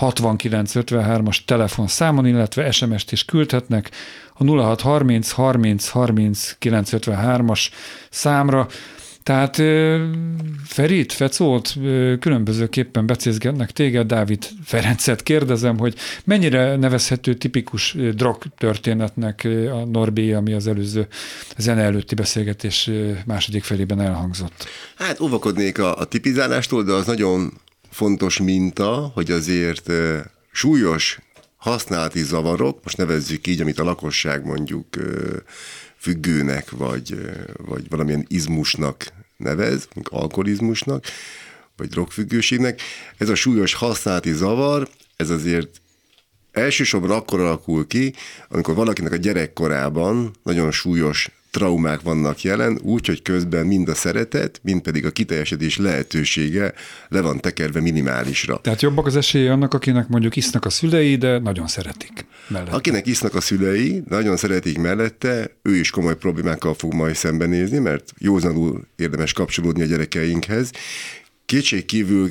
6953-as 0.00 1.44
telefonszámon, 1.44 2.26
illetve 2.26 2.70
SMS-t 2.70 3.12
is 3.12 3.24
küldhetnek 3.24 3.90
a 4.34 4.44
0630 4.44 5.30
30 5.30 5.88
30 5.88 6.56
953-as 6.60 7.68
számra. 8.10 8.66
Tehát 9.26 9.56
Ferit, 10.64 11.12
Fecót 11.12 11.74
különbözőképpen 12.20 13.06
becézgetnek 13.06 13.70
téged, 13.70 14.06
Dávid 14.06 14.48
Ferencet 14.64 15.22
kérdezem, 15.22 15.78
hogy 15.78 15.94
mennyire 16.24 16.76
nevezhető 16.76 17.34
tipikus 17.34 17.96
drog 18.14 18.42
történetnek 18.58 19.48
a 19.72 19.84
Norbi, 19.84 20.32
ami 20.32 20.52
az 20.52 20.66
előző 20.66 21.06
zene 21.56 21.82
előtti 21.82 22.14
beszélgetés 22.14 22.90
második 23.24 23.64
felében 23.64 24.00
elhangzott? 24.00 24.66
Hát 24.96 25.20
óvakodnék 25.20 25.78
a, 25.78 25.98
a 25.98 26.04
tipizálástól, 26.04 26.82
de 26.84 26.92
az 26.92 27.06
nagyon 27.06 27.52
fontos 27.90 28.38
minta, 28.38 29.10
hogy 29.14 29.30
azért 29.30 29.90
súlyos 30.52 31.18
használati 31.56 32.22
zavarok, 32.22 32.80
most 32.82 32.96
nevezzük 32.96 33.46
így, 33.46 33.60
amit 33.60 33.78
a 33.78 33.84
lakosság 33.84 34.44
mondjuk 34.44 34.86
függőnek, 35.96 36.70
vagy, 36.70 37.18
vagy 37.56 37.88
valamilyen 37.88 38.24
izmusnak 38.28 39.15
nevez, 39.36 39.88
alkoholizmusnak, 40.04 41.04
vagy 41.76 41.88
drogfüggőségnek. 41.88 42.80
Ez 43.16 43.28
a 43.28 43.34
súlyos 43.34 43.74
használati 43.74 44.32
zavar, 44.32 44.88
ez 45.16 45.30
azért 45.30 45.80
elsősorban 46.52 47.10
akkor 47.10 47.40
alakul 47.40 47.86
ki, 47.86 48.14
amikor 48.48 48.74
valakinek 48.74 49.12
a 49.12 49.16
gyerekkorában 49.16 50.30
nagyon 50.42 50.70
súlyos 50.70 51.30
traumák 51.56 52.00
vannak 52.00 52.42
jelen, 52.42 52.78
úgy, 52.82 53.06
hogy 53.06 53.22
közben 53.22 53.66
mind 53.66 53.88
a 53.88 53.94
szeretet, 53.94 54.60
mind 54.62 54.80
pedig 54.80 55.06
a 55.06 55.10
kiteljesedés 55.10 55.78
lehetősége 55.78 56.72
le 57.08 57.20
van 57.20 57.40
tekerve 57.40 57.80
minimálisra. 57.80 58.60
Tehát 58.60 58.82
jobbak 58.82 59.06
az 59.06 59.16
esélye 59.16 59.52
annak, 59.52 59.74
akinek 59.74 60.08
mondjuk 60.08 60.36
isznak 60.36 60.64
a 60.64 60.70
szülei, 60.70 61.16
de 61.16 61.38
nagyon 61.38 61.66
szeretik 61.66 62.26
mellette. 62.48 62.74
Akinek 62.74 63.06
isznak 63.06 63.34
a 63.34 63.40
szülei, 63.40 64.02
nagyon 64.08 64.36
szeretik 64.36 64.78
mellette, 64.78 65.50
ő 65.62 65.74
is 65.74 65.90
komoly 65.90 66.16
problémákkal 66.16 66.74
fog 66.74 66.94
majd 66.94 67.14
szembenézni, 67.14 67.78
mert 67.78 68.12
józanul 68.18 68.86
érdemes 68.96 69.32
kapcsolódni 69.32 69.82
a 69.82 69.86
gyerekeinkhez. 69.86 70.70
Kétség 71.46 71.84
kívül 71.84 72.28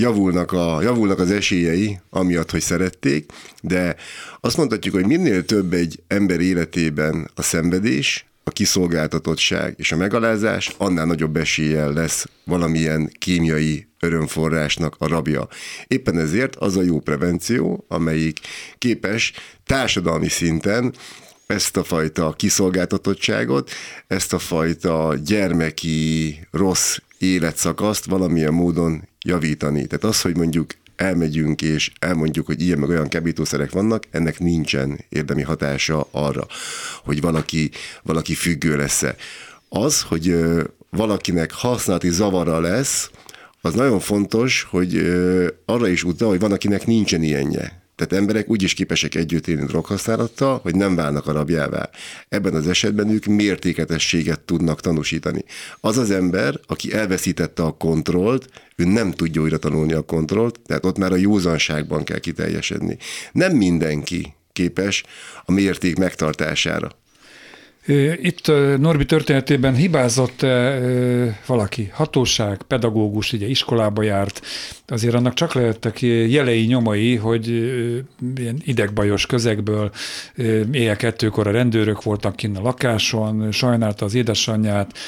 javulnak, 0.00 0.52
a, 0.52 0.82
javulnak 0.82 1.18
az 1.18 1.30
esélyei, 1.30 2.00
amiatt, 2.10 2.50
hogy 2.50 2.60
szerették, 2.60 3.32
de 3.62 3.96
azt 4.40 4.56
mondhatjuk, 4.56 4.94
hogy 4.94 5.06
minél 5.06 5.44
több 5.44 5.72
egy 5.72 6.02
ember 6.06 6.40
életében 6.40 7.30
a 7.34 7.42
szenvedés, 7.42 8.24
a 8.44 8.50
kiszolgáltatottság 8.50 9.74
és 9.76 9.92
a 9.92 9.96
megalázás, 9.96 10.74
annál 10.78 11.06
nagyobb 11.06 11.36
eséllyel 11.36 11.92
lesz 11.92 12.26
valamilyen 12.44 13.12
kémiai 13.18 13.86
örömforrásnak 14.00 14.94
a 14.98 15.06
rabja. 15.06 15.48
Éppen 15.86 16.18
ezért 16.18 16.56
az 16.56 16.76
a 16.76 16.82
jó 16.82 17.00
prevenció, 17.00 17.84
amelyik 17.88 18.38
képes 18.78 19.32
társadalmi 19.66 20.28
szinten 20.28 20.94
ezt 21.46 21.76
a 21.76 21.84
fajta 21.84 22.32
kiszolgáltatottságot, 22.32 23.70
ezt 24.06 24.32
a 24.32 24.38
fajta 24.38 25.14
gyermeki 25.24 26.40
rossz 26.50 26.98
életszakaszt 27.20 28.04
valamilyen 28.04 28.52
módon 28.52 29.08
javítani. 29.24 29.86
Tehát 29.86 30.04
az, 30.04 30.20
hogy 30.20 30.36
mondjuk 30.36 30.74
elmegyünk 30.96 31.62
és 31.62 31.92
elmondjuk, 31.98 32.46
hogy 32.46 32.62
ilyen 32.62 32.78
meg 32.78 32.88
olyan 32.88 33.08
kábítószerek 33.08 33.70
vannak, 33.70 34.04
ennek 34.10 34.38
nincsen 34.38 35.04
érdemi 35.08 35.42
hatása 35.42 36.08
arra, 36.10 36.46
hogy 37.04 37.20
valaki, 37.20 37.70
valaki 38.02 38.34
függő 38.34 38.76
lesz-e. 38.76 39.16
Az, 39.68 40.02
hogy 40.02 40.36
valakinek 40.90 41.52
használati 41.52 42.10
zavara 42.10 42.60
lesz, 42.60 43.10
az 43.60 43.74
nagyon 43.74 44.00
fontos, 44.00 44.66
hogy 44.70 44.96
arra 45.64 45.88
is 45.88 46.04
utal, 46.04 46.28
hogy 46.28 46.40
van, 46.40 46.52
akinek 46.52 46.86
nincsen 46.86 47.22
ilyenje. 47.22 47.79
Tehát 48.00 48.22
emberek 48.22 48.50
úgy 48.50 48.62
is 48.62 48.74
képesek 48.74 49.14
együtt 49.14 49.46
élni 49.46 49.64
droghasználattal, 49.64 50.58
hogy 50.62 50.74
nem 50.74 50.94
válnak 50.94 51.26
a 51.26 51.32
rabjává. 51.32 51.90
Ebben 52.28 52.54
az 52.54 52.68
esetben 52.68 53.08
ők 53.08 53.24
mértéketességet 53.24 54.40
tudnak 54.40 54.80
tanúsítani. 54.80 55.44
Az 55.80 55.98
az 55.98 56.10
ember, 56.10 56.60
aki 56.66 56.92
elveszítette 56.92 57.62
a 57.62 57.70
kontrollt, 57.70 58.48
ő 58.76 58.84
nem 58.84 59.10
tudja 59.10 59.42
újra 59.42 59.58
tanulni 59.58 59.92
a 59.92 60.02
kontrollt, 60.02 60.60
tehát 60.66 60.84
ott 60.84 60.98
már 60.98 61.12
a 61.12 61.16
józanságban 61.16 62.04
kell 62.04 62.18
kiteljesedni. 62.18 62.96
Nem 63.32 63.56
mindenki 63.56 64.34
képes 64.52 65.04
a 65.44 65.52
mérték 65.52 65.96
megtartására. 65.96 66.99
Itt 68.22 68.46
Norbi 68.78 69.04
történetében 69.04 69.74
hibázott 69.74 70.46
valaki, 71.46 71.90
hatóság, 71.92 72.62
pedagógus, 72.62 73.32
ugye 73.32 73.46
iskolába 73.46 74.02
járt, 74.02 74.40
azért 74.86 75.14
annak 75.14 75.34
csak 75.34 75.54
lehettek 75.54 76.00
jelei, 76.02 76.64
nyomai, 76.64 77.16
hogy 77.16 77.48
ilyen 78.36 78.60
idegbajos 78.64 79.26
közegből 79.26 79.90
éjjel 80.72 80.96
kettőkor 80.96 81.46
a 81.46 81.50
rendőrök 81.50 82.02
voltak 82.02 82.36
kinn 82.36 82.56
a 82.56 82.62
lakáson, 82.62 83.52
sajnálta 83.52 84.04
az 84.04 84.14
édesanyját, 84.14 84.98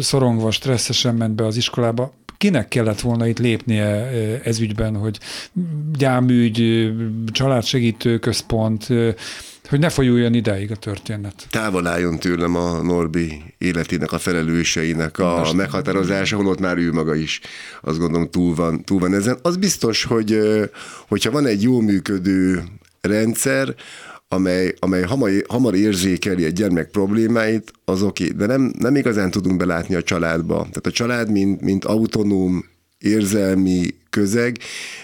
szorongva, 0.00 0.50
stresszesen 0.50 1.14
ment 1.14 1.34
be 1.34 1.44
az 1.46 1.56
iskolába. 1.56 2.12
Kinek 2.36 2.68
kellett 2.68 3.00
volna 3.00 3.26
itt 3.26 3.38
lépnie 3.38 4.10
ez 4.44 4.60
ügyben, 4.60 4.96
hogy 4.96 5.18
gyámügy, 5.98 6.90
családsegítő 7.32 8.18
központ, 8.18 8.88
hogy 9.68 9.78
ne 9.78 9.88
folyuljon 9.88 10.34
ideig 10.34 10.70
a 10.70 10.76
történet. 10.76 11.46
Távol 11.50 11.86
álljon 11.86 12.18
tőlem 12.18 12.54
a 12.56 12.82
Norbi 12.82 13.42
életének, 13.58 14.12
a 14.12 14.18
felelőseinek 14.18 15.18
a 15.18 15.36
Most 15.38 15.52
meghatározása, 15.52 16.36
holott 16.36 16.60
már 16.60 16.76
ő 16.76 16.92
maga 16.92 17.14
is 17.14 17.40
azt 17.80 17.98
gondolom 17.98 18.30
túl 18.30 18.54
van, 18.54 18.84
túl 18.84 18.98
van 18.98 19.14
ezen. 19.14 19.38
Az 19.42 19.56
biztos, 19.56 20.04
hogy 20.04 20.38
hogyha 21.08 21.30
van 21.30 21.46
egy 21.46 21.62
jó 21.62 21.80
működő 21.80 22.64
rendszer, 23.00 23.74
amely, 24.28 24.74
amely 24.78 25.02
hamar, 25.02 25.30
hamar 25.48 25.74
érzékeli 25.74 26.44
egy 26.44 26.52
gyermek 26.52 26.90
problémáit, 26.90 27.72
az 27.84 28.02
oké, 28.02 28.28
de 28.28 28.46
nem, 28.46 28.72
nem 28.78 28.96
igazán 28.96 29.30
tudunk 29.30 29.56
belátni 29.56 29.94
a 29.94 30.02
családba. 30.02 30.56
Tehát 30.56 30.86
a 30.86 30.90
család, 30.90 31.30
mint, 31.30 31.60
mint 31.60 31.84
autonóm 31.84 32.64
érzelmi 32.98 33.94
közeg, 34.10 34.58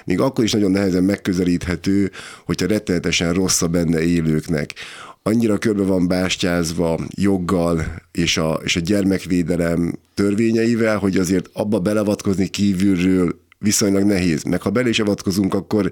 még 0.04 0.20
akkor 0.20 0.44
is 0.44 0.52
nagyon 0.52 0.70
nehezen 0.70 1.04
megközelíthető, 1.04 2.10
hogyha 2.44 2.66
rettenetesen 2.66 3.32
rossz 3.32 3.62
a 3.62 3.68
benne 3.68 4.02
élőknek. 4.02 4.74
Annyira 5.22 5.58
körbe 5.58 5.82
van 5.82 6.08
bástyázva 6.08 6.98
joggal 7.14 8.02
és 8.12 8.36
a, 8.36 8.60
és 8.64 8.76
a 8.76 8.80
gyermekvédelem 8.80 9.98
törvényeivel, 10.14 10.98
hogy 10.98 11.16
azért 11.16 11.50
abba 11.52 11.78
belevatkozni 11.78 12.48
kívülről 12.48 13.42
viszonylag 13.58 14.02
nehéz. 14.02 14.42
Meg 14.42 14.62
ha 14.62 14.70
bele 14.70 14.88
is 14.88 15.00
avatkozunk, 15.00 15.54
akkor 15.54 15.90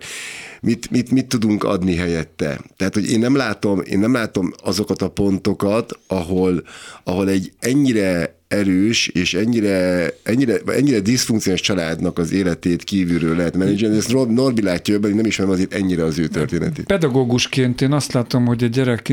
mit, 0.61 0.91
mit, 0.91 1.11
mit 1.11 1.27
tudunk 1.27 1.65
adni 1.65 1.95
helyette? 1.95 2.61
Tehát, 2.77 2.95
hogy 2.95 3.11
én 3.11 3.19
nem 3.19 3.37
látom, 3.37 3.81
én 3.81 3.99
nem 3.99 4.13
látom 4.13 4.53
azokat 4.63 5.03
a 5.03 5.09
pontokat, 5.09 5.99
ahol, 6.07 6.63
ahol 7.05 7.29
egy 7.29 7.53
ennyire 7.59 8.42
erős 8.53 9.09
és 9.09 9.35
ennyire, 9.35 10.09
ennyire, 10.23 10.57
ennyire 10.67 11.01
diszfunkciós 11.01 11.61
családnak 11.61 12.19
az 12.19 12.33
életét 12.33 12.85
kívülről 12.85 13.37
lehet 13.37 13.57
menedzselni. 13.57 13.97
Ezt 13.97 14.29
Norbi 14.29 14.63
látja 14.63 14.95
jobban, 14.95 15.11
nem 15.11 15.25
ismerem 15.25 15.53
azért 15.53 15.75
ennyire 15.75 16.05
az 16.05 16.19
ő 16.19 16.27
történetét. 16.27 16.87
Pedagógusként 16.87 17.81
én 17.81 17.93
azt 17.93 18.13
látom, 18.13 18.47
hogy 18.47 18.65
a 18.65 18.67
gyerek 18.67 19.13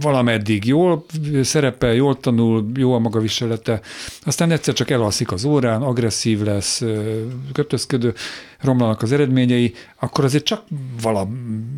valameddig 0.00 0.64
jól 0.64 1.06
szerepel, 1.42 1.94
jól 1.94 2.20
tanul, 2.20 2.70
jó 2.74 2.92
a 2.92 2.98
magaviselete, 2.98 3.80
aztán 4.22 4.50
egyszer 4.50 4.74
csak 4.74 4.90
elalszik 4.90 5.32
az 5.32 5.44
órán, 5.44 5.82
agresszív 5.82 6.42
lesz, 6.42 6.82
kötözködő, 7.52 8.14
romlanak 8.60 9.02
az 9.02 9.12
eredményei, 9.12 9.74
akkor 9.98 10.24
azért 10.24 10.44
csak 10.44 10.62
vala 11.02 11.28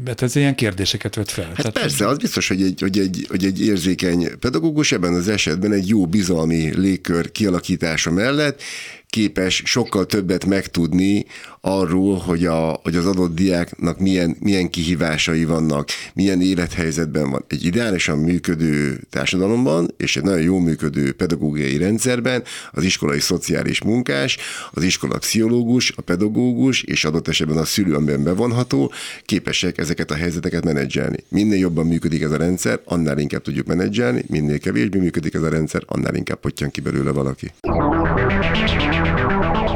mert 0.05 0.23
ez 0.23 0.37
ilyen 0.37 0.55
kérdéseket 0.55 1.15
vet 1.15 1.31
fel. 1.31 1.45
Hát 1.45 1.57
Tehát, 1.57 1.73
persze, 1.73 2.07
az 2.07 2.19
biztos, 2.19 2.49
hogy 2.49 2.63
egy, 2.63 2.81
hogy, 2.81 2.99
egy, 2.99 3.27
hogy 3.29 3.45
egy 3.45 3.61
érzékeny 3.61 4.39
pedagógus 4.41 4.93
ebben 4.93 5.15
az 5.15 5.29
esetben 5.29 5.73
egy 5.73 5.89
jó 5.89 6.07
bizalmi 6.07 6.79
légkör 6.79 7.33
kialakítása 7.33 8.11
mellett 8.11 8.63
képes 9.11 9.63
sokkal 9.65 10.07
többet 10.07 10.45
megtudni 10.45 11.27
arról, 11.69 12.17
hogy, 12.17 12.47
a, 12.47 12.81
hogy 12.83 12.97
az 12.97 13.07
adott 13.07 13.35
diáknak 13.35 13.99
milyen, 13.99 14.37
milyen 14.41 14.71
kihívásai 14.71 15.45
vannak, 15.45 15.89
milyen 16.15 16.41
élethelyzetben 16.41 17.31
van. 17.31 17.45
Egy 17.49 17.65
ideálisan 17.65 18.19
működő 18.19 19.01
társadalomban 19.11 19.95
és 19.97 20.17
egy 20.17 20.23
nagyon 20.23 20.43
jó 20.43 20.59
működő 20.59 21.13
pedagógiai 21.13 21.77
rendszerben 21.77 22.43
az 22.73 22.85
iskolai 22.85 23.21
szociális 23.21 23.83
munkás, 23.83 24.39
az 24.73 24.83
iskola 24.83 25.19
pszichológus, 25.19 25.93
a 25.97 26.03
pedagógus 26.03 26.83
és 26.83 27.05
adott 27.05 27.29
esetben 27.29 27.57
a 27.57 27.65
szülő, 27.65 27.95
amiben 27.95 28.23
bevonható, 28.23 28.93
képesek 29.25 29.79
ezeket 29.79 30.11
a 30.11 30.15
helyzeteket 30.15 30.65
menedzselni. 30.65 31.17
Minél 31.29 31.59
jobban 31.59 31.87
működik 31.87 32.23
ez 32.23 32.31
a 32.31 32.37
rendszer, 32.37 32.81
annál 32.85 33.19
inkább 33.19 33.43
tudjuk 33.43 33.67
menedzselni, 33.67 34.25
minél 34.29 34.59
kevésbé 34.59 34.99
működik 34.99 35.35
ez 35.35 35.43
a 35.43 35.49
rendszer, 35.49 35.83
annál 35.87 36.15
inkább 36.15 36.41
potyan 36.41 36.71
ki 36.71 36.81
belőle 36.81 37.11
valaki. 37.11 37.53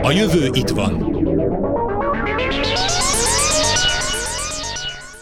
A 0.02 0.11
jövő 0.11 0.48
itt 0.52 0.68
van. 0.68 1.21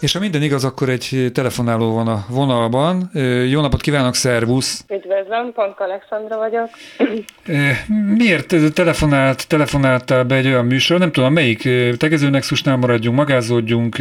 És 0.00 0.12
ha 0.12 0.18
minden 0.18 0.42
igaz, 0.42 0.64
akkor 0.64 0.88
egy 0.88 1.30
telefonáló 1.34 1.94
van 1.94 2.08
a 2.08 2.24
vonalban. 2.28 3.10
Jó 3.48 3.60
napot 3.60 3.80
kívánok, 3.80 4.14
szervusz! 4.14 4.84
Üdvözlöm, 4.88 5.52
Pont 5.52 5.74
Alexandra 5.78 6.36
vagyok. 6.36 6.68
Miért 8.16 8.74
telefonált, 8.74 9.48
telefonáltál 9.48 10.24
be 10.24 10.34
egy 10.34 10.46
olyan 10.46 10.64
műsor? 10.64 10.98
Nem 10.98 11.12
tudom, 11.12 11.32
melyik 11.32 11.68
tegezőnexusnál 11.96 12.76
maradjunk, 12.76 13.16
magázódjunk, 13.16 13.98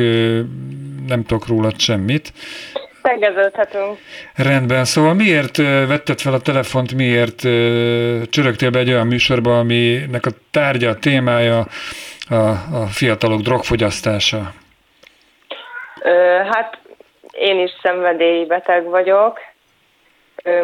nem 1.08 1.24
tudok 1.26 1.48
róla 1.48 1.72
semmit. 1.78 2.34
Tegeződhetünk. 3.02 3.98
Rendben, 4.36 4.86
szóval 4.86 5.14
miért 5.14 5.58
vetted 5.88 6.20
fel 6.20 6.34
a 6.34 6.40
telefont, 6.40 6.94
miért 6.94 7.40
csörögtél 8.30 8.70
be 8.70 8.80
egy 8.80 8.90
olyan 8.90 9.08
műsorba, 9.08 9.60
aminek 9.60 10.26
a 10.26 10.32
tárgya, 10.52 10.90
a 10.90 10.96
témája 10.96 11.68
a, 12.30 12.36
a 12.36 12.88
fiatalok 12.90 13.42
drogfogyasztása? 13.42 14.54
Hát 16.52 16.78
én 17.32 17.60
is 17.60 17.72
szenvedélybeteg 17.82 18.84
vagyok, 18.84 19.40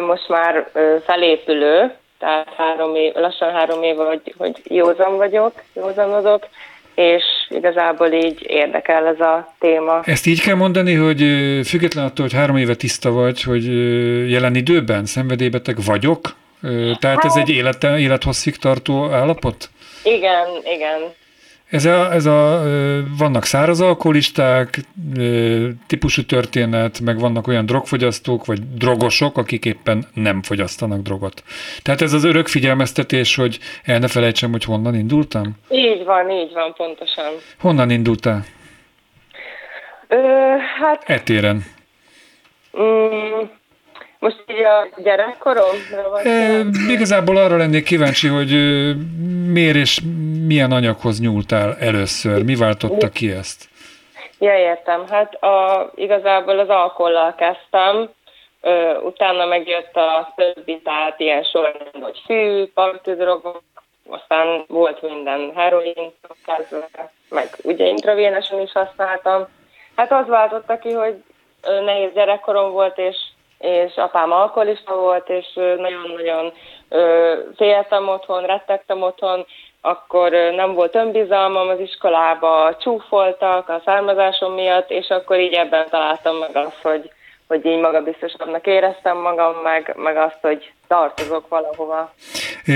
most 0.06 0.28
már 0.28 0.70
felépülő, 1.04 1.94
tehát 2.18 2.54
három 2.56 2.94
év, 2.94 3.14
lassan 3.14 3.52
három 3.52 3.82
év, 3.82 3.96
hogy, 3.96 4.34
hogy 4.38 4.60
józan 4.64 5.16
vagyok, 5.16 5.52
józanodok, 5.72 6.46
és 6.94 7.24
igazából 7.48 8.12
így 8.12 8.44
érdekel 8.46 9.06
ez 9.06 9.20
a 9.20 9.54
téma. 9.58 10.00
Ezt 10.04 10.26
így 10.26 10.42
kell 10.42 10.54
mondani, 10.54 10.94
hogy 10.94 11.18
független 11.64 12.04
attól, 12.04 12.24
hogy 12.24 12.34
három 12.34 12.56
éve 12.56 12.74
tiszta 12.74 13.10
vagy, 13.10 13.42
hogy 13.42 13.64
jelen 14.30 14.54
időben 14.54 15.04
szenvedélybeteg 15.04 15.76
vagyok, 15.86 16.20
tehát 17.00 17.24
ez 17.24 17.36
egy 17.36 17.50
élet, 17.50 17.84
élethosszig 17.84 18.56
tartó 18.56 19.10
állapot? 19.10 19.70
Igen, 20.04 20.46
igen. 20.74 21.00
Ez 21.70 21.84
a, 21.84 22.12
ez 22.12 22.26
a, 22.26 22.62
vannak 23.18 23.44
száraz 23.44 23.80
alkoholisták, 23.80 24.78
típusú 25.86 26.22
történet, 26.22 27.00
meg 27.00 27.18
vannak 27.18 27.46
olyan 27.46 27.66
drogfogyasztók, 27.66 28.44
vagy 28.44 28.74
drogosok, 28.74 29.38
akik 29.38 29.64
éppen 29.64 30.06
nem 30.14 30.42
fogyasztanak 30.42 31.02
drogot. 31.02 31.42
Tehát 31.82 32.00
ez 32.00 32.12
az 32.12 32.24
örök 32.24 32.46
figyelmeztetés, 32.46 33.36
hogy 33.36 33.58
el 33.84 33.98
ne 33.98 34.08
felejtsem, 34.08 34.50
hogy 34.50 34.64
honnan 34.64 34.94
indultam? 34.94 35.56
Így 35.70 36.04
van, 36.04 36.30
így 36.30 36.52
van, 36.52 36.74
pontosan. 36.76 37.32
Honnan 37.58 37.90
indultál? 37.90 38.44
Ö, 40.08 40.16
hát... 40.80 41.02
Etéren. 41.06 41.64
Mm, 42.80 43.42
most 44.18 44.44
így 44.46 44.62
a 44.62 44.88
gyerekkoromra 45.02 46.10
vagy? 46.10 46.26
E, 46.26 46.60
igazából 46.88 47.36
arra 47.36 47.56
lennék 47.56 47.84
kíváncsi, 47.84 48.28
hogy 48.28 48.50
miért 49.52 49.76
és 49.76 50.00
milyen 50.46 50.72
anyaghoz 50.72 51.20
nyúltál 51.20 51.76
először? 51.80 52.44
Mi 52.44 52.54
váltotta 52.54 53.08
ki 53.08 53.30
ezt? 53.30 53.68
Ja, 54.38 54.58
értem. 54.58 55.04
Hát 55.08 55.34
a, 55.34 55.90
igazából 55.94 56.58
az 56.58 56.68
alkohollal 56.68 57.34
kezdtem, 57.34 58.10
ö, 58.60 58.98
utána 58.98 59.44
megjött 59.44 59.96
a 59.96 60.32
többi, 60.36 60.80
tehát 60.84 61.20
ilyen 61.20 61.42
sor, 61.42 61.90
hogy 62.00 62.22
fű, 62.26 62.66
partidrogok, 62.66 63.62
aztán 64.08 64.64
volt 64.68 65.02
minden 65.02 65.52
heroin, 65.54 66.12
meg 67.28 67.48
ugye 67.62 67.86
intravénesen 67.86 68.60
is 68.60 68.72
használtam. 68.72 69.46
Hát 69.96 70.12
az 70.12 70.26
váltotta 70.26 70.78
ki, 70.78 70.92
hogy 70.92 71.22
nehéz 71.84 72.12
gyerekkorom 72.12 72.70
volt, 72.70 72.98
és 72.98 73.16
és 73.58 73.96
apám 73.96 74.32
alkoholista 74.32 74.94
volt, 74.94 75.28
és 75.28 75.46
nagyon-nagyon 75.54 76.52
féltem 77.56 78.08
otthon, 78.08 78.46
rettegtem 78.46 79.02
otthon, 79.02 79.46
akkor 79.80 80.30
nem 80.30 80.74
volt 80.74 80.94
önbizalmam 80.94 81.68
az 81.68 81.80
iskolába, 81.80 82.76
csúfoltak 82.80 83.68
a 83.68 83.82
származásom 83.84 84.52
miatt, 84.52 84.90
és 84.90 85.08
akkor 85.08 85.40
így 85.40 85.52
ebben 85.52 85.86
találtam 85.90 86.36
meg 86.36 86.56
azt, 86.56 86.80
hogy, 86.82 87.10
hogy 87.48 87.66
így 87.66 87.80
magabiztosabbnak 87.80 88.66
éreztem 88.66 89.16
magam, 89.16 89.54
meg, 89.62 89.94
meg 89.96 90.16
azt, 90.16 90.38
hogy 90.40 90.72
tartozok 90.88 91.48
valahova. 91.48 92.14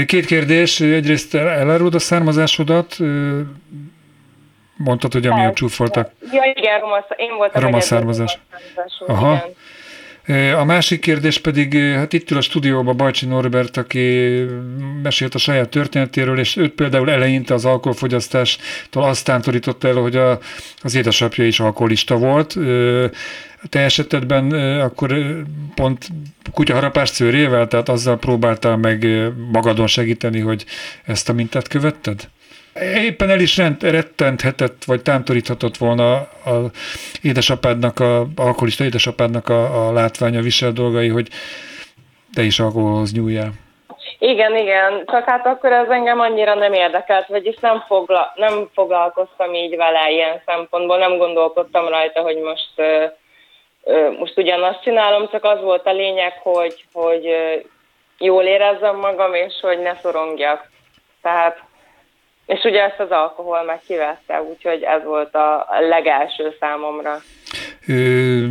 Két 0.06 0.26
kérdés. 0.26 0.80
Egyrészt 0.80 1.34
elárulod 1.34 1.94
a 1.94 1.98
származásodat, 1.98 2.96
mondtad, 4.76 5.12
hogy 5.12 5.26
amiatt 5.26 5.54
csúfoltak. 5.54 6.10
Ja, 6.32 6.52
igen, 6.54 6.80
roma, 6.80 7.06
én 7.16 7.36
voltam 7.36 7.62
roma 7.62 7.80
származás. 7.80 8.38
Aha. 9.06 9.32
Igen. 9.32 9.54
A 10.56 10.64
másik 10.64 11.00
kérdés 11.00 11.38
pedig, 11.38 11.74
hát 11.76 12.12
itt 12.12 12.30
ül 12.30 12.36
a 12.36 12.40
stúdióban 12.40 12.96
Bajcsi 12.96 13.26
Norbert, 13.26 13.76
aki 13.76 14.28
mesélt 15.02 15.34
a 15.34 15.38
saját 15.38 15.68
történetéről, 15.68 16.38
és 16.38 16.56
őt 16.56 16.72
például 16.72 17.10
eleinte 17.10 17.54
az 17.54 17.64
alkoholfogyasztástól 17.64 19.02
azt 19.02 19.24
tántorította 19.24 19.88
el, 19.88 19.94
hogy 19.94 20.16
a, 20.16 20.38
az 20.82 20.94
édesapja 20.94 21.46
is 21.46 21.60
alkoholista 21.60 22.16
volt. 22.16 22.56
Te 23.68 23.80
esetedben 23.80 24.52
akkor 24.80 25.14
pont 25.74 26.08
kutyaharapás 26.52 27.08
szőrével, 27.08 27.68
tehát 27.68 27.88
azzal 27.88 28.18
próbáltál 28.18 28.76
meg 28.76 29.06
magadon 29.52 29.86
segíteni, 29.86 30.40
hogy 30.40 30.64
ezt 31.04 31.28
a 31.28 31.32
mintát 31.32 31.68
követted? 31.68 32.28
Éppen 33.04 33.30
el 33.30 33.40
is 33.40 33.56
rend, 33.56 33.82
rettenthetett, 33.82 34.84
vagy 34.84 35.02
tántoríthatott 35.02 35.76
volna 35.76 36.14
a 36.14 36.70
édesapádnak, 37.22 38.00
a 38.00 38.26
alkoholista 38.36 38.84
édesapádnak 38.84 39.48
a, 39.48 39.86
a 39.86 39.92
látványa 39.92 40.40
visel 40.40 40.72
dolgai, 40.72 41.08
hogy 41.08 41.28
te 42.34 42.42
is 42.42 42.60
alkoholhoz 42.60 43.12
nyúljál. 43.12 43.50
Igen, 44.18 44.56
igen, 44.56 45.04
csak 45.06 45.24
hát 45.24 45.46
akkor 45.46 45.72
ez 45.72 45.88
engem 45.88 46.20
annyira 46.20 46.54
nem 46.54 46.72
érdekelt, 46.72 47.26
vagyis 47.26 47.56
nem, 47.60 47.84
fogla, 47.86 48.32
nem 48.34 48.68
foglalkoztam 48.74 49.54
így 49.54 49.76
vele 49.76 50.10
ilyen 50.10 50.42
szempontból, 50.46 50.98
nem 50.98 51.16
gondolkodtam 51.16 51.88
rajta, 51.88 52.20
hogy 52.20 52.36
most, 52.36 52.72
most 54.18 54.38
ugyanazt 54.38 54.82
csinálom, 54.82 55.28
csak 55.30 55.44
az 55.44 55.60
volt 55.60 55.86
a 55.86 55.92
lényeg, 55.92 56.32
hogy, 56.42 56.84
hogy 56.92 57.36
jól 58.18 58.44
érezzem 58.44 58.96
magam, 58.96 59.34
és 59.34 59.54
hogy 59.60 59.78
ne 59.78 59.94
szorongjak. 59.94 60.70
Tehát 61.22 61.62
és 62.50 62.64
ugye 62.64 62.82
ezt 62.82 63.00
az 63.00 63.10
alkohol 63.10 63.62
meg 63.62 63.80
kivette, 63.86 64.42
úgyhogy 64.42 64.82
ez 64.82 65.04
volt 65.04 65.34
a 65.34 65.66
legelső 65.88 66.56
számomra. 66.60 67.16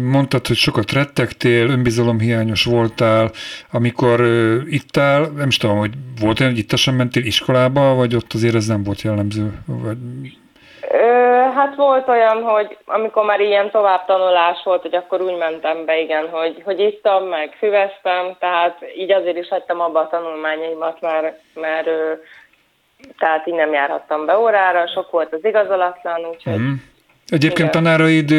Mondtad, 0.02 0.48
hogy 0.48 0.56
sokat 0.56 0.92
rettegtél, 0.92 1.70
önbizalomhiányos 1.70 2.64
voltál, 2.64 3.30
amikor 3.72 4.20
ittál, 4.66 5.22
nem 5.36 5.48
is 5.48 5.58
tudom, 5.58 5.78
hogy 5.78 5.92
volt 6.22 6.40
olyan, 6.40 6.52
hogy 6.52 6.62
ittasan 6.62 6.94
mentél 6.94 7.26
iskolába, 7.26 7.96
vagy 7.96 8.16
ott 8.16 8.34
azért 8.34 8.56
ez 8.56 8.66
nem 8.66 8.84
volt 8.84 9.02
jellemző? 9.02 9.52
Vagy... 9.66 9.98
Hát 11.56 11.76
volt 11.76 12.08
olyan, 12.08 12.42
hogy 12.42 12.78
amikor 12.86 13.26
már 13.26 13.40
ilyen 13.40 13.72
továbbtanulás 13.72 14.62
volt, 14.64 14.82
hogy 14.82 14.96
akkor 14.96 15.22
úgy 15.22 15.38
mentem 15.38 15.86
be, 15.86 16.00
igen, 16.00 16.30
hogy, 16.30 16.62
hogy 16.64 16.80
ittam, 16.80 17.24
meg 17.24 17.56
füveztem, 17.58 18.36
tehát 18.40 18.78
így 18.98 19.12
azért 19.12 19.38
is 19.38 19.48
hagytam 19.48 19.80
abba 19.80 20.00
a 20.00 20.08
tanulmányaimat, 20.08 21.02
mert, 21.02 21.40
mert 21.54 21.90
tehát 23.18 23.48
így 23.48 23.54
nem 23.54 23.74
járhattam 23.74 24.26
be 24.26 24.38
órára, 24.38 24.88
sok 24.88 25.12
volt 25.12 25.34
az 25.34 25.46
igazolatlan, 25.46 26.26
úgyhogy... 26.26 26.60
Mm. 26.60 26.74
Egyébként 27.28 27.70
Igen. 27.70 27.84
tanáraid 27.84 28.34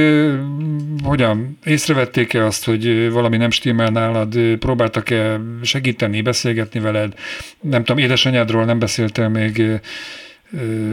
hogyan 1.04 1.58
észrevették-e 1.64 2.44
azt, 2.44 2.64
hogy 2.64 3.12
valami 3.12 3.36
nem 3.36 3.50
stimmel 3.50 3.88
nálad, 3.88 4.34
próbáltak-e 4.58 5.36
segíteni, 5.62 6.22
beszélgetni 6.22 6.80
veled? 6.80 7.12
Nem 7.60 7.84
tudom, 7.84 8.02
édesanyádról 8.02 8.64
nem 8.64 8.78
beszéltél 8.78 9.28
még, 9.28 9.58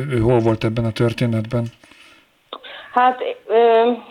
ő 0.09 0.19
hol 0.21 0.39
volt 0.39 0.63
ebben 0.63 0.85
a 0.85 0.91
történetben? 0.91 1.65
Hát 2.93 3.21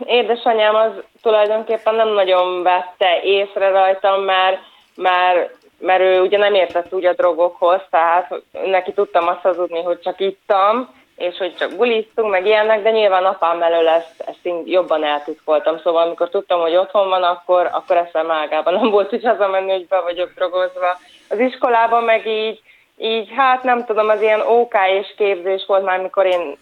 édesanyám 0.07 0.75
az 0.75 0.90
tulajdonképpen 1.23 1.95
nem 1.95 2.09
nagyon 2.09 2.62
vette 2.62 3.21
észre 3.23 3.69
rajtam, 3.69 4.23
mert 4.23 4.59
már 4.97 5.51
mert 5.87 6.01
ő 6.01 6.20
ugye 6.20 6.38
nem 6.38 6.55
értett 6.55 6.92
úgy 6.92 7.05
a 7.05 7.12
drogokhoz, 7.12 7.81
tehát 7.90 8.35
neki 8.64 8.92
tudtam 8.92 9.29
azt 9.29 9.40
hazudni, 9.40 9.83
hogy 9.83 10.01
csak 10.01 10.20
ittam, 10.20 10.94
és 11.16 11.37
hogy 11.37 11.55
csak 11.57 11.77
buliztunk, 11.77 12.31
meg 12.31 12.46
ilyenek, 12.46 12.83
de 12.83 12.90
nyilván 12.90 13.25
apám 13.25 13.62
elől 13.62 13.88
ezt, 13.88 14.25
ezt 14.27 14.55
jobban 14.64 15.05
eltitkoltam. 15.05 15.79
Szóval 15.79 16.03
amikor 16.03 16.29
tudtam, 16.29 16.61
hogy 16.61 16.77
otthon 16.77 17.09
van, 17.09 17.22
akkor, 17.22 17.68
akkor 17.72 17.96
eszem 17.96 18.31
ágában 18.31 18.75
nem 18.75 18.90
volt, 18.90 19.11
hogy 19.11 19.25
hazamenni, 19.25 19.70
hogy 19.70 19.87
be 19.87 20.01
vagyok 20.01 20.33
drogozva. 20.35 20.99
Az 21.29 21.38
iskolában 21.38 22.05
meg 22.05 22.27
így, 22.27 22.61
így 22.99 23.29
hát 23.37 23.62
nem 23.62 23.85
tudom, 23.85 24.09
az 24.09 24.22
ilyen 24.22 24.40
OK 24.40 24.75
és 25.01 25.14
képzés 25.16 25.64
volt 25.66 25.85
már, 25.85 26.01
mikor 26.01 26.27
én 26.27 26.57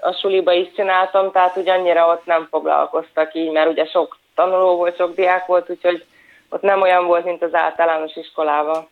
a 0.00 0.12
suliba 0.12 0.52
is 0.52 0.68
csináltam, 0.74 1.30
tehát 1.30 1.56
úgy 1.56 1.68
annyira 1.68 2.08
ott 2.08 2.24
nem 2.24 2.46
foglalkoztak 2.50 3.34
így, 3.34 3.50
mert 3.50 3.70
ugye 3.70 3.84
sok 3.84 4.18
tanuló 4.34 4.76
volt, 4.76 4.96
sok 4.96 5.14
diák 5.14 5.46
volt, 5.46 5.70
úgyhogy 5.70 6.04
ott 6.50 6.62
nem 6.62 6.80
olyan 6.80 7.06
volt, 7.06 7.24
mint 7.24 7.42
az 7.42 7.54
általános 7.54 8.16
iskolában. 8.16 8.88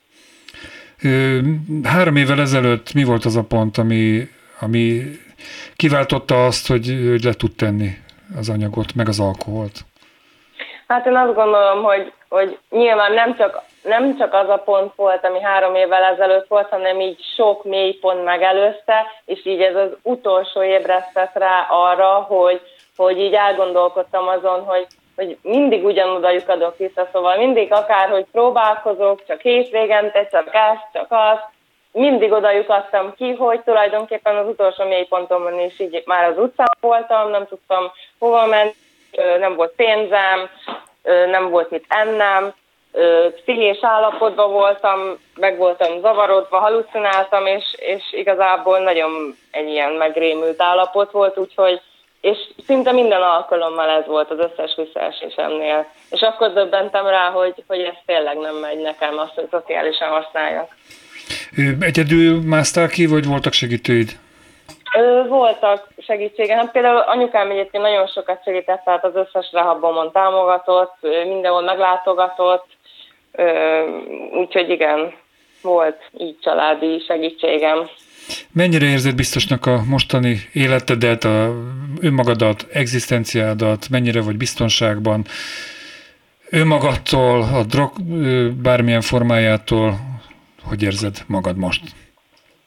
Három 1.82 2.16
évvel 2.16 2.40
ezelőtt 2.40 2.92
mi 2.94 3.04
volt 3.04 3.24
az 3.24 3.36
a 3.36 3.44
pont, 3.48 3.78
ami, 3.78 4.28
ami 4.60 5.02
kiváltotta 5.76 6.46
azt, 6.46 6.68
hogy, 6.68 6.86
hogy 7.08 7.22
le 7.24 7.32
tud 7.32 7.56
tenni 7.56 7.88
az 8.38 8.48
anyagot, 8.48 8.94
meg 8.94 9.08
az 9.08 9.20
alkoholt? 9.20 9.80
Hát 10.88 11.06
én 11.06 11.16
azt 11.16 11.34
gondolom, 11.34 11.82
hogy, 11.82 12.12
hogy 12.28 12.58
nyilván 12.70 13.12
nem 13.12 13.36
csak, 13.36 13.62
nem 13.82 14.18
csak 14.18 14.34
az 14.34 14.48
a 14.48 14.56
pont 14.56 14.92
volt, 14.96 15.24
ami 15.24 15.40
három 15.40 15.74
évvel 15.74 16.02
ezelőtt 16.02 16.48
volt, 16.48 16.68
hanem 16.68 17.00
így 17.00 17.20
sok 17.36 17.64
mély 17.64 17.92
pont 17.92 18.24
megelőzte, 18.24 19.06
és 19.24 19.46
így 19.46 19.60
ez 19.60 19.74
az 19.74 19.90
utolsó 20.02 20.62
ébresztett 20.62 21.34
rá 21.34 21.66
arra, 21.70 22.14
hogy, 22.14 22.60
hogy 22.96 23.18
így 23.18 23.32
elgondolkodtam 23.32 24.28
azon, 24.28 24.64
hogy 24.64 24.86
hogy 25.18 25.38
mindig 25.42 25.84
ugyanoda 25.84 26.30
lyukadok 26.30 26.76
vissza, 26.76 27.08
szóval 27.12 27.36
mindig 27.36 27.72
akár, 27.72 28.08
hogy 28.08 28.26
próbálkozok, 28.32 29.26
csak 29.26 29.40
hétvégente, 29.40 30.26
csak 30.26 30.54
ezt, 30.54 30.86
csak 30.92 31.06
azt, 31.08 31.44
mindig 31.92 32.32
oda 32.32 32.50
lyukadtam 32.50 33.14
ki, 33.16 33.32
hogy 33.32 33.60
tulajdonképpen 33.60 34.36
az 34.36 34.46
utolsó 34.46 34.84
mélypontomon 34.84 35.60
is 35.60 35.80
így 35.80 36.02
már 36.06 36.24
az 36.24 36.38
utcán 36.38 36.68
voltam, 36.80 37.30
nem 37.30 37.46
tudtam 37.46 37.90
hova 38.18 38.46
menni, 38.46 38.74
nem 39.38 39.54
volt 39.54 39.72
pénzem, 39.76 40.48
nem 41.30 41.50
volt 41.50 41.70
mit 41.70 41.84
ennem, 41.88 42.52
pszichés 43.34 43.78
állapotban 43.80 44.52
voltam, 44.52 45.18
meg 45.34 45.56
voltam 45.56 46.00
zavarodva, 46.00 46.58
halucináltam, 46.58 47.46
és, 47.46 47.64
és 47.76 48.02
igazából 48.10 48.78
nagyon 48.78 49.36
egy 49.50 49.68
ilyen 49.68 49.92
megrémült 49.92 50.62
állapot 50.62 51.10
volt, 51.10 51.38
úgyhogy 51.38 51.80
és 52.20 52.38
szinte 52.66 52.92
minden 52.92 53.22
alkalommal 53.22 53.88
ez 53.88 54.06
volt 54.06 54.30
az 54.30 54.38
összes 54.38 54.74
visszaesésemnél. 54.76 55.86
És 56.10 56.20
akkor 56.20 56.52
döbbentem 56.52 57.06
rá, 57.06 57.30
hogy, 57.30 57.64
hogy 57.66 57.80
ez 57.80 57.94
tényleg 58.06 58.36
nem 58.36 58.54
megy 58.54 58.78
nekem, 58.78 59.18
azt, 59.18 59.34
hogy 59.34 59.46
szociálisan 59.50 60.08
használjak. 60.08 60.68
Egyedül 61.80 62.40
másztál 62.42 62.88
ki, 62.88 63.06
vagy 63.06 63.26
voltak 63.26 63.52
segítőid? 63.52 64.10
Voltak 65.28 65.86
segítsége. 65.98 66.54
Hát 66.54 66.72
például 66.72 66.98
anyukám 66.98 67.50
egyébként 67.50 67.82
nagyon 67.82 68.06
sokat 68.06 68.42
segített, 68.44 68.84
tehát 68.84 69.04
az 69.04 69.14
összes 69.14 69.52
rehabomon 69.52 70.12
támogatott, 70.12 70.94
mindenhol 71.24 71.62
meglátogatott, 71.62 72.66
úgyhogy 74.32 74.70
igen, 74.70 75.14
volt 75.62 76.02
így 76.18 76.38
családi 76.40 77.04
segítségem. 77.06 77.88
Mennyire 78.52 78.86
érzed 78.86 79.14
biztosnak 79.14 79.66
a 79.66 79.80
mostani 79.88 80.36
életedet, 80.52 81.24
a 81.24 81.52
önmagadat, 82.00 82.66
egzisztenciádat, 82.72 83.88
mennyire 83.90 84.22
vagy 84.22 84.36
biztonságban 84.36 85.24
önmagadtól, 86.50 87.42
a 87.42 87.62
drog 87.62 87.90
bármilyen 88.62 89.00
formájától, 89.00 89.94
hogy 90.68 90.82
érzed 90.82 91.16
magad 91.26 91.56
most? 91.56 91.82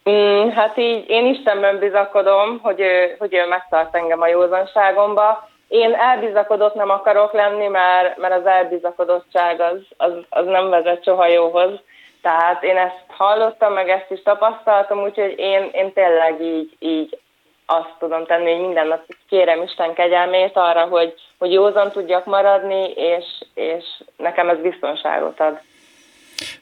Mm, 0.09 0.49
hát 0.49 0.77
így 0.77 1.09
én 1.09 1.25
Istenben 1.25 1.79
bizakodom, 1.79 2.59
hogy 2.61 2.79
ő, 2.79 3.15
hogy 3.19 3.33
ő 3.33 3.47
megtart 3.47 3.95
engem 3.95 4.21
a 4.21 4.27
józanságomba. 4.27 5.49
Én 5.67 5.93
elbizakodott 5.93 6.75
nem 6.75 6.89
akarok 6.89 7.33
lenni, 7.33 7.67
mert, 7.67 8.17
mert 8.17 8.33
az 8.33 8.45
elbizakodottság 8.45 9.61
az, 9.61 9.77
az, 9.97 10.11
az 10.29 10.45
nem 10.45 10.69
vezet 10.69 11.03
soha 11.03 11.27
jóhoz. 11.27 11.79
Tehát 12.21 12.63
én 12.63 12.77
ezt 12.77 13.03
hallottam, 13.07 13.73
meg 13.73 13.89
ezt 13.89 14.11
is 14.11 14.21
tapasztaltam, 14.23 14.99
úgyhogy 14.99 15.33
én, 15.37 15.69
én 15.73 15.93
tényleg 15.93 16.41
így, 16.41 16.75
így 16.79 17.19
azt 17.65 17.95
tudom 17.99 18.25
tenni, 18.25 18.51
hogy 18.51 18.61
minden 18.61 18.87
nap 18.87 19.03
kérem 19.29 19.61
Isten 19.61 19.93
kegyelmét 19.93 20.51
arra, 20.57 20.85
hogy, 20.85 21.13
hogy 21.37 21.51
józan 21.51 21.91
tudjak 21.91 22.25
maradni, 22.25 22.91
és, 22.95 23.25
és 23.53 23.83
nekem 24.17 24.49
ez 24.49 24.57
biztonságot 24.61 25.39
ad. 25.39 25.59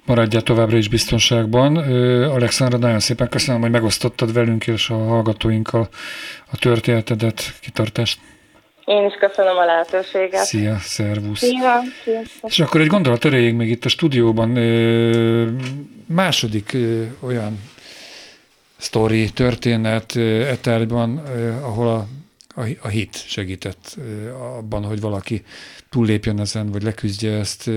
Maradja 0.06 0.42
továbbra 0.42 0.78
is 0.78 0.90
biztonságban. 0.90 1.78
Alexandra, 2.24 2.78
nagyon 2.78 3.00
szépen 3.00 3.30
köszönöm, 3.30 3.62
hogy 3.62 3.72
megosztottad 3.72 4.34
velünk 4.34 4.68
és 4.68 4.90
a 4.90 4.96
hallgatóinkkal 4.96 5.88
a 6.52 6.58
történetedet, 6.58 7.42
kitartást. 7.62 8.20
Én 8.90 9.06
is 9.06 9.14
köszönöm 9.14 9.58
a 9.58 9.66
lehetőséget. 9.66 10.44
Szia, 10.44 10.78
szervusz. 10.80 11.40
Szia, 11.40 11.82
sziasztok. 12.04 12.50
És 12.50 12.60
akkor 12.60 12.82
egy 12.82 12.88
gondolat 12.88 13.26
erejéig 13.26 13.54
még 13.54 13.70
itt 13.70 13.86
a 13.86 13.90
stúdióban. 13.90 14.50
Második 16.06 16.78
olyan 17.20 17.60
sztori, 18.78 19.30
történet 19.30 20.16
etárgyban, 20.48 21.18
ahol 21.62 21.88
a, 21.88 22.08
a, 22.62 22.68
a 22.82 22.88
hit 22.88 23.28
segített 23.28 23.98
abban, 24.58 24.84
hogy 24.84 25.02
valaki 25.02 25.44
túllépjen 25.90 26.40
ezen, 26.40 26.72
vagy 26.72 26.84
leküzdje 26.84 27.32
ezt. 27.32 27.70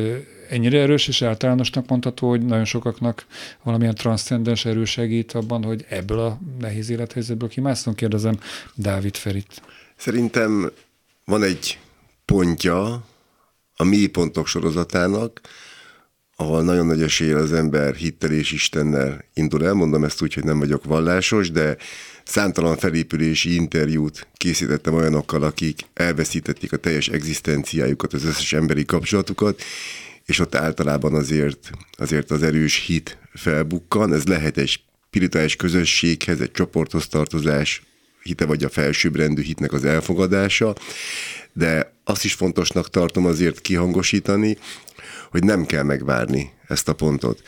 Ennyire 0.50 0.80
erős 0.80 1.08
és 1.08 1.22
általánosnak 1.22 1.88
mondható, 1.88 2.28
hogy 2.28 2.44
nagyon 2.44 2.64
sokaknak 2.64 3.26
valamilyen 3.62 3.94
transzcendens 3.94 4.64
erő 4.64 4.84
segít 4.84 5.32
abban, 5.32 5.64
hogy 5.64 5.84
ebből 5.88 6.18
a 6.18 6.38
nehéz 6.60 6.90
élethelyzetből 6.90 7.48
kimászunk, 7.48 7.96
kérdezem 7.96 8.38
Dávid 8.74 9.16
Ferit. 9.16 9.62
Szerintem 9.96 10.72
van 11.24 11.42
egy 11.42 11.78
pontja 12.24 13.04
a 13.76 13.84
mélypontok 13.84 14.46
sorozatának, 14.46 15.40
ahol 16.36 16.62
nagyon 16.62 16.86
nagy 16.86 17.02
esélye 17.02 17.36
az 17.36 17.52
ember 17.52 17.94
hittel 17.94 18.30
és 18.30 18.52
Istennel 18.52 19.24
indul 19.34 19.64
el. 19.64 19.72
Mondom 19.72 20.04
ezt 20.04 20.22
úgy, 20.22 20.34
hogy 20.34 20.44
nem 20.44 20.58
vagyok 20.58 20.84
vallásos, 20.84 21.50
de 21.50 21.76
számtalan 22.24 22.76
felépülési 22.76 23.54
interjút 23.54 24.26
készítettem 24.36 24.94
olyanokkal, 24.94 25.42
akik 25.42 25.80
elveszítették 25.94 26.72
a 26.72 26.76
teljes 26.76 27.08
egzisztenciájukat, 27.08 28.12
az 28.12 28.24
összes 28.24 28.52
emberi 28.52 28.84
kapcsolatukat, 28.84 29.62
és 30.24 30.38
ott 30.38 30.54
általában 30.54 31.14
azért, 31.14 31.70
azért 31.92 32.30
az 32.30 32.42
erős 32.42 32.76
hit 32.76 33.18
felbukkan. 33.34 34.12
Ez 34.12 34.24
lehet 34.24 34.56
egy 34.56 34.80
spirituális 35.08 35.56
közösséghez, 35.56 36.40
egy 36.40 36.52
csoporthoz 36.52 37.06
tartozás, 37.06 37.82
hite 38.22 38.46
vagy 38.46 38.64
a 38.64 38.68
felsőbbrendű 38.68 39.42
hitnek 39.42 39.72
az 39.72 39.84
elfogadása, 39.84 40.74
de 41.52 41.92
azt 42.04 42.24
is 42.24 42.32
fontosnak 42.32 42.90
tartom 42.90 43.26
azért 43.26 43.60
kihangosítani, 43.60 44.58
hogy 45.30 45.44
nem 45.44 45.66
kell 45.66 45.82
megvárni 45.82 46.50
ezt 46.68 46.88
a 46.88 46.92
pontot. 46.94 47.42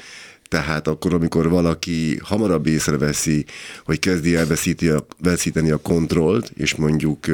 Tehát 0.49 0.89
akkor, 0.89 1.15
amikor 1.15 1.49
valaki 1.49 2.19
hamarabb 2.23 2.67
észreveszi, 2.67 3.45
hogy 3.85 3.99
kezdi 3.99 4.37
elveszíti 4.37 4.89
a, 4.89 5.07
veszíteni 5.19 5.71
a 5.71 5.77
kontrollt, 5.77 6.53
és 6.57 6.75
mondjuk 6.75 7.27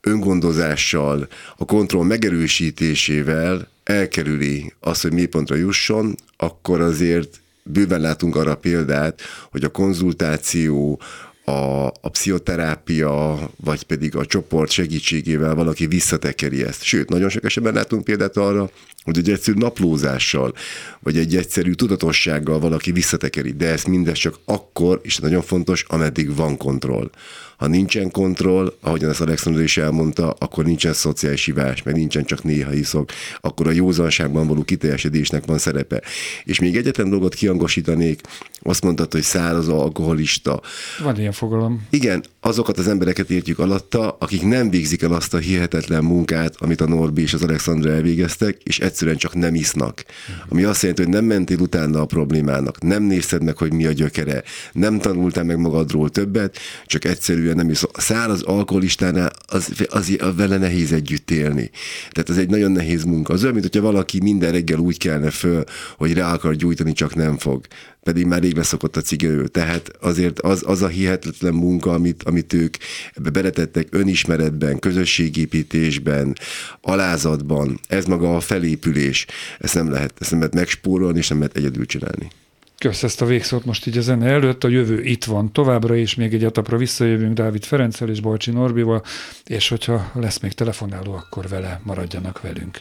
öngondozással, 0.00 1.28
a 1.56 1.64
kontroll 1.64 2.04
megerősítésével 2.04 3.68
elkerüli 3.84 4.72
azt, 4.80 5.02
hogy 5.02 5.12
mélypontra 5.12 5.56
jusson, 5.56 6.14
akkor 6.36 6.80
azért 6.80 7.40
bőven 7.62 8.00
látunk 8.00 8.36
arra 8.36 8.56
példát, 8.56 9.20
hogy 9.50 9.64
a 9.64 9.68
konzultáció, 9.68 11.00
a, 11.46 11.86
a 11.86 12.08
pszichoterápia, 12.10 13.38
vagy 13.56 13.82
pedig 13.82 14.16
a 14.16 14.26
csoport 14.26 14.70
segítségével 14.70 15.54
valaki 15.54 15.86
visszatekeri 15.86 16.62
ezt. 16.62 16.82
Sőt, 16.82 17.08
nagyon 17.08 17.28
sok 17.28 17.44
esetben 17.44 17.74
látunk 17.74 18.04
példát 18.04 18.36
arra, 18.36 18.70
hogy 19.06 19.18
egy 19.18 19.30
egyszerű 19.30 19.58
naplózással, 19.58 20.54
vagy 21.00 21.18
egy 21.18 21.36
egyszerű 21.36 21.72
tudatossággal 21.72 22.58
valaki 22.58 22.92
visszatekeri, 22.92 23.52
de 23.52 23.66
ez 23.66 23.84
mindez 23.84 24.18
csak 24.18 24.38
akkor, 24.44 25.00
és 25.02 25.16
nagyon 25.16 25.42
fontos, 25.42 25.84
ameddig 25.88 26.34
van 26.34 26.56
kontroll. 26.56 27.10
Ha 27.56 27.66
nincsen 27.66 28.10
kontroll, 28.10 28.72
ahogyan 28.80 29.10
ezt 29.10 29.20
Alexander 29.20 29.62
is 29.62 29.76
elmondta, 29.76 30.30
akkor 30.38 30.64
nincsen 30.64 30.92
szociális 30.92 31.44
hívás, 31.44 31.82
meg 31.82 31.94
nincsen 31.94 32.24
csak 32.24 32.42
néha 32.42 32.72
iszok, 32.72 33.10
akkor 33.40 33.66
a 33.66 33.70
józanságban 33.70 34.46
való 34.46 34.62
kiteljesedésnek 34.62 35.44
van 35.44 35.58
szerepe. 35.58 36.02
És 36.44 36.60
még 36.60 36.76
egyetlen 36.76 37.10
dolgot 37.10 37.34
kiangosítanék, 37.34 38.20
azt 38.60 38.82
mondtad, 38.82 39.12
hogy 39.12 39.22
száraz 39.22 39.68
alkoholista. 39.68 40.60
Van 41.02 41.18
ilyen 41.18 41.32
fogalom. 41.32 41.86
Igen, 41.90 42.24
azokat 42.46 42.78
az 42.78 42.88
embereket 42.88 43.30
értjük 43.30 43.58
alatta, 43.58 44.16
akik 44.20 44.42
nem 44.42 44.70
végzik 44.70 45.02
el 45.02 45.12
azt 45.12 45.34
a 45.34 45.38
hihetetlen 45.38 46.04
munkát, 46.04 46.54
amit 46.58 46.80
a 46.80 46.86
Norbi 46.86 47.22
és 47.22 47.34
az 47.34 47.42
Alexandra 47.42 47.90
elvégeztek, 47.90 48.62
és 48.62 48.78
egyszerűen 48.78 49.16
csak 49.16 49.34
nem 49.34 49.54
isznak. 49.54 50.04
Ami 50.48 50.64
azt 50.64 50.80
jelenti, 50.80 51.02
hogy 51.02 51.12
nem 51.12 51.24
mentél 51.24 51.58
utána 51.58 52.00
a 52.00 52.06
problémának, 52.06 52.82
nem 52.82 53.02
nézted 53.02 53.42
meg, 53.42 53.56
hogy 53.56 53.72
mi 53.72 53.86
a 53.86 53.92
gyökere, 53.92 54.42
nem 54.72 54.98
tanultál 54.98 55.44
meg 55.44 55.58
magadról 55.58 56.10
többet, 56.10 56.58
csak 56.86 57.04
egyszerűen 57.04 57.56
nem 57.56 57.70
iszol. 57.70 57.90
A 57.92 58.00
száraz 58.00 58.42
alkoholistánál 58.42 59.30
az, 59.46 59.72
az, 59.88 60.16
az 60.18 60.36
vele 60.36 60.56
nehéz 60.56 60.92
együtt 60.92 61.30
élni. 61.30 61.70
Tehát 62.10 62.30
ez 62.30 62.36
egy 62.36 62.50
nagyon 62.50 62.72
nehéz 62.72 63.04
munka. 63.04 63.32
Az 63.32 63.42
olyan, 63.42 63.54
mint 63.54 63.66
hogyha 63.72 63.90
valaki 63.90 64.20
minden 64.22 64.52
reggel 64.52 64.78
úgy 64.78 64.98
kelne 64.98 65.30
föl, 65.30 65.64
hogy 65.96 66.12
rá 66.12 66.32
akar 66.32 66.54
gyújtani, 66.54 66.92
csak 66.92 67.14
nem 67.14 67.38
fog 67.38 67.66
pedig 68.06 68.26
már 68.26 68.42
rég 68.42 68.56
leszokott 68.56 68.96
a 68.96 69.00
cigerő. 69.00 69.46
Tehát 69.46 69.90
azért 70.00 70.40
az, 70.40 70.62
az 70.66 70.82
a 70.82 70.88
hihetetlen 70.88 71.54
munka, 71.54 71.92
amit, 71.92 72.22
amit 72.22 72.52
ők 72.52 72.76
ebbe 73.14 73.30
beletettek 73.30 73.86
önismeretben, 73.90 74.78
közösségépítésben, 74.78 76.36
alázatban, 76.80 77.80
ez 77.88 78.04
maga 78.04 78.36
a 78.36 78.40
felépülés, 78.40 79.26
ezt 79.58 79.74
nem 79.74 79.90
lehet, 79.90 80.14
ezt 80.18 80.30
nem 80.30 80.38
lehet 80.38 80.54
megspórolni, 80.54 81.18
és 81.18 81.28
nem 81.28 81.38
lehet 81.38 81.56
egyedül 81.56 81.86
csinálni. 81.86 82.30
Kösz 82.78 83.02
ezt 83.02 83.22
a 83.22 83.26
végszót 83.26 83.64
most 83.64 83.86
így 83.86 83.98
a 83.98 84.00
zene 84.00 84.26
előtt, 84.26 84.64
a 84.64 84.68
jövő 84.68 85.02
itt 85.02 85.24
van 85.24 85.52
továbbra 85.52 85.94
is, 85.94 86.14
még 86.14 86.34
egy 86.34 86.44
etapra 86.44 86.76
visszajövünk 86.76 87.34
Dávid 87.34 87.64
Ferenccel 87.64 88.08
és 88.08 88.20
Balcsi 88.20 88.50
Norbival, 88.50 89.02
és 89.44 89.68
hogyha 89.68 90.10
lesz 90.14 90.38
még 90.38 90.52
telefonáló, 90.52 91.12
akkor 91.12 91.48
vele 91.48 91.80
maradjanak 91.84 92.40
velünk. 92.40 92.80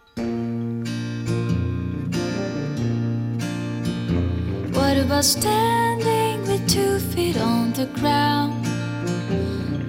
What 4.95 5.03
about 5.03 5.25
standing 5.25 6.41
with 6.47 6.69
two 6.69 6.99
feet 6.99 7.37
on 7.37 7.73
the 7.73 7.85
ground? 7.99 8.65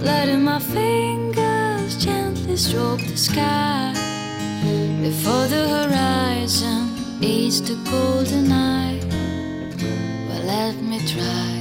Letting 0.02 0.42
my 0.42 0.58
fingers 0.58 1.96
gently 2.04 2.56
stroke 2.56 2.98
the 2.98 3.16
sky 3.16 3.92
Before 5.00 5.46
the 5.46 5.68
horizon 5.68 6.90
is 7.22 7.62
the 7.62 7.76
golden 7.88 8.50
eye 8.50 8.98
Well, 10.28 10.42
let 10.42 10.74
me 10.82 10.98
try 11.06 11.54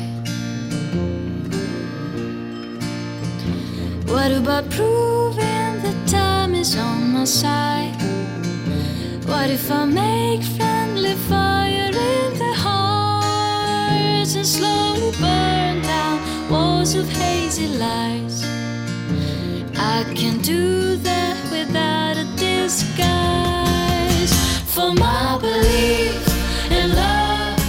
What 4.12 4.32
about 4.32 4.72
proving 4.72 5.84
that 5.84 6.08
time 6.08 6.56
is 6.56 6.76
on 6.76 7.14
my 7.14 7.26
side? 7.26 7.96
What 9.28 9.52
if 9.52 9.72
I 9.72 9.86
make 9.86 10.42
friendly 10.42 11.14
fire 11.30 11.65
burn 15.20 15.82
down 15.82 16.20
walls 16.50 16.96
of 16.96 17.10
hazy 17.10 17.68
lights? 17.68 18.44
I 19.78 20.04
can 20.14 20.38
do 20.42 20.96
that 20.96 21.38
without 21.52 22.18
a 22.18 22.26
disguise. 22.36 24.34
For 24.66 24.94
my 24.94 25.38
belief 25.40 26.28
in 26.70 26.90
love 26.96 27.62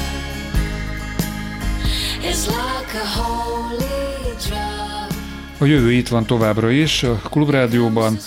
is 2.22 2.46
like 2.46 2.94
a 2.94 3.06
holy 3.20 4.36
drug. 4.48 5.10
A 5.58 5.64
jövő 5.64 5.92
itt 5.92 6.08
van 6.08 6.26
továbbra 6.26 6.70
is, 6.70 7.02
a 7.02 7.20
Klubrádióban, 7.30 8.18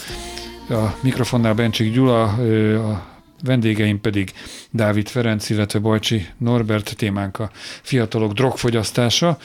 a 0.69 0.95
mikrofonnál 1.01 1.53
Bencsik 1.53 1.93
Gyula, 1.93 2.23
a 2.23 3.01
vendégeim 3.43 4.01
pedig 4.01 4.31
Dávid 4.71 5.07
Ferenc, 5.07 5.49
illetve 5.49 5.79
Bajcsi 5.79 6.25
Norbert, 6.37 6.95
témánk 6.97 7.39
a 7.39 7.51
fiatalok 7.81 8.33
drogfogyasztása. 8.33 9.37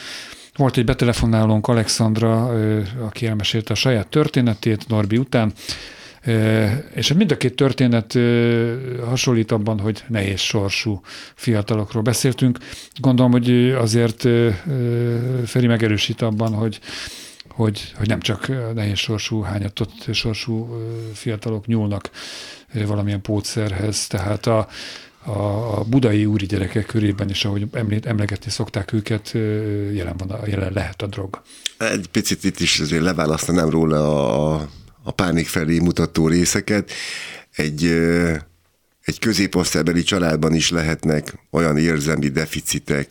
Volt 0.57 0.77
egy 0.77 0.85
betelefonálónk 0.85 1.69
Alexandra, 1.69 2.53
aki 2.99 3.27
elmesélte 3.27 3.73
a 3.73 3.77
saját 3.77 4.09
történetét 4.09 4.89
Norbi 4.89 5.17
után, 5.17 5.53
és 6.95 7.13
mind 7.13 7.31
a 7.31 7.37
két 7.37 7.57
történet 7.57 8.19
hasonlít 9.09 9.53
abban, 9.53 9.81
hogy 9.81 10.05
nehéz 10.09 10.41
sorsú 10.41 11.01
fiatalokról 11.35 12.03
beszéltünk. 12.03 12.59
Gondolom, 13.01 13.33
hogy 13.33 13.71
azért 13.71 14.29
Feri 15.47 15.67
megerősít 15.67 16.23
abban, 16.23 16.53
hogy 16.53 16.81
hogy, 17.55 17.93
hogy 17.97 18.09
nem 18.09 18.21
csak 18.21 18.49
nehéz 18.75 18.99
sorsú, 18.99 19.41
hányatott 19.41 20.15
sorsú 20.15 20.81
fiatalok 21.13 21.67
nyúlnak 21.67 22.11
valamilyen 22.87 23.21
pótszerhez, 23.21 24.07
tehát 24.07 24.47
a, 24.47 24.69
a, 25.25 25.85
budai 25.85 26.27
úri 26.27 26.47
gyerekek 26.47 26.87
körében 26.87 27.31
is, 27.31 27.45
ahogy 27.45 27.67
említ, 27.73 28.07
emlegetni 28.07 28.51
szokták 28.51 28.93
őket, 28.93 29.31
jelen, 29.93 30.17
van, 30.17 30.39
jelen 30.47 30.73
lehet 30.73 31.03
a 31.03 31.07
drog. 31.07 31.43
Egy 31.79 32.07
picit 32.09 32.45
itt 32.45 32.61
is 32.61 32.81
azért 32.81 33.03
leválasztanám 33.03 33.71
róla 33.71 34.29
a, 34.57 34.69
a 35.03 35.11
pánik 35.11 35.47
felé 35.47 35.79
mutató 35.79 36.29
részeket. 36.29 36.91
Egy, 37.57 37.85
egy 39.05 39.19
középosztálybeli 39.19 40.03
családban 40.03 40.55
is 40.55 40.71
lehetnek 40.71 41.39
olyan 41.51 41.79
érzelmi 41.79 42.29
deficitek, 42.29 43.09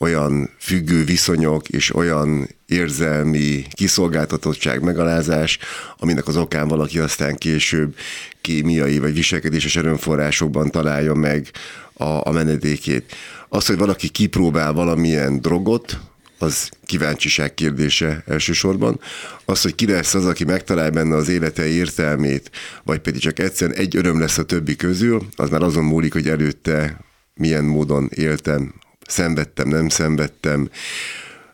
olyan 0.00 0.50
függő 0.58 1.04
viszonyok 1.04 1.68
és 1.68 1.94
olyan 1.94 2.48
érzelmi 2.66 3.66
kiszolgáltatottság, 3.72 4.82
megalázás, 4.82 5.58
aminek 5.98 6.26
az 6.26 6.36
okán 6.36 6.68
valaki 6.68 6.98
aztán 6.98 7.36
később 7.36 7.94
kémiai 8.40 8.98
vagy 8.98 9.14
viselkedéses 9.14 9.76
erőforrásokban 9.76 10.70
találja 10.70 11.14
meg 11.14 11.50
a, 11.92 12.04
a 12.04 12.30
menedékét. 12.32 13.12
Az, 13.48 13.66
hogy 13.66 13.76
valaki 13.76 14.08
kipróbál 14.08 14.72
valamilyen 14.72 15.40
drogot, 15.40 16.00
az 16.38 16.70
kíváncsiság 16.86 17.54
kérdése 17.54 18.22
elsősorban. 18.26 19.00
Az, 19.44 19.62
hogy 19.62 19.74
ki 19.74 19.86
lesz 19.86 20.14
az, 20.14 20.26
aki 20.26 20.44
megtalál 20.44 20.90
benne 20.90 21.16
az 21.16 21.28
élete 21.28 21.66
értelmét, 21.66 22.50
vagy 22.84 22.98
pedig 22.98 23.20
csak 23.20 23.38
egyszerűen 23.38 23.78
egy 23.78 23.96
öröm 23.96 24.20
lesz 24.20 24.38
a 24.38 24.44
többi 24.44 24.76
közül, 24.76 25.26
az 25.36 25.50
már 25.50 25.62
azon 25.62 25.84
múlik, 25.84 26.12
hogy 26.12 26.28
előtte 26.28 27.04
milyen 27.34 27.64
módon 27.64 28.08
éltem, 28.14 28.74
szenvedtem, 29.10 29.68
nem 29.68 29.88
szenvedtem, 29.88 30.70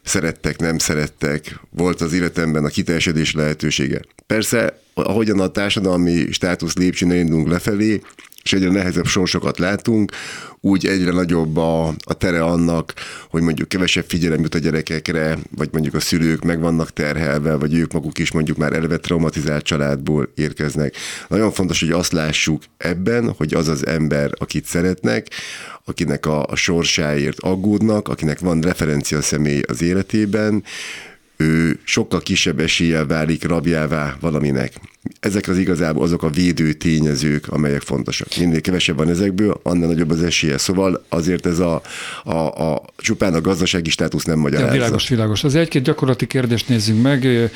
szerettek, 0.03 0.59
nem 0.59 0.79
szerettek, 0.79 1.61
volt 1.71 2.01
az 2.01 2.13
életemben 2.13 2.65
a 2.65 2.69
kiteljesedés 2.69 3.35
lehetősége. 3.35 4.01
Persze, 4.27 4.81
ahogyan 4.95 5.41
a 5.41 5.49
társadalmi 5.49 6.33
státusz 6.33 6.75
lépcsőn 6.75 7.13
indulunk 7.13 7.49
lefelé, 7.49 8.01
és 8.47 8.53
egyre 8.53 8.71
nehezebb 8.71 9.07
sorsokat 9.07 9.59
látunk, 9.59 10.13
úgy 10.61 10.87
egyre 10.87 11.13
nagyobb 11.13 11.57
a, 11.57 11.87
a 11.87 12.15
tere 12.15 12.45
annak, 12.45 12.95
hogy 13.31 13.43
mondjuk 13.43 13.69
kevesebb 13.69 14.05
figyelem 14.09 14.41
jut 14.41 14.55
a 14.55 14.59
gyerekekre, 14.59 15.39
vagy 15.57 15.69
mondjuk 15.73 15.95
a 15.95 16.01
szülők 16.01 16.43
meg 16.43 16.61
vannak 16.61 16.93
terhelve, 16.93 17.55
vagy 17.55 17.75
ők 17.75 17.93
maguk 17.93 18.19
is 18.19 18.33
mondjuk 18.33 18.57
már 18.57 18.73
eleve 18.73 18.97
traumatizált 18.97 19.65
családból 19.65 20.33
érkeznek. 20.35 20.95
Nagyon 21.29 21.53
fontos, 21.53 21.81
hogy 21.81 21.91
azt 21.91 22.13
lássuk 22.13 22.63
ebben, 22.77 23.35
hogy 23.37 23.55
az 23.55 23.69
az 23.69 23.87
ember, 23.87 24.31
akit 24.39 24.65
szeretnek, 24.65 25.27
akinek 25.85 26.27
a, 26.27 26.45
a 26.45 26.57
sorsáért 26.57 27.41
aggódnak, 27.41 28.09
akinek 28.09 28.39
van 28.39 28.61
referencia 28.61 29.23
személy 29.23 29.61
az 29.67 29.83
életében, 29.83 30.63
ő 31.37 31.79
sokkal 31.85 32.21
kisebb 32.21 32.61
eséllyel 32.61 33.07
válik 33.07 33.45
rabjává 33.45 34.17
valaminek. 34.21 34.73
Ezek 35.21 35.49
az 35.49 35.59
igazából 35.59 36.03
azok 36.03 36.23
a 36.23 36.31
védő 36.31 36.73
tényezők, 36.73 37.49
amelyek 37.49 37.81
fontosak. 37.81 38.29
Minél 38.37 38.61
kevesebb 38.61 38.97
van 38.97 39.09
ezekből, 39.09 39.61
annál 39.63 39.89
nagyobb 39.89 40.11
az 40.11 40.23
esélye. 40.23 40.59
Szóval 40.59 41.05
azért 41.09 41.47
ez 41.47 41.59
a, 41.59 41.83
a, 42.25 42.35
a 42.73 42.83
csupán 42.97 43.35
a 43.35 43.41
gazdasági 43.41 43.91
státusz 43.91 44.25
nem 44.25 44.39
magyarázza. 44.39 44.75
Ja, 44.75 44.81
világos, 44.81 45.09
világos. 45.09 45.45
Az 45.45 45.55
egy-két 45.55 45.83
gyakorlati 45.83 46.27
kérdést 46.27 46.69
nézzünk 46.69 47.03
meg. 47.03 47.51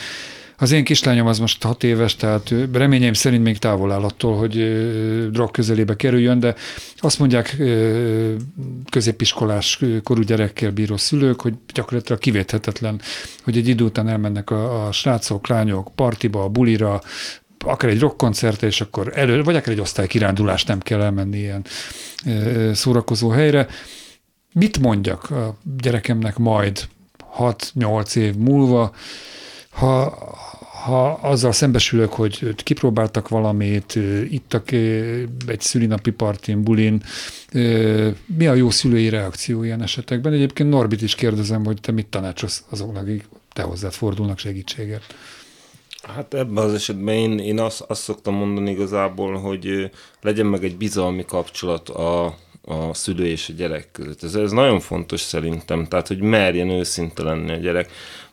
Az 0.60 0.72
én 0.72 0.84
kislányom 0.84 1.26
az 1.26 1.38
most 1.38 1.62
hat 1.62 1.84
éves, 1.84 2.16
tehát 2.16 2.54
reményeim 2.72 3.12
szerint 3.12 3.42
még 3.42 3.58
távol 3.58 3.92
áll 3.92 4.02
attól, 4.02 4.36
hogy 4.36 4.52
drog 5.30 5.50
közelébe 5.50 5.96
kerüljön, 5.96 6.40
de 6.40 6.54
azt 6.96 7.18
mondják 7.18 7.56
középiskolás 8.90 9.80
korú 10.04 10.22
gyerekkel 10.22 10.70
bíró 10.70 10.96
szülők, 10.96 11.40
hogy 11.40 11.54
gyakorlatilag 11.74 12.20
kivéthetetlen, 12.20 13.00
hogy 13.42 13.56
egy 13.56 13.68
idő 13.68 13.84
után 13.84 14.08
elmennek 14.08 14.50
a, 14.50 14.86
a 14.86 14.92
srácok, 14.92 15.48
lányok 15.48 15.90
partiba, 15.94 16.44
a 16.44 16.48
bulira, 16.48 17.00
akár 17.58 17.90
egy 17.90 18.00
rockkoncertre, 18.00 18.66
és 18.66 18.80
akkor 18.80 19.12
elő, 19.14 19.42
vagy 19.42 19.56
akár 19.56 19.72
egy 19.72 19.80
osztálykirándulást 19.80 20.68
nem 20.68 20.80
kell 20.80 21.00
elmenni 21.00 21.38
ilyen 21.38 21.64
szórakozó 22.74 23.28
helyre. 23.28 23.66
Mit 24.52 24.78
mondjak 24.78 25.30
a 25.30 25.58
gyerekemnek 25.82 26.38
majd 26.38 26.88
6-8 27.38 28.16
év 28.16 28.34
múlva, 28.34 28.92
ha, 29.70 30.18
ha 30.84 31.12
azzal 31.12 31.52
szembesülök, 31.52 32.12
hogy 32.12 32.54
kipróbáltak 32.54 33.28
valamit, 33.28 33.98
ittak 34.28 34.70
egy 35.46 35.60
szülinapi 35.60 36.10
partin, 36.10 36.62
bulin, 36.62 37.02
mi 38.26 38.46
a 38.46 38.54
jó 38.54 38.70
szülői 38.70 39.08
reakció 39.08 39.62
ilyen 39.62 39.82
esetekben? 39.82 40.32
Egyébként 40.32 40.70
Norbit 40.70 41.02
is 41.02 41.14
kérdezem, 41.14 41.64
hogy 41.64 41.80
te 41.80 41.92
mit 41.92 42.06
tanácsolsz 42.06 42.64
azoknak, 42.70 43.02
akik 43.02 43.28
te 43.52 43.62
hozzád 43.62 43.92
fordulnak 43.92 44.38
segítséget. 44.38 45.02
Hát 46.02 46.34
ebben 46.34 46.64
az 46.64 46.74
esetben 46.74 47.14
én, 47.14 47.38
én 47.38 47.58
azt, 47.58 47.80
azt 47.80 48.02
szoktam 48.02 48.34
mondani 48.34 48.70
igazából, 48.70 49.38
hogy 49.38 49.90
legyen 50.20 50.46
meg 50.46 50.64
egy 50.64 50.76
bizalmi 50.76 51.24
kapcsolat 51.24 51.88
a, 51.88 52.24
a 52.62 52.94
szülő 52.94 53.26
és 53.26 53.48
a 53.48 53.52
gyerek 53.52 53.88
között. 53.92 54.22
Ez, 54.22 54.34
ez 54.34 54.50
nagyon 54.50 54.80
fontos 54.80 55.20
szerintem, 55.20 55.86
tehát 55.86 56.08
hogy 56.08 56.20
merjen 56.20 56.70
őszinte 56.70 57.22
lenni 57.22 57.52
a 57.52 57.56
gyerek 57.56 57.90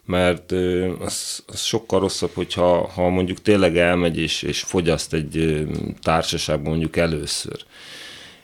mert 0.08 0.52
az, 1.00 1.44
az 1.48 1.62
sokkal 1.62 2.00
rosszabb, 2.00 2.32
hogyha 2.34 2.88
ha 2.88 3.10
mondjuk 3.10 3.42
tényleg 3.42 3.78
elmegy 3.78 4.18
és, 4.18 4.42
és 4.42 4.62
fogyaszt 4.62 5.14
egy 5.14 5.66
társaságban 6.02 6.70
mondjuk 6.70 6.96
először, 6.96 7.66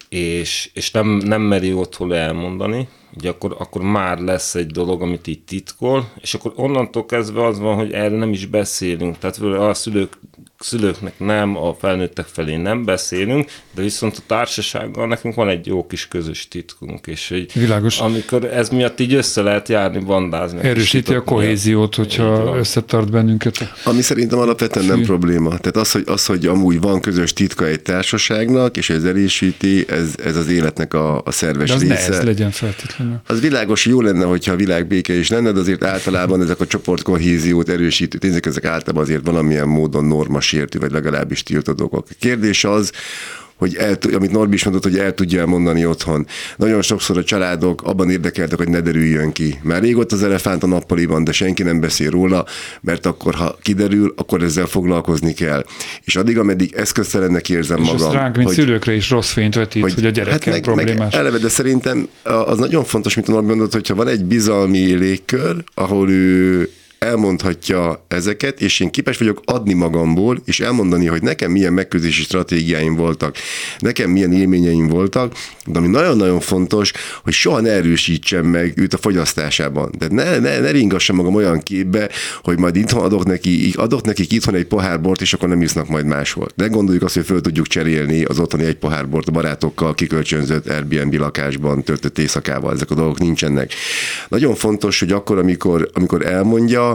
és, 0.09 0.69
és 0.73 0.91
nem, 0.91 1.07
nem 1.07 1.41
meri 1.41 1.73
otthon 1.73 2.13
elmondani, 2.13 2.87
ugye 3.17 3.29
akkor, 3.29 3.55
akkor 3.59 3.81
már 3.81 4.19
lesz 4.19 4.55
egy 4.55 4.67
dolog, 4.67 5.01
amit 5.01 5.27
így 5.27 5.43
titkol, 5.43 6.11
és 6.21 6.33
akkor 6.33 6.53
onnantól 6.55 7.05
kezdve 7.05 7.45
az 7.45 7.59
van, 7.59 7.75
hogy 7.75 7.91
erről 7.91 8.17
nem 8.17 8.31
is 8.31 8.45
beszélünk. 8.45 9.17
Tehát 9.17 9.37
a 9.37 9.73
szülők 9.73 10.19
szülőknek 10.63 11.13
nem, 11.17 11.57
a 11.57 11.75
felnőttek 11.79 12.25
felé 12.25 12.55
nem 12.55 12.85
beszélünk, 12.85 13.51
de 13.75 13.81
viszont 13.81 14.17
a 14.17 14.21
társasággal 14.27 15.07
nekünk 15.07 15.35
van 15.35 15.49
egy 15.49 15.67
jó 15.67 15.87
kis 15.87 16.07
közös 16.07 16.47
titkunk, 16.47 17.07
és 17.07 17.29
hogy 17.29 17.51
Világos. 17.53 17.99
amikor 17.99 18.45
ez 18.45 18.69
miatt 18.69 18.99
így 18.99 19.13
össze 19.13 19.41
lehet 19.41 19.69
járni, 19.69 19.99
bandázni. 19.99 20.59
Erősíti 20.61 21.13
a 21.13 21.23
kohéziót, 21.23 21.95
hogyha 21.95 22.55
összetart 22.57 23.11
bennünket. 23.11 23.73
Ami 23.83 24.01
szerintem 24.01 24.39
alapvetően 24.39 24.85
nem 24.85 25.01
probléma. 25.01 25.49
Tehát 25.49 25.75
az, 25.75 25.91
hogy, 25.91 26.03
az, 26.05 26.25
hogy 26.25 26.45
amúgy 26.45 26.81
van 26.81 27.01
közös 27.01 27.33
titka 27.33 27.65
egy 27.67 27.81
társaságnak, 27.81 28.77
és 28.77 28.89
ez 28.89 29.03
erősíti, 29.03 29.85
ez, 29.89 30.15
ez 30.23 30.35
az 30.35 30.47
életnek 30.47 30.93
a, 30.93 31.21
a 31.25 31.31
szerves 31.31 31.69
de 31.69 31.75
az 31.75 31.81
része. 31.81 32.09
Ne 32.09 32.17
ez 32.17 32.23
legyen 32.23 32.51
feltétlenül. 32.51 33.21
Az 33.27 33.39
világos, 33.39 33.85
jó 33.85 34.01
lenne, 34.01 34.25
hogyha 34.25 34.51
a 34.51 34.55
világ 34.55 34.87
béke 34.87 35.13
is 35.13 35.29
lenne, 35.29 35.51
de 35.51 35.59
azért 35.59 35.83
általában 35.83 36.41
ezek 36.41 36.59
a 36.59 36.67
csoportkohéziót 36.67 37.69
erősítő 37.69 38.17
tényezők, 38.17 38.45
ezek 38.45 38.65
általában 38.65 39.03
azért 39.03 39.25
valamilyen 39.25 39.67
módon 39.67 40.05
normas 40.05 40.52
sértő, 40.53 40.79
vagy 40.79 40.91
legalábbis 40.91 41.43
tiltó 41.43 41.71
dolgok. 41.71 42.07
A 42.09 42.15
kérdés 42.19 42.63
az, 42.63 42.91
hogy 43.55 43.75
el, 43.75 43.97
amit 44.13 44.31
Norbi 44.31 44.53
is 44.53 44.63
mondott, 44.63 44.83
hogy 44.83 44.97
el 44.97 45.13
tudja 45.13 45.45
mondani 45.45 45.85
otthon. 45.85 46.27
Nagyon 46.57 46.81
sokszor 46.81 47.17
a 47.17 47.23
családok 47.23 47.81
abban 47.83 48.09
érdekeltek, 48.09 48.57
hogy 48.57 48.69
ne 48.69 48.79
derüljön 48.79 49.31
ki. 49.31 49.59
Már 49.63 49.81
régott 49.81 50.11
az 50.11 50.23
elefánt 50.23 50.63
a 50.63 50.67
nappaliban, 50.67 51.23
de 51.23 51.31
senki 51.31 51.63
nem 51.63 51.79
beszél 51.79 52.09
róla, 52.09 52.45
mert 52.81 53.05
akkor, 53.05 53.35
ha 53.35 53.57
kiderül, 53.61 54.13
akkor 54.17 54.43
ezzel 54.43 54.65
foglalkozni 54.65 55.33
kell. 55.33 55.65
És 56.03 56.15
addig, 56.15 56.37
ameddig 56.37 56.73
eszköztelennek 56.73 57.49
érzem 57.49 57.81
és 57.81 57.87
magam. 57.91 58.11
És 58.11 58.15
ránk, 58.15 58.35
mint 58.35 58.47
hogy, 58.47 58.57
szülőkre 58.57 58.93
is 58.93 59.09
rossz 59.09 59.31
fényt 59.31 59.55
vetít, 59.55 59.81
hogy, 59.81 59.93
hogy 59.93 60.05
a 60.05 60.09
gyerekkel 60.09 60.53
hát 60.53 60.53
meg, 60.53 60.61
problémás. 60.61 61.11
Meg 61.11 61.21
eleve, 61.21 61.37
de 61.37 61.49
szerintem 61.49 62.07
az 62.23 62.57
nagyon 62.57 62.83
fontos, 62.83 63.15
mint 63.15 63.27
a 63.27 63.31
Norbi 63.31 63.47
mondott, 63.47 63.73
hogyha 63.73 63.95
van 63.95 64.07
egy 64.07 64.25
bizalmi 64.25 64.93
légkör, 64.93 65.63
ahol 65.73 66.09
ő 66.09 66.69
elmondhatja 67.03 68.05
ezeket, 68.07 68.61
és 68.61 68.79
én 68.79 68.89
képes 68.89 69.17
vagyok 69.17 69.41
adni 69.45 69.73
magamból, 69.73 70.41
és 70.45 70.59
elmondani, 70.59 71.05
hogy 71.05 71.21
nekem 71.21 71.51
milyen 71.51 71.73
megközelítési 71.73 72.23
stratégiáim 72.23 72.95
voltak, 72.95 73.35
nekem 73.79 74.09
milyen 74.09 74.33
élményeim 74.33 74.87
voltak, 74.87 75.33
de 75.65 75.77
ami 75.77 75.87
nagyon-nagyon 75.87 76.39
fontos, 76.39 76.91
hogy 77.23 77.33
soha 77.33 77.59
ne 77.59 77.71
erősítsem 77.71 78.45
meg 78.45 78.73
őt 78.75 78.93
a 78.93 78.97
fogyasztásában. 78.97 79.91
De 79.97 80.07
ne, 80.09 80.39
ne, 80.39 80.59
ne 80.59 80.71
ringassam 80.71 81.15
magam 81.15 81.35
olyan 81.35 81.59
képbe, 81.59 82.09
hogy 82.43 82.59
majd 82.59 82.75
itthon 82.75 83.03
adok, 83.03 83.25
neki, 83.25 83.73
adok 83.75 84.03
nekik 84.03 84.31
itthon 84.31 84.55
egy 84.55 84.65
pohár 84.65 85.01
bort, 85.01 85.21
és 85.21 85.33
akkor 85.33 85.49
nem 85.49 85.61
isznak 85.61 85.87
majd 85.87 86.05
máshol. 86.05 86.47
De 86.55 86.67
gondoljuk 86.67 87.03
azt, 87.03 87.13
hogy 87.13 87.25
föl 87.25 87.41
tudjuk 87.41 87.67
cserélni 87.67 88.23
az 88.23 88.39
otthoni 88.39 88.63
egy 88.63 88.77
pohár 88.77 89.09
bort 89.09 89.27
a 89.27 89.31
barátokkal, 89.31 89.93
kikölcsönzött 89.93 90.69
Airbnb 90.69 91.13
lakásban 91.13 91.83
töltött 91.83 92.17
éjszakával, 92.17 92.73
ezek 92.73 92.91
a 92.91 92.95
dolgok 92.95 93.19
nincsenek. 93.19 93.73
Nagyon 94.27 94.55
fontos, 94.55 94.99
hogy 94.99 95.11
akkor, 95.11 95.37
amikor, 95.37 95.89
amikor 95.93 96.25
elmondja, 96.25 96.92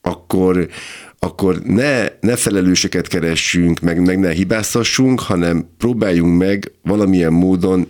akkor, 0.00 0.68
akkor 1.22 1.58
ne, 1.64 2.06
ne 2.20 2.36
felelőseket 2.36 3.08
keressünk, 3.08 3.80
meg, 3.80 4.04
meg 4.04 4.18
ne 4.18 4.30
hibáztassunk, 4.30 5.20
hanem 5.20 5.68
próbáljunk 5.78 6.38
meg 6.38 6.72
valamilyen 6.82 7.32
módon 7.32 7.86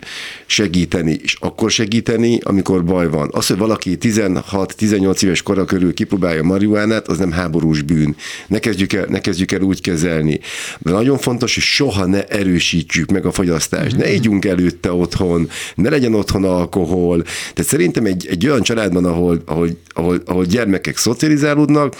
segíteni, 0.46 1.18
és 1.22 1.36
akkor 1.40 1.70
segíteni, 1.70 2.38
amikor 2.42 2.84
baj 2.84 3.08
van. 3.08 3.28
Az, 3.32 3.46
hogy 3.46 3.58
valaki 3.58 3.98
16-18 4.00 5.22
éves 5.22 5.42
kora 5.42 5.64
körül 5.64 5.94
kipróbálja 5.94 6.42
marihuánát, 6.42 7.08
az 7.08 7.18
nem 7.18 7.32
háborús 7.32 7.82
bűn. 7.82 8.16
Ne 8.46 8.58
kezdjük, 8.58 8.92
el, 8.92 9.06
ne 9.08 9.20
kezdjük 9.20 9.52
el 9.52 9.60
úgy 9.60 9.80
kezelni. 9.80 10.40
De 10.78 10.90
nagyon 10.90 11.18
fontos, 11.18 11.54
hogy 11.54 11.62
soha 11.62 12.06
ne 12.06 12.24
erősítsük 12.24 13.10
meg 13.10 13.26
a 13.26 13.32
fogyasztást. 13.32 13.96
Ne 13.96 14.12
ígyunk 14.12 14.44
előtte 14.44 14.92
otthon, 14.92 15.48
ne 15.74 15.90
legyen 15.90 16.14
otthon 16.14 16.44
alkohol. 16.44 17.22
Tehát 17.22 17.70
szerintem 17.70 18.04
egy, 18.04 18.26
egy 18.30 18.46
olyan 18.46 18.62
családban, 18.62 19.04
ahol, 19.04 19.42
ahol, 19.46 19.68
ahol, 19.88 20.22
ahol 20.24 20.44
gyermekek 20.44 20.96
szocializálódnak, 20.96 21.94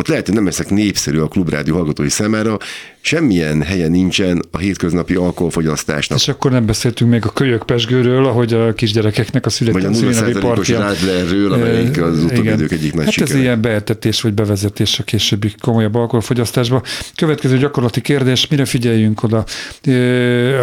ott 0.00 0.08
lehet, 0.08 0.26
hogy 0.26 0.34
nem 0.34 0.44
leszek 0.44 0.70
népszerű 0.70 1.18
a 1.18 1.28
klubrádió 1.28 1.74
hallgatói 1.74 2.08
számára, 2.08 2.56
semmilyen 3.00 3.62
helyen 3.62 3.90
nincsen 3.90 4.42
a 4.50 4.58
hétköznapi 4.58 5.14
alkoholfogyasztásnak. 5.14 6.18
És 6.18 6.28
akkor 6.28 6.50
nem 6.50 6.66
beszéltünk 6.66 7.10
még 7.10 7.24
a 7.24 7.28
kölyökpesgőről, 7.28 8.26
ahogy 8.26 8.52
a 8.52 8.72
kisgyerekeknek 8.72 9.46
a 9.46 9.50
született 9.50 10.38
partja. 10.38 10.78
Vagy 10.78 11.50
a 11.50 11.54
amelyik 11.54 12.02
az 12.02 12.24
utóbbi 12.24 12.48
idők 12.48 12.72
egyik 12.72 12.94
nagy 12.94 13.04
Hát 13.04 13.12
sikere. 13.12 13.34
ez 13.34 13.40
ilyen 13.40 13.60
beetetés 13.60 14.20
vagy 14.20 14.32
bevezetés 14.32 14.98
a 14.98 15.02
későbbi 15.02 15.54
komolyabb 15.60 15.94
alkoholfogyasztásba. 15.94 16.82
Következő 17.14 17.58
gyakorlati 17.58 18.00
kérdés, 18.00 18.46
mire 18.46 18.64
figyeljünk 18.64 19.22
oda? 19.22 19.44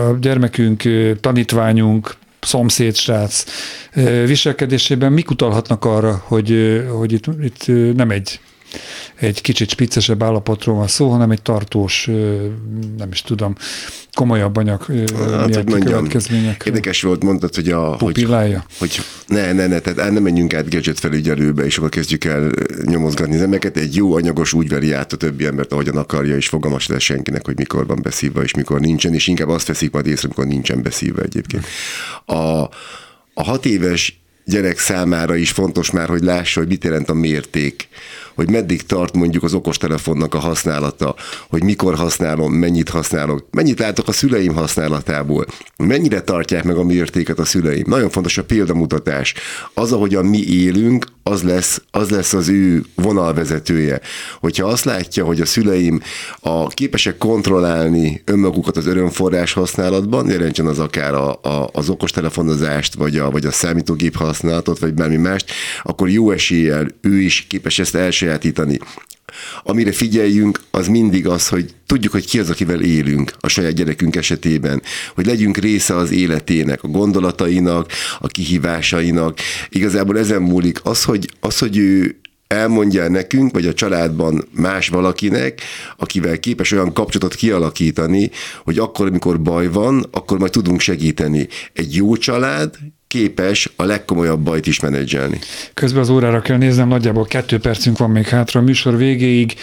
A 0.10 0.18
gyermekünk, 0.20 0.84
tanítványunk, 1.22 2.16
szomszédsrác 2.40 3.44
viselkedésében 4.26 5.12
mik 5.12 5.30
utalhatnak 5.30 5.86
arra, 5.86 6.24
hogy, 6.26 6.82
hogy 6.90 7.12
itt, 7.12 7.26
itt 7.44 7.96
nem 7.96 8.10
egy 8.10 8.40
egy 9.16 9.42
kicsit 9.42 9.70
spiccesebb 9.70 10.24
állapotról 10.24 10.76
van 10.76 10.88
szó, 10.88 11.10
hanem 11.10 11.32
egy 11.32 11.42
tartós, 11.42 12.06
nem 12.98 13.12
is 13.12 13.22
tudom, 13.22 13.56
komolyabb 14.14 14.56
anyag 14.56 14.86
hát, 14.86 15.70
mondjam, 15.70 15.80
következmények. 15.80 16.64
Érdekes 16.66 17.02
volt, 17.02 17.24
mondtad, 17.24 17.56
hogy 17.56 17.70
a... 17.70 17.96
Pupillája? 17.96 18.66
Hogy, 18.80 18.96
hogy 18.96 19.06
ne, 19.28 19.54
ne, 19.54 19.68
ne, 19.68 19.80
tehát 19.80 20.12
nem 20.12 20.24
menjünk 20.24 20.54
át 20.54 20.70
gadget 20.70 21.00
felügyelőbe, 21.00 21.66
és 21.66 21.78
akkor 21.78 21.90
kezdjük 21.90 22.24
el 22.24 22.52
nyomozgatni 22.86 23.36
az 23.36 23.42
embereket. 23.42 23.78
Egy 23.78 23.96
jó 23.96 24.16
anyagos 24.16 24.54
úgy 24.54 24.70
veri 24.70 24.92
át 24.92 25.14
a 25.14 25.18
többi 25.18 25.46
embert, 25.46 25.72
ahogyan 25.72 25.98
akarja, 25.98 26.36
és 26.36 26.48
fogalmas 26.48 26.88
lesz 26.88 27.02
senkinek, 27.02 27.46
hogy 27.46 27.58
mikor 27.58 27.88
van 27.88 28.00
beszívva, 28.02 28.44
és 28.44 28.54
mikor 28.54 28.80
nincsen, 28.80 29.14
és 29.14 29.28
inkább 29.28 29.50
azt 29.50 29.68
veszik 29.68 29.92
majd 29.92 30.08
észre, 30.08 30.26
amikor 30.26 30.46
nincsen 30.46 30.82
beszívva 30.82 31.22
egyébként. 31.22 31.66
A, 32.26 32.62
a 33.34 33.44
hat 33.44 33.66
éves 33.66 34.22
gyerek 34.46 34.80
számára 34.80 35.36
is 35.36 35.52
fontos 35.52 35.92
már, 35.92 36.08
hogy 36.08 36.22
lássa, 36.22 36.60
hogy 36.60 36.70
mit 36.70 36.84
jelent 36.84 37.10
a 37.10 37.14
mérték 37.14 37.88
hogy 38.38 38.50
meddig 38.50 38.86
tart 38.86 39.16
mondjuk 39.16 39.44
az 39.44 39.54
okostelefonnak 39.54 40.34
a 40.34 40.40
használata, 40.40 41.16
hogy 41.50 41.64
mikor 41.64 41.96
használom, 41.96 42.54
mennyit 42.54 42.90
használok, 42.90 43.48
mennyit 43.52 43.80
látok 43.80 44.08
a 44.08 44.12
szüleim 44.12 44.54
használatából, 44.54 45.46
mennyire 45.78 46.22
tartják 46.22 46.64
meg 46.64 46.78
a 46.78 46.84
mértéket 46.84 47.40
a 47.40 47.46
szüleim. 47.46 47.84
Nagyon 47.88 48.10
fontos 48.10 48.38
a 48.38 48.44
példamutatás. 48.44 49.34
Az, 49.74 49.92
ahogyan 49.92 50.26
mi 50.26 50.44
élünk, 50.48 51.06
az 51.24 51.44
lesz, 51.44 51.82
az 51.92 52.10
lesz 52.10 52.34
az 52.34 52.48
ő 52.50 52.84
vonalvezetője. 52.96 54.02
Hogyha 54.40 54.68
azt 54.68 54.86
látja, 54.86 55.26
hogy 55.26 55.42
a 55.42 55.46
szüleim 55.46 56.02
a 56.40 56.68
képesek 56.68 57.18
kontrollálni 57.18 58.22
önmagukat 58.26 58.78
az 58.78 58.86
örömforrás 58.86 59.54
használatban, 59.54 60.30
jelentsen 60.30 60.66
az 60.66 60.80
akár 60.80 61.14
a, 61.14 61.40
a, 61.42 61.70
az 61.74 61.90
okostelefonozást, 61.90 62.94
vagy 62.96 63.18
a, 63.18 63.30
vagy 63.30 63.46
a 63.46 63.52
számítógép 63.52 64.16
használatot, 64.16 64.80
vagy 64.80 64.94
bármi 64.94 65.18
mást, 65.18 65.52
akkor 65.84 66.10
jó 66.10 66.32
eséllyel 66.32 66.88
ő 67.02 67.20
is 67.20 67.46
képes 67.50 67.80
ezt 67.80 67.96
elsajátítani. 68.28 68.80
Amire 69.64 69.92
figyeljünk, 69.92 70.60
az 70.72 70.88
mindig 70.88 71.28
az, 71.28 71.48
hogy 71.48 71.74
tudjuk, 71.86 72.12
hogy 72.12 72.26
ki 72.26 72.40
az, 72.40 72.50
akivel 72.50 72.82
élünk 72.82 73.34
a 73.40 73.48
saját 73.48 73.74
gyerekünk 73.74 74.16
esetében, 74.16 74.82
hogy 75.16 75.26
legyünk 75.26 75.58
része 75.58 75.96
az 75.96 76.12
életének, 76.12 76.84
a 76.84 76.88
gondolatainak, 76.88 77.92
a 78.20 78.28
kihívásainak. 78.28 79.40
Igazából 79.70 80.18
ezen 80.18 80.42
múlik 80.42 80.80
az, 80.84 81.04
hogy, 81.04 81.30
az, 81.40 81.58
hogy 81.58 81.78
ő 81.78 82.20
elmondja 82.48 83.10
nekünk, 83.10 83.52
vagy 83.52 83.66
a 83.66 83.74
családban 83.74 84.48
más 84.52 84.88
valakinek, 84.88 85.62
akivel 85.98 86.40
képes 86.40 86.72
olyan 86.72 86.94
kapcsolatot 86.94 87.36
kialakítani, 87.36 88.32
hogy 88.64 88.80
akkor, 88.80 89.08
amikor 89.08 89.42
baj 89.42 89.68
van, 89.72 90.06
akkor 90.12 90.40
majd 90.40 90.52
tudunk 90.52 90.80
segíteni. 90.80 91.48
Egy 91.74 91.96
jó 91.96 92.16
család 92.16 92.76
képes 93.08 93.72
a 93.76 93.84
legkomolyabb 93.84 94.40
bajt 94.40 94.68
is 94.68 94.80
menedzselni. 94.80 95.40
Közben 95.74 96.02
az 96.02 96.10
órára 96.10 96.42
kell 96.42 96.58
néznem, 96.58 96.88
nagyjából 96.88 97.26
kettő 97.26 97.60
percünk 97.60 97.98
van 97.98 98.10
még 98.10 98.28
hátra 98.28 98.60
a 98.60 98.64
műsor 98.64 98.98
végéig. 98.98 99.54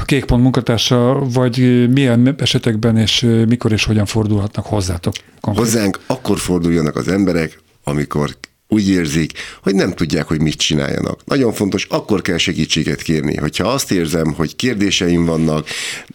A 0.00 0.04
Kékpont 0.04 0.42
munkatársa, 0.42 1.18
vagy 1.32 1.88
milyen 1.92 2.34
esetekben 2.38 2.96
és 2.96 3.26
mikor 3.48 3.72
és 3.72 3.84
hogyan 3.84 4.06
fordulhatnak 4.06 4.66
hozzátok? 4.66 5.14
Konkrét? 5.40 5.64
Hozzánk 5.64 6.00
akkor 6.06 6.38
forduljanak 6.38 6.96
az 6.96 7.08
emberek, 7.08 7.58
amikor 7.84 8.36
úgy 8.68 8.88
érzik, 8.88 9.32
hogy 9.62 9.74
nem 9.74 9.92
tudják, 9.92 10.26
hogy 10.26 10.40
mit 10.40 10.54
csináljanak. 10.54 11.20
Nagyon 11.24 11.52
fontos, 11.52 11.86
akkor 11.90 12.22
kell 12.22 12.36
segítséget 12.36 13.02
kérni. 13.02 13.36
Hogyha 13.36 13.68
azt 13.68 13.92
érzem, 13.92 14.32
hogy 14.32 14.56
kérdéseim 14.56 15.24
vannak, 15.24 15.68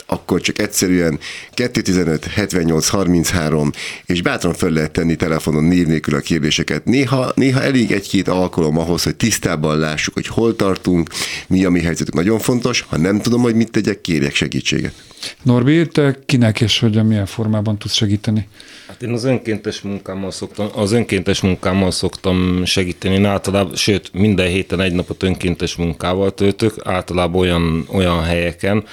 akkor 0.05 0.41
csak 0.41 0.59
egyszerűen 0.59 1.19
215 1.53 2.25
78 2.25 2.87
33, 2.87 3.71
és 4.05 4.21
bátran 4.21 4.53
fel 4.53 4.69
lehet 4.69 4.91
tenni 4.91 5.15
telefonon 5.15 5.63
név 5.63 5.87
nélkül 5.87 6.15
a 6.15 6.19
kérdéseket. 6.19 6.85
Néha, 6.85 7.31
néha 7.35 7.61
elég 7.61 7.91
egy-két 7.91 8.27
alkalom 8.27 8.77
ahhoz, 8.77 9.03
hogy 9.03 9.15
tisztában 9.15 9.77
lássuk, 9.77 10.13
hogy 10.13 10.27
hol 10.27 10.55
tartunk, 10.55 11.09
mi 11.47 11.65
a 11.65 11.69
mi 11.69 11.81
helyzetünk. 11.81 12.15
Nagyon 12.15 12.39
fontos, 12.39 12.81
ha 12.81 12.97
nem 12.97 13.21
tudom, 13.21 13.41
hogy 13.41 13.55
mit 13.55 13.71
tegyek, 13.71 14.01
kérjek 14.01 14.35
segítséget. 14.35 14.93
Norbi, 15.41 15.87
te 15.87 16.19
kinek 16.25 16.61
és 16.61 16.79
hogyan, 16.79 17.05
milyen 17.05 17.25
formában 17.25 17.77
tudsz 17.77 17.93
segíteni? 17.93 18.47
Hát 18.87 19.01
én 19.01 19.11
az 19.11 19.23
önkéntes 19.23 19.81
munkámmal 19.81 20.31
szoktam, 20.31 20.69
az 20.75 20.91
önkéntes 20.91 21.41
munkámmal 21.41 21.91
szoktam 21.91 22.42
segíteni. 22.65 23.15
Én 23.15 23.25
általában, 23.25 23.75
sőt, 23.75 24.13
minden 24.13 24.47
héten 24.47 24.81
egy 24.81 24.93
napot 24.93 25.23
önkéntes 25.23 25.75
munkával 25.75 26.33
töltök, 26.33 26.75
általában 26.83 27.41
olyan, 27.41 27.87
olyan 27.91 28.23
helyeken, 28.23 28.83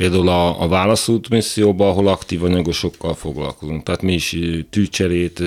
például 0.00 0.28
a, 0.28 0.62
a 0.62 0.68
válaszút 0.68 1.28
misszióban, 1.28 1.88
ahol 1.88 2.08
aktív 2.08 2.44
anyagosokkal 2.44 3.14
foglalkozunk. 3.14 3.82
Tehát 3.82 4.02
mi 4.02 4.12
is 4.12 4.36
tűcserét 4.70 5.42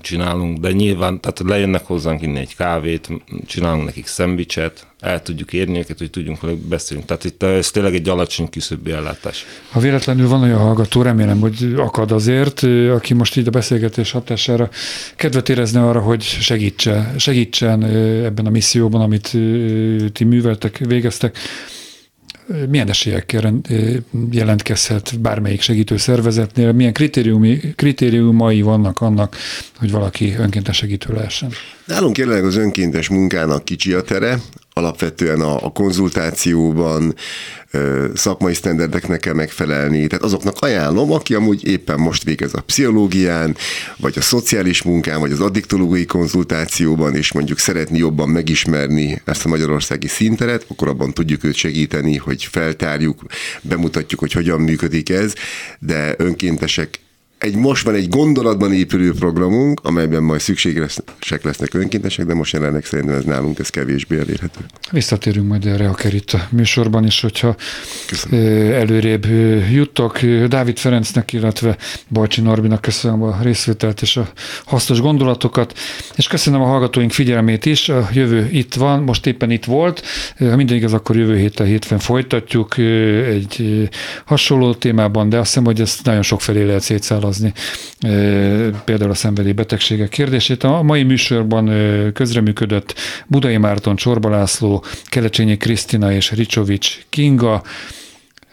csinálunk, 0.00 0.58
de 0.58 0.72
nyilván, 0.72 1.20
tehát 1.20 1.42
lejönnek 1.44 1.86
hozzánk 1.86 2.22
inni 2.22 2.38
egy 2.38 2.56
kávét, 2.56 3.08
csinálunk 3.46 3.84
nekik 3.84 4.06
szendvicset, 4.06 4.86
el 5.00 5.22
tudjuk 5.22 5.52
érni 5.52 5.78
őket, 5.78 5.98
hogy 5.98 6.10
tudjunk 6.10 6.56
beszélni. 6.56 7.04
Tehát 7.04 7.24
itt 7.24 7.42
ez 7.42 7.70
tényleg 7.70 7.94
egy 7.94 8.08
alacsony 8.08 8.48
küszöbbi 8.50 8.90
ellátás. 8.90 9.46
Ha 9.70 9.80
véletlenül 9.80 10.28
van 10.28 10.42
olyan 10.42 10.58
hallgató, 10.58 11.02
remélem, 11.02 11.40
hogy 11.40 11.74
akad 11.76 12.12
azért, 12.12 12.62
aki 12.90 13.14
most 13.14 13.36
így 13.36 13.46
a 13.46 13.50
beszélgetés 13.50 14.10
hatására 14.10 14.70
kedvet 15.16 15.48
érezne 15.48 15.88
arra, 15.88 16.00
hogy 16.00 16.22
segítse, 16.22 17.14
segítsen 17.16 17.84
ebben 18.24 18.46
a 18.46 18.50
misszióban, 18.50 19.00
amit 19.00 19.30
ti 20.12 20.24
műveltek, 20.24 20.78
végeztek, 20.78 21.38
milyen 22.68 22.88
esélyekkel 22.88 23.60
jelentkezhet 24.30 25.20
bármelyik 25.20 25.60
segítő 25.60 25.96
szervezetnél, 25.96 26.72
milyen 26.72 26.92
kritériumi, 26.92 27.60
kritériumai 27.74 28.62
vannak 28.62 29.00
annak, 29.00 29.36
hogy 29.78 29.90
valaki 29.90 30.34
önkéntes 30.38 30.76
segítő 30.76 31.12
lehessen? 31.14 31.50
Nálunk 31.84 32.18
jelenleg 32.18 32.44
az 32.44 32.56
önkéntes 32.56 33.08
munkának 33.08 33.64
kicsi 33.64 33.92
a 33.92 34.02
tere, 34.02 34.38
alapvetően 34.72 35.40
a, 35.40 35.64
a 35.64 35.72
konzultációban 35.72 37.14
szakmai 38.14 38.54
sztenderdeknek 38.54 39.20
kell 39.20 39.34
megfelelni. 39.34 40.06
Tehát 40.06 40.24
azoknak 40.24 40.56
ajánlom, 40.58 41.12
aki 41.12 41.34
amúgy 41.34 41.66
éppen 41.66 41.98
most 41.98 42.24
végez 42.24 42.54
a 42.54 42.60
pszichológián, 42.60 43.56
vagy 43.96 44.18
a 44.18 44.20
szociális 44.20 44.82
munkán, 44.82 45.20
vagy 45.20 45.32
az 45.32 45.40
addiktológiai 45.40 46.06
konzultációban, 46.06 47.14
és 47.14 47.32
mondjuk 47.32 47.58
szeretni 47.58 47.98
jobban 47.98 48.28
megismerni 48.28 49.22
ezt 49.24 49.44
a 49.44 49.48
magyarországi 49.48 50.08
szinteret, 50.08 50.64
akkor 50.68 50.88
abban 50.88 51.12
tudjuk 51.12 51.44
őt 51.44 51.54
segíteni, 51.54 52.16
hogy 52.16 52.44
feltárjuk, 52.44 53.22
bemutatjuk, 53.62 54.20
hogy 54.20 54.32
hogyan 54.32 54.60
működik 54.60 55.10
ez, 55.10 55.32
de 55.78 56.14
önkéntesek 56.16 56.98
egy 57.38 57.54
most 57.54 57.84
van 57.84 57.94
egy 57.94 58.08
gondolatban 58.08 58.72
épülő 58.72 59.12
programunk, 59.12 59.80
amelyben 59.82 60.22
majd 60.22 60.40
szükségesek 60.40 61.42
lesznek 61.42 61.74
önkéntesek, 61.74 62.26
de 62.26 62.34
most 62.34 62.52
jelenleg 62.52 62.84
szerintem 62.84 63.14
ez 63.14 63.24
nálunk 63.24 63.58
ez 63.58 63.68
kevésbé 63.68 64.18
elérhető. 64.18 64.60
Visszatérünk 64.90 65.48
majd 65.48 65.66
erre 65.66 65.88
akár 65.88 66.14
itt 66.14 66.30
a 66.30 66.48
műsorban 66.50 67.04
is, 67.04 67.20
hogyha 67.20 67.56
köszönöm. 68.06 68.72
előrébb 68.72 69.26
juttok. 69.72 70.20
Dávid 70.48 70.78
Ferencnek, 70.78 71.32
illetve 71.32 71.76
Bajcsi 72.08 72.40
Norbinak 72.40 72.80
köszönöm 72.80 73.22
a 73.22 73.38
részvételt 73.42 74.02
és 74.02 74.16
a 74.16 74.28
hasznos 74.64 75.00
gondolatokat, 75.00 75.78
és 76.16 76.26
köszönöm 76.26 76.60
a 76.60 76.66
hallgatóink 76.66 77.12
figyelmét 77.12 77.66
is. 77.66 77.88
A 77.88 78.08
jövő 78.12 78.48
itt 78.52 78.74
van, 78.74 79.02
most 79.02 79.26
éppen 79.26 79.50
itt 79.50 79.64
volt. 79.64 80.02
Ha 80.38 80.56
minden 80.56 80.76
igaz, 80.76 80.92
akkor 80.92 81.16
jövő 81.16 81.36
héten 81.36 81.66
hétfőn 81.66 81.98
folytatjuk 81.98 82.78
egy 83.28 83.88
hasonló 84.24 84.74
témában, 84.74 85.28
de 85.28 85.38
azt 85.38 85.46
hiszem, 85.46 85.64
hogy 85.64 85.80
ezt 85.80 86.04
nagyon 86.04 86.22
sok 86.22 86.40
felé 86.40 86.64
lehet 86.64 86.82
szétszállni 86.82 87.26
meghatározni 87.28 87.52
például 88.84 89.10
a 89.10 89.14
szenvedély 89.14 89.52
betegségek 89.52 90.08
kérdését. 90.08 90.62
A 90.64 90.82
mai 90.82 91.02
műsorban 91.02 91.70
közreműködött 92.12 92.94
Budai 93.26 93.56
Márton, 93.56 93.96
Csorba 93.96 94.28
László, 94.28 94.84
Kelecsényi 95.04 95.56
Krisztina 95.56 96.12
és 96.12 96.32
Ricsovics 96.32 96.98
Kinga. 97.08 97.62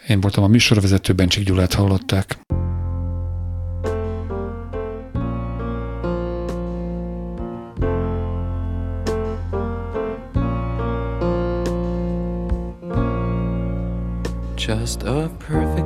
Én 0.08 0.20
voltam 0.20 0.44
a 0.44 0.48
műsorvezető, 0.48 1.12
Bencsik 1.12 1.44
Gyulát 1.44 1.74
hallották. 1.74 2.38
Just 14.68 15.02
a 15.02 15.30
perfect 15.48 15.85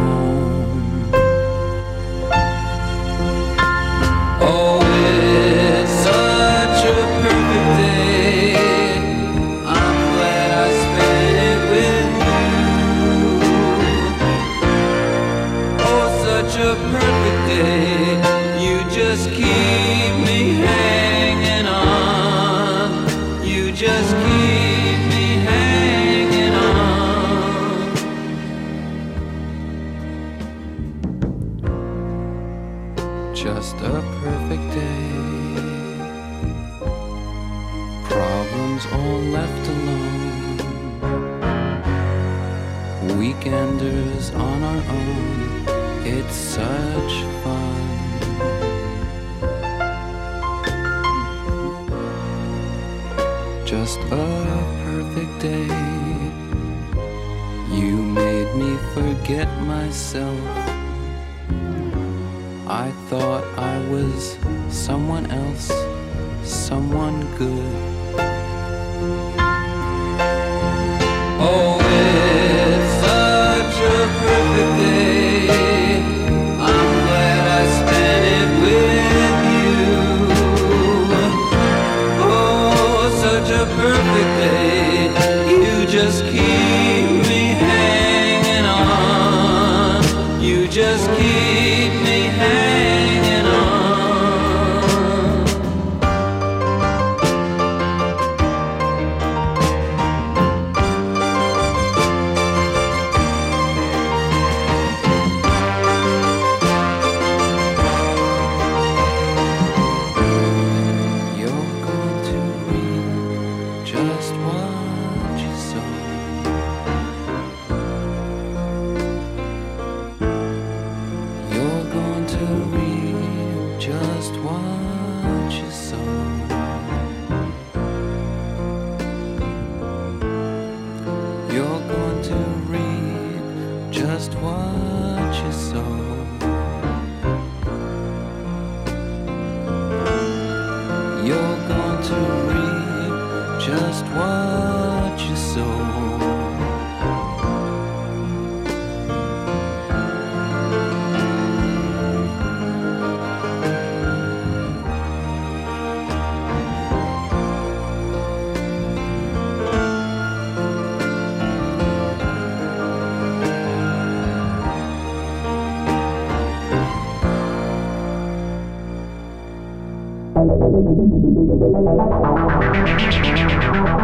Oh. 4.43 4.80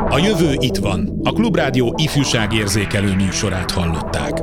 A 0.09 0.17
jövő 0.17 0.55
itt 0.57 0.75
van. 0.75 1.19
A 1.23 1.31
Klubrádió 1.31 1.93
ifjúságérzékelő 1.97 3.15
műsorát 3.15 3.71
hallották. 3.71 4.36